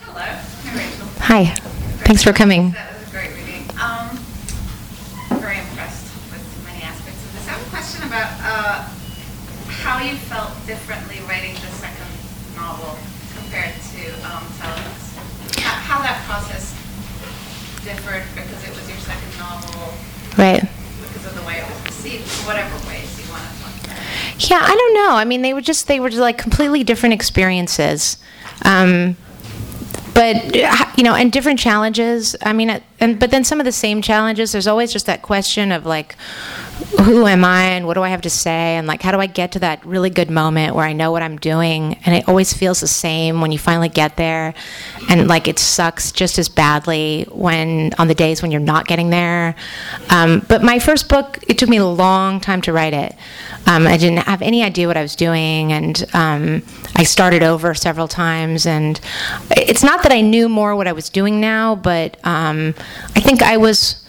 Hello, 1.28 1.40
I'm 1.40 1.46
Rachel. 1.48 1.64
Hi. 1.64 2.04
Thanks 2.06 2.24
for 2.24 2.32
coming. 2.34 2.72
That 2.72 2.94
was 2.98 3.08
a 3.08 3.12
great 3.12 3.32
reading. 3.36 3.64
Um, 3.82 4.16
very 5.44 5.60
impressed 5.60 6.08
with 6.32 6.44
many 6.66 6.84
aspects 6.84 7.20
of 7.26 7.34
this. 7.36 7.48
I 7.48 7.52
have 7.52 7.68
a 7.68 7.70
question 7.70 8.08
about 8.08 8.32
uh, 8.40 8.88
how 9.84 10.00
you 10.00 10.16
felt 10.16 10.56
differently 10.66 11.20
writing 11.28 11.54
the 11.56 11.68
second 11.76 12.08
novel 12.56 12.98
compared 13.36 13.76
to 13.76 14.02
um, 14.32 14.44
Telex. 14.56 15.60
How, 15.60 15.98
how 15.98 16.02
that 16.02 16.24
process 16.26 16.72
differed 17.84 18.24
because 18.36 18.64
it 18.64 18.72
was 18.72 18.88
your 18.88 18.98
second 19.04 19.32
novel, 19.40 19.94
Right. 20.38 20.62
because 21.02 21.26
of 21.28 21.36
the 21.36 21.44
way 21.48 21.60
it 21.60 21.68
was 21.68 21.80
received, 21.92 22.28
whatever 22.48 22.72
ways 22.88 23.08
you 23.20 23.28
want 23.32 23.44
to 23.44 23.52
talk 23.64 23.76
about. 23.84 23.98
it. 24.00 24.50
Yeah, 24.50 24.60
I 24.62 24.76
don't 24.76 24.94
know. 24.94 25.12
I 25.16 25.26
mean, 25.26 25.42
they 25.42 25.54
were 25.54 25.62
just 25.62 25.88
they 25.88 26.00
were 26.00 26.10
just 26.10 26.22
like 26.22 26.38
completely 26.38 26.84
different 26.84 27.14
experiences, 27.14 28.18
um, 28.64 29.16
but 30.18 30.56
uh, 30.58 30.86
you 30.98 31.04
know, 31.04 31.14
and 31.14 31.32
different 31.32 31.60
challenges. 31.60 32.36
I 32.42 32.52
mean, 32.52 32.72
uh, 32.72 32.80
and 33.00 33.20
but 33.20 33.30
then 33.30 33.44
some 33.44 33.60
of 33.60 33.66
the 33.66 33.72
same 33.72 34.02
challenges. 34.02 34.52
There's 34.52 34.66
always 34.66 34.92
just 34.92 35.06
that 35.06 35.22
question 35.22 35.72
of 35.72 35.86
like, 35.86 36.16
who 37.04 37.26
am 37.26 37.44
I 37.44 37.64
and 37.64 37.88
what 37.88 37.96
do 37.96 38.04
I 38.04 38.10
have 38.10 38.22
to 38.22 38.30
say? 38.30 38.76
And 38.76 38.88
like 38.88 39.02
how 39.02 39.12
do 39.12 39.20
I 39.20 39.28
get 39.28 39.54
to 39.54 39.60
that 39.60 39.86
really 39.86 40.10
good 40.10 40.30
moment 40.30 40.76
where 40.76 40.86
I 40.86 40.94
know 40.94 41.12
what 41.12 41.22
I'm 41.22 41.38
doing? 41.38 41.98
And 42.06 42.16
it 42.16 42.28
always 42.28 42.54
feels 42.54 42.80
the 42.80 42.88
same 42.88 43.42
when 43.42 43.52
you 43.52 43.58
finally 43.58 43.90
get 43.90 44.18
there. 44.18 44.54
And 45.10 45.28
like 45.28 45.48
it 45.48 45.58
sucks 45.58 46.12
just 46.12 46.38
as 46.38 46.50
badly 46.50 47.26
when 47.32 47.94
on 47.98 48.08
the 48.08 48.16
days 48.16 48.42
when 48.42 48.52
you're 48.52 48.62
not 48.62 48.88
getting 48.88 49.10
there. 49.10 49.56
Um, 50.10 50.46
but 50.48 50.64
my 50.64 50.80
first 50.80 51.10
book, 51.10 51.40
it 51.48 51.58
took 51.58 51.70
me 51.70 51.78
a 51.78 51.86
long 51.86 52.40
time 52.40 52.62
to 52.64 52.74
write 52.74 52.94
it. 52.94 53.16
Um, 53.66 53.88
I 53.88 53.98
didn't 53.98 54.20
have 54.20 54.42
any 54.42 54.64
idea 54.64 54.88
what 54.88 54.98
I 54.98 55.02
was 55.02 55.16
doing. 55.16 55.74
And 55.74 56.06
um, 56.14 56.64
I 56.96 57.04
started 57.04 57.44
over 57.44 57.74
several 57.74 58.08
times. 58.08 58.66
And 58.66 59.00
it's 59.52 59.84
not 59.84 60.04
that 60.04 60.12
I 60.12 60.22
knew 60.22 60.48
more 60.50 60.76
what 60.76 60.88
I 60.88 60.94
was 60.94 61.10
doing 61.10 61.40
now, 61.40 61.76
but 61.76 62.18
um, 62.26 62.76
I 63.16 63.20
think 63.20 63.42
I 63.42 63.58
was 63.58 64.04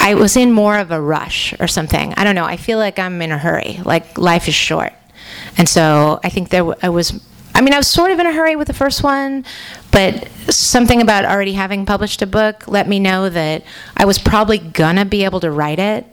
I 0.00 0.14
was 0.14 0.36
in 0.36 0.52
more 0.52 0.78
of 0.78 0.90
a 0.90 1.00
rush 1.00 1.54
or 1.60 1.66
something. 1.66 2.14
I 2.14 2.24
don't 2.24 2.34
know. 2.34 2.44
I 2.44 2.56
feel 2.56 2.78
like 2.78 2.98
I'm 2.98 3.20
in 3.22 3.32
a 3.32 3.38
hurry. 3.38 3.80
Like 3.84 4.18
life 4.18 4.48
is 4.48 4.54
short, 4.54 4.92
and 5.56 5.68
so 5.68 6.20
I 6.22 6.28
think 6.28 6.50
there 6.50 6.64
I 6.82 6.88
was. 6.88 7.20
I 7.54 7.62
mean, 7.62 7.72
I 7.72 7.78
was 7.78 7.88
sort 7.88 8.10
of 8.10 8.18
in 8.18 8.26
a 8.26 8.32
hurry 8.32 8.54
with 8.54 8.66
the 8.66 8.74
first 8.74 9.02
one, 9.02 9.46
but 9.90 10.28
something 10.50 11.00
about 11.00 11.24
already 11.24 11.54
having 11.54 11.86
published 11.86 12.20
a 12.20 12.26
book 12.26 12.68
let 12.68 12.86
me 12.86 13.00
know 13.00 13.30
that 13.30 13.64
I 13.96 14.04
was 14.04 14.18
probably 14.18 14.58
gonna 14.58 15.06
be 15.06 15.24
able 15.24 15.40
to 15.40 15.50
write 15.50 15.78
it, 15.78 16.04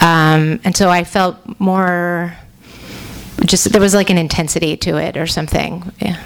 um, 0.00 0.60
and 0.64 0.76
so 0.76 0.88
I 0.88 1.04
felt 1.04 1.36
more. 1.60 2.36
Just 3.44 3.72
there 3.72 3.80
was 3.80 3.94
like 3.94 4.10
an 4.10 4.18
intensity 4.18 4.76
to 4.78 4.96
it 4.96 5.16
or 5.16 5.26
something. 5.26 5.92
Yeah. 6.00 6.20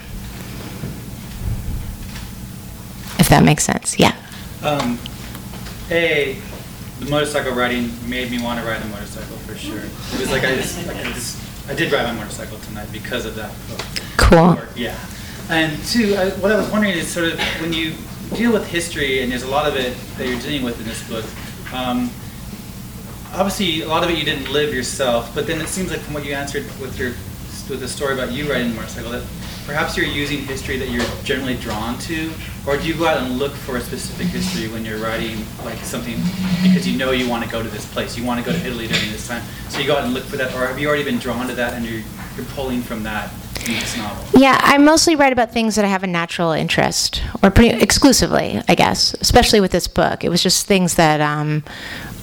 If 3.18 3.28
that 3.28 3.44
makes 3.44 3.64
sense. 3.64 3.98
Yeah. 3.98 4.16
Um, 4.62 4.98
a, 5.90 6.36
the 7.04 7.10
motorcycle 7.10 7.52
riding 7.52 7.90
made 8.08 8.30
me 8.30 8.42
want 8.42 8.60
to 8.60 8.66
ride 8.66 8.80
a 8.82 8.86
motorcycle 8.86 9.36
for 9.38 9.56
sure. 9.56 9.78
It 9.78 10.20
was 10.20 10.30
like 10.30 10.44
I 10.44 10.54
just, 10.54 10.86
like 10.86 10.96
I 10.96 11.04
just, 11.12 11.68
I 11.68 11.74
did 11.74 11.92
ride 11.92 12.04
my 12.04 12.12
motorcycle 12.12 12.58
tonight 12.58 12.88
because 12.92 13.26
of 13.26 13.34
that 13.36 13.52
book. 13.68 13.80
Cool. 14.16 14.58
Yeah. 14.76 14.98
And 15.50 15.82
two, 15.84 16.14
I, 16.14 16.30
what 16.40 16.52
I 16.52 16.56
was 16.56 16.70
wondering 16.70 16.94
is 16.94 17.08
sort 17.08 17.32
of 17.32 17.38
when 17.60 17.72
you 17.72 17.94
deal 18.34 18.52
with 18.52 18.66
history, 18.66 19.22
and 19.22 19.30
there's 19.30 19.42
a 19.42 19.50
lot 19.50 19.66
of 19.66 19.76
it 19.76 19.96
that 20.16 20.26
you're 20.26 20.40
dealing 20.40 20.62
with 20.62 20.78
in 20.80 20.86
this 20.86 21.06
book. 21.08 21.24
Um, 21.74 22.10
obviously, 23.34 23.82
a 23.82 23.88
lot 23.88 24.04
of 24.04 24.10
it 24.10 24.18
you 24.18 24.24
didn't 24.24 24.50
live 24.52 24.72
yourself, 24.72 25.34
but 25.34 25.46
then 25.46 25.60
it 25.60 25.68
seems 25.68 25.90
like 25.90 26.00
from 26.00 26.14
what 26.14 26.24
you 26.24 26.32
answered 26.34 26.64
with 26.80 26.98
your 26.98 27.12
with 27.68 27.80
the 27.80 27.88
story 27.88 28.14
about 28.14 28.32
you 28.32 28.50
riding 28.50 28.72
a 28.72 28.74
motorcycle, 28.74 29.10
that 29.10 29.22
perhaps 29.66 29.96
you're 29.96 30.06
using 30.06 30.38
history 30.38 30.76
that 30.78 30.88
you're 30.88 31.04
generally 31.24 31.56
drawn 31.56 31.98
to, 32.00 32.32
or 32.66 32.76
do 32.76 32.86
you 32.86 32.94
go 32.94 33.06
out 33.06 33.18
and 33.18 33.38
look 33.38 33.52
for 33.52 33.76
a 33.76 33.80
specific 33.80 34.26
history 34.28 34.68
when 34.68 34.84
you're 34.84 34.98
writing 34.98 35.44
like 35.64 35.78
something 35.78 36.16
because 36.62 36.86
you 36.86 36.96
know 36.96 37.10
you 37.10 37.28
want 37.28 37.44
to 37.44 37.50
go 37.50 37.62
to 37.62 37.68
this 37.68 37.90
place, 37.92 38.16
you 38.16 38.24
want 38.24 38.44
to 38.44 38.50
go 38.50 38.56
to 38.56 38.66
Italy 38.66 38.86
during 38.86 39.10
this 39.10 39.26
time, 39.26 39.42
so 39.68 39.78
you 39.78 39.86
go 39.86 39.96
out 39.96 40.04
and 40.04 40.14
look 40.14 40.24
for 40.24 40.36
that, 40.36 40.54
or 40.54 40.66
have 40.66 40.78
you 40.78 40.88
already 40.88 41.04
been 41.04 41.18
drawn 41.18 41.46
to 41.48 41.54
that 41.54 41.74
and 41.74 41.84
you're 41.86 42.02
you're 42.36 42.46
pulling 42.46 42.82
from 42.82 43.02
that 43.02 43.30
in 43.66 43.74
this 43.74 43.96
novel? 43.96 44.40
Yeah, 44.40 44.58
I 44.62 44.78
mostly 44.78 45.16
write 45.16 45.32
about 45.32 45.52
things 45.52 45.76
that 45.76 45.84
I 45.84 45.88
have 45.88 46.02
a 46.02 46.06
natural 46.06 46.52
interest, 46.52 47.22
or 47.42 47.50
pretty 47.50 47.76
exclusively, 47.80 48.60
I 48.68 48.74
guess. 48.74 49.14
Especially 49.20 49.60
with 49.60 49.70
this 49.70 49.88
book, 49.88 50.24
it 50.24 50.28
was 50.28 50.42
just 50.42 50.66
things 50.66 50.94
that 50.96 51.20
um, 51.20 51.62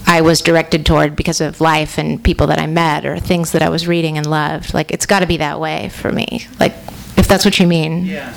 I 0.08 0.22
was 0.22 0.42
directed 0.42 0.86
toward 0.86 1.16
because 1.16 1.42
of 1.42 1.62
life 1.62 1.98
and 1.98 2.24
people 2.24 2.48
that 2.48 2.60
I 2.60 2.68
met, 2.68 3.06
or 3.06 3.20
things 3.20 3.52
that 3.52 3.62
I 3.62 3.70
was 3.70 3.88
reading 3.88 4.18
and 4.18 4.28
loved. 4.28 4.74
Like 4.74 4.92
it's 4.92 5.06
got 5.06 5.20
to 5.20 5.28
be 5.28 5.38
that 5.38 5.60
way 5.60 5.90
for 5.90 6.12
me. 6.12 6.48
Like 6.60 6.74
if 7.20 7.28
that's 7.28 7.46
what 7.46 7.60
you 7.60 7.68
mean. 7.68 8.06
Yeah. 8.06 8.34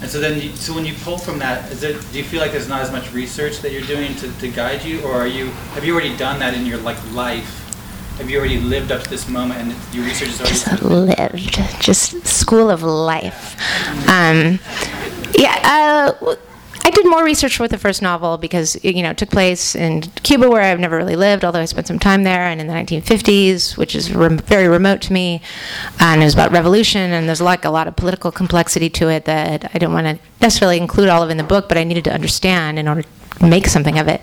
And 0.00 0.08
so 0.08 0.18
then, 0.18 0.40
you, 0.40 0.56
so 0.56 0.74
when 0.74 0.86
you 0.86 0.94
pull 1.04 1.18
from 1.18 1.38
that, 1.40 1.70
is 1.70 1.82
it, 1.82 2.00
do 2.10 2.18
you 2.18 2.24
feel 2.24 2.40
like 2.40 2.52
there's 2.52 2.68
not 2.68 2.80
as 2.80 2.90
much 2.90 3.12
research 3.12 3.58
that 3.60 3.70
you're 3.72 3.82
doing 3.82 4.14
to, 4.16 4.32
to 4.38 4.48
guide 4.48 4.82
you, 4.82 5.02
or 5.02 5.12
are 5.12 5.26
you 5.26 5.46
have 5.74 5.84
you 5.84 5.92
already 5.92 6.16
done 6.16 6.38
that 6.38 6.54
in 6.54 6.64
your 6.64 6.78
like 6.78 6.98
life? 7.12 7.56
Have 8.16 8.30
you 8.30 8.38
already 8.38 8.58
lived 8.60 8.92
up 8.92 9.02
to 9.02 9.10
this 9.10 9.28
moment, 9.28 9.60
and 9.60 9.94
your 9.94 10.04
research 10.04 10.28
is 10.28 10.40
already 10.40 10.54
Just 10.54 10.82
lived, 10.82 11.82
just 11.82 12.26
school 12.26 12.70
of 12.70 12.82
life. 12.82 13.56
Um, 14.08 14.58
yeah, 15.36 15.60
uh, 15.64 16.36
I 16.82 16.90
did 16.90 17.06
more 17.06 17.22
research 17.22 17.60
with 17.60 17.70
the 17.70 17.78
first 17.78 18.00
novel 18.00 18.38
because 18.38 18.76
it, 18.76 18.94
you 18.96 19.02
know 19.02 19.10
it 19.10 19.18
took 19.18 19.30
place 19.30 19.74
in 19.74 20.02
Cuba, 20.22 20.48
where 20.48 20.62
I've 20.62 20.80
never 20.80 20.96
really 20.96 21.16
lived, 21.16 21.44
although 21.44 21.60
I 21.60 21.66
spent 21.66 21.86
some 21.86 21.98
time 21.98 22.24
there, 22.24 22.42
and 22.42 22.60
in 22.60 22.66
the 22.66 22.72
1950s, 22.72 23.76
which 23.76 23.94
is 23.94 24.12
rem- 24.14 24.38
very 24.38 24.66
remote 24.66 25.02
to 25.02 25.12
me, 25.12 25.42
and 25.98 26.22
it 26.22 26.24
was 26.24 26.34
about 26.34 26.52
revolution, 26.52 27.12
and 27.12 27.28
there's 27.28 27.40
like 27.40 27.64
a 27.64 27.70
lot 27.70 27.86
of 27.86 27.96
political 27.96 28.32
complexity 28.32 28.88
to 28.90 29.08
it 29.08 29.26
that 29.26 29.70
I 29.74 29.78
don't 29.78 29.92
want 29.92 30.06
to 30.06 30.18
necessarily 30.40 30.78
include 30.78 31.08
all 31.08 31.22
of 31.22 31.30
in 31.30 31.36
the 31.36 31.44
book, 31.44 31.68
but 31.68 31.76
I 31.76 31.84
needed 31.84 32.04
to 32.04 32.12
understand 32.12 32.78
in 32.78 32.88
order 32.88 33.02
make 33.40 33.66
something 33.66 33.98
of 33.98 34.08
it. 34.08 34.20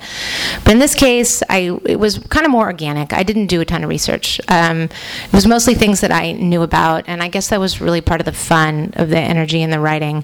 But 0.64 0.74
in 0.74 0.80
this 0.80 0.94
case, 0.94 1.42
I 1.50 1.80
it 1.86 2.00
was 2.00 2.20
kind 2.30 2.46
of 2.46 2.52
more 2.52 2.66
organic. 2.66 3.14
I 3.14 3.24
didn't 3.24 3.48
do 3.48 3.62
a 3.62 3.66
ton 3.66 3.84
of 3.84 3.90
research. 3.90 4.40
Um, 4.48 4.84
it 4.84 5.34
was 5.34 5.48
mostly 5.48 5.74
things 5.74 6.02
that 6.02 6.12
I 6.12 6.34
knew 6.34 6.62
about, 6.62 7.06
and 7.08 7.24
I 7.24 7.28
guess 7.28 7.50
that 7.50 7.60
was 7.60 7.82
really 7.82 8.02
part 8.02 8.22
of 8.22 8.26
the 8.26 8.34
fun 8.34 8.94
of 8.96 9.10
the 9.10 9.20
energy 9.20 9.62
in 9.62 9.70
the 9.70 9.80
writing. 9.80 10.24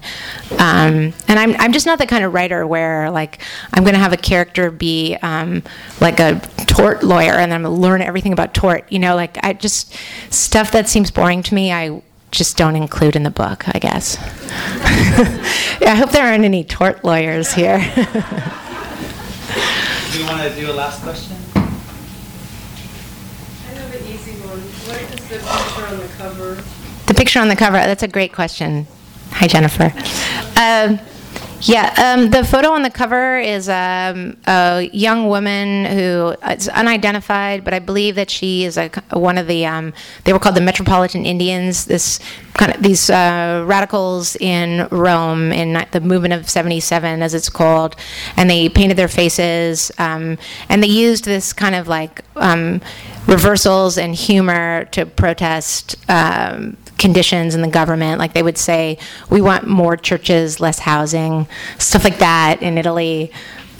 Um, 0.52 1.12
and 1.28 1.38
I'm 1.38 1.54
I'm 1.58 1.72
just 1.72 1.86
not 1.86 1.98
the 1.98 2.06
kind 2.06 2.24
of 2.24 2.32
writer 2.32 2.66
where 2.66 3.10
like 3.10 3.40
I'm 3.72 3.82
going 3.82 3.94
to 3.94 4.00
have 4.00 4.12
a 4.12 4.18
character 4.18 4.70
be 4.70 5.16
um, 5.22 5.62
like 6.00 6.20
a 6.20 6.40
tort 6.66 7.02
lawyer, 7.02 7.32
and 7.32 7.52
I'm 7.52 7.62
going 7.62 7.74
to 7.74 7.80
learn 7.80 8.02
everything 8.02 8.32
about 8.32 8.54
tort. 8.54 8.90
You 8.92 9.00
know, 9.00 9.16
like 9.16 9.42
I 9.44 9.54
just 9.54 9.94
stuff 10.30 10.70
that 10.72 10.88
seems 10.88 11.10
boring 11.10 11.42
to 11.44 11.54
me. 11.54 11.72
I 11.72 12.02
just 12.30 12.56
don't 12.56 12.74
include 12.74 13.14
in 13.16 13.22
the 13.22 13.30
book, 13.30 13.64
I 13.68 13.78
guess. 13.78 14.18
I 15.80 15.94
hope 15.96 16.10
there 16.10 16.26
aren't 16.26 16.44
any 16.44 16.64
tort 16.64 17.04
lawyers 17.04 17.52
here. 17.52 17.78
Do 20.12 20.18
you 20.20 20.26
want 20.26 20.42
to 20.42 20.54
do 20.58 20.70
a 20.70 20.72
last 20.72 21.02
question? 21.02 21.36
I 21.54 21.60
have 23.76 23.94
an 23.94 24.06
easy 24.06 24.32
one. 24.40 24.60
What 24.60 25.02
is 25.02 25.10
the 25.28 25.38
picture 25.38 25.86
on 25.86 25.98
the 25.98 26.08
cover? 26.16 26.62
The 27.06 27.14
picture 27.14 27.40
on 27.40 27.48
the 27.48 27.56
cover, 27.56 27.76
that's 27.76 28.02
a 28.02 28.08
great 28.08 28.32
question. 28.32 28.86
Hi, 29.32 29.46
Jennifer. 29.46 29.92
Um, 30.58 30.98
yeah, 31.66 32.14
um, 32.14 32.28
the 32.28 32.44
photo 32.44 32.72
on 32.72 32.82
the 32.82 32.90
cover 32.90 33.38
is 33.38 33.70
um, 33.70 34.36
a 34.46 34.90
young 34.92 35.28
woman 35.28 35.86
who 35.86 36.36
is 36.50 36.68
unidentified, 36.68 37.64
but 37.64 37.72
I 37.72 37.78
believe 37.78 38.16
that 38.16 38.28
she 38.28 38.64
is 38.64 38.76
a, 38.76 38.90
one 39.12 39.38
of 39.38 39.46
the. 39.46 39.64
Um, 39.64 39.94
they 40.24 40.34
were 40.34 40.38
called 40.38 40.56
the 40.56 40.60
Metropolitan 40.60 41.24
Indians. 41.24 41.86
This 41.86 42.20
kind 42.52 42.74
of 42.74 42.82
these 42.82 43.08
uh, 43.08 43.64
radicals 43.66 44.36
in 44.36 44.88
Rome 44.90 45.52
in 45.52 45.82
the 45.92 46.02
movement 46.02 46.34
of 46.34 46.50
'77, 46.50 47.22
as 47.22 47.32
it's 47.32 47.48
called, 47.48 47.96
and 48.36 48.50
they 48.50 48.68
painted 48.68 48.98
their 48.98 49.08
faces, 49.08 49.90
um, 49.96 50.36
and 50.68 50.82
they 50.82 50.88
used 50.88 51.24
this 51.24 51.54
kind 51.54 51.74
of 51.74 51.88
like 51.88 52.20
um, 52.36 52.82
reversals 53.26 53.96
and 53.96 54.14
humor 54.14 54.84
to 54.92 55.06
protest 55.06 55.96
um, 56.10 56.76
conditions 57.04 57.54
in 57.54 57.60
the 57.60 57.74
government. 57.80 58.18
Like 58.18 58.32
they 58.32 58.42
would 58.42 58.56
say, 58.56 58.96
we 59.28 59.42
want 59.42 59.66
more 59.66 59.94
churches, 59.94 60.58
less 60.58 60.78
housing, 60.78 61.46
stuff 61.78 62.02
like 62.02 62.18
that 62.18 62.62
in 62.62 62.78
Italy. 62.78 63.30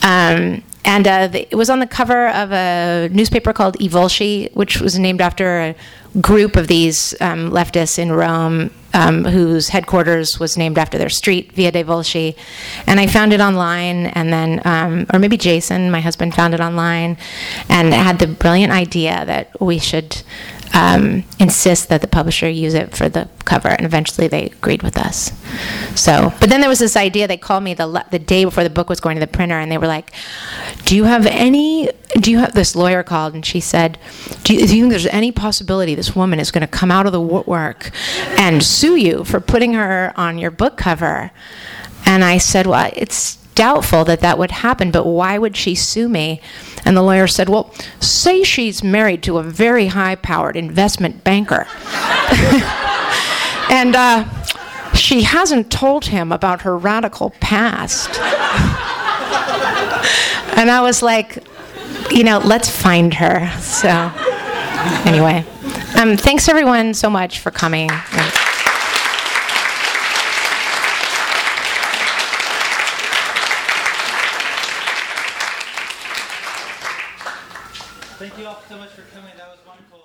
Um, 0.02 0.62
and 0.84 1.08
uh, 1.08 1.28
the, 1.28 1.40
it 1.50 1.56
was 1.56 1.70
on 1.70 1.78
the 1.78 1.86
cover 1.86 2.28
of 2.28 2.52
a 2.52 3.08
newspaper 3.10 3.54
called 3.54 3.76
I 3.80 3.88
Volsci, 3.88 4.54
which 4.54 4.78
was 4.78 4.98
named 4.98 5.22
after 5.22 5.46
a 5.60 5.74
group 6.20 6.56
of 6.56 6.68
these 6.68 7.14
um, 7.22 7.50
leftists 7.50 7.98
in 7.98 8.12
Rome 8.12 8.70
um, 8.92 9.24
whose 9.24 9.70
headquarters 9.70 10.38
was 10.38 10.58
named 10.58 10.76
after 10.76 10.98
their 10.98 11.08
street, 11.08 11.52
Via 11.52 11.72
dei 11.72 11.82
Volsci. 11.82 12.36
And 12.86 13.00
I 13.00 13.06
found 13.06 13.32
it 13.32 13.40
online, 13.40 14.06
and 14.06 14.30
then, 14.30 14.60
um, 14.66 15.06
or 15.12 15.18
maybe 15.18 15.38
Jason, 15.38 15.90
my 15.90 16.00
husband, 16.00 16.34
found 16.34 16.52
it 16.52 16.60
online, 16.60 17.16
and 17.70 17.94
had 17.94 18.18
the 18.18 18.26
brilliant 18.26 18.72
idea 18.72 19.24
that 19.24 19.58
we 19.60 19.78
should 19.78 20.22
um, 20.74 21.22
insist 21.38 21.88
that 21.88 22.00
the 22.00 22.08
publisher 22.08 22.48
use 22.48 22.74
it 22.74 22.96
for 22.96 23.08
the 23.08 23.28
cover, 23.44 23.68
and 23.68 23.86
eventually 23.86 24.26
they 24.26 24.46
agreed 24.46 24.82
with 24.82 24.98
us. 24.98 25.30
So, 25.94 26.32
but 26.40 26.50
then 26.50 26.60
there 26.60 26.68
was 26.68 26.80
this 26.80 26.96
idea. 26.96 27.28
They 27.28 27.36
called 27.36 27.62
me 27.62 27.74
the 27.74 28.04
the 28.10 28.18
day 28.18 28.44
before 28.44 28.64
the 28.64 28.70
book 28.70 28.88
was 28.88 29.00
going 29.00 29.14
to 29.16 29.20
the 29.20 29.28
printer, 29.28 29.58
and 29.58 29.70
they 29.70 29.78
were 29.78 29.86
like, 29.86 30.12
"Do 30.84 30.96
you 30.96 31.04
have 31.04 31.26
any? 31.26 31.90
Do 32.18 32.32
you 32.32 32.38
have 32.38 32.54
this 32.54 32.74
lawyer 32.74 33.04
called?" 33.04 33.34
And 33.34 33.46
she 33.46 33.60
said, 33.60 33.98
"Do 34.42 34.54
you, 34.54 34.66
do 34.66 34.76
you 34.76 34.82
think 34.82 34.90
there's 34.90 35.06
any 35.06 35.30
possibility 35.30 35.94
this 35.94 36.16
woman 36.16 36.40
is 36.40 36.50
going 36.50 36.62
to 36.62 36.66
come 36.66 36.90
out 36.90 37.06
of 37.06 37.12
the 37.12 37.20
woodwork 37.20 37.92
and 38.36 38.62
sue 38.62 38.96
you 38.96 39.22
for 39.22 39.38
putting 39.40 39.74
her 39.74 40.12
on 40.16 40.38
your 40.38 40.50
book 40.50 40.76
cover?" 40.76 41.30
And 42.04 42.24
I 42.24 42.38
said, 42.38 42.66
"Well, 42.66 42.90
it's." 42.96 43.38
Doubtful 43.54 44.04
that 44.06 44.18
that 44.18 44.36
would 44.36 44.50
happen, 44.50 44.90
but 44.90 45.06
why 45.06 45.38
would 45.38 45.56
she 45.56 45.76
sue 45.76 46.08
me? 46.08 46.40
And 46.84 46.96
the 46.96 47.02
lawyer 47.02 47.26
said, 47.26 47.48
Well, 47.48 47.72
say 48.00 48.42
she's 48.42 48.82
married 48.82 49.22
to 49.24 49.38
a 49.38 49.42
very 49.42 49.86
high 49.88 50.14
powered 50.16 50.56
investment 50.56 51.24
banker. 51.24 51.66
and 53.70 53.96
uh, 53.96 54.24
she 54.94 55.22
hasn't 55.22 55.70
told 55.72 56.06
him 56.06 56.30
about 56.32 56.62
her 56.62 56.76
radical 56.76 57.30
past. 57.40 58.08
and 60.56 60.70
I 60.70 60.80
was 60.82 61.02
like, 61.02 61.38
you 62.10 62.24
know, 62.24 62.38
let's 62.38 62.70
find 62.70 63.12
her. 63.14 63.50
So, 63.60 63.88
anyway, 65.04 65.44
um, 65.96 66.16
thanks 66.16 66.48
everyone 66.48 66.94
so 66.94 67.10
much 67.10 67.40
for 67.40 67.50
coming. 67.50 67.90
thank 78.24 78.38
you 78.38 78.46
all 78.46 78.62
so 78.68 78.76
much 78.78 78.90
for 78.90 79.02
coming. 79.14 79.32
That 79.36 79.48
was 79.48 79.58
wonderful. 79.66 80.04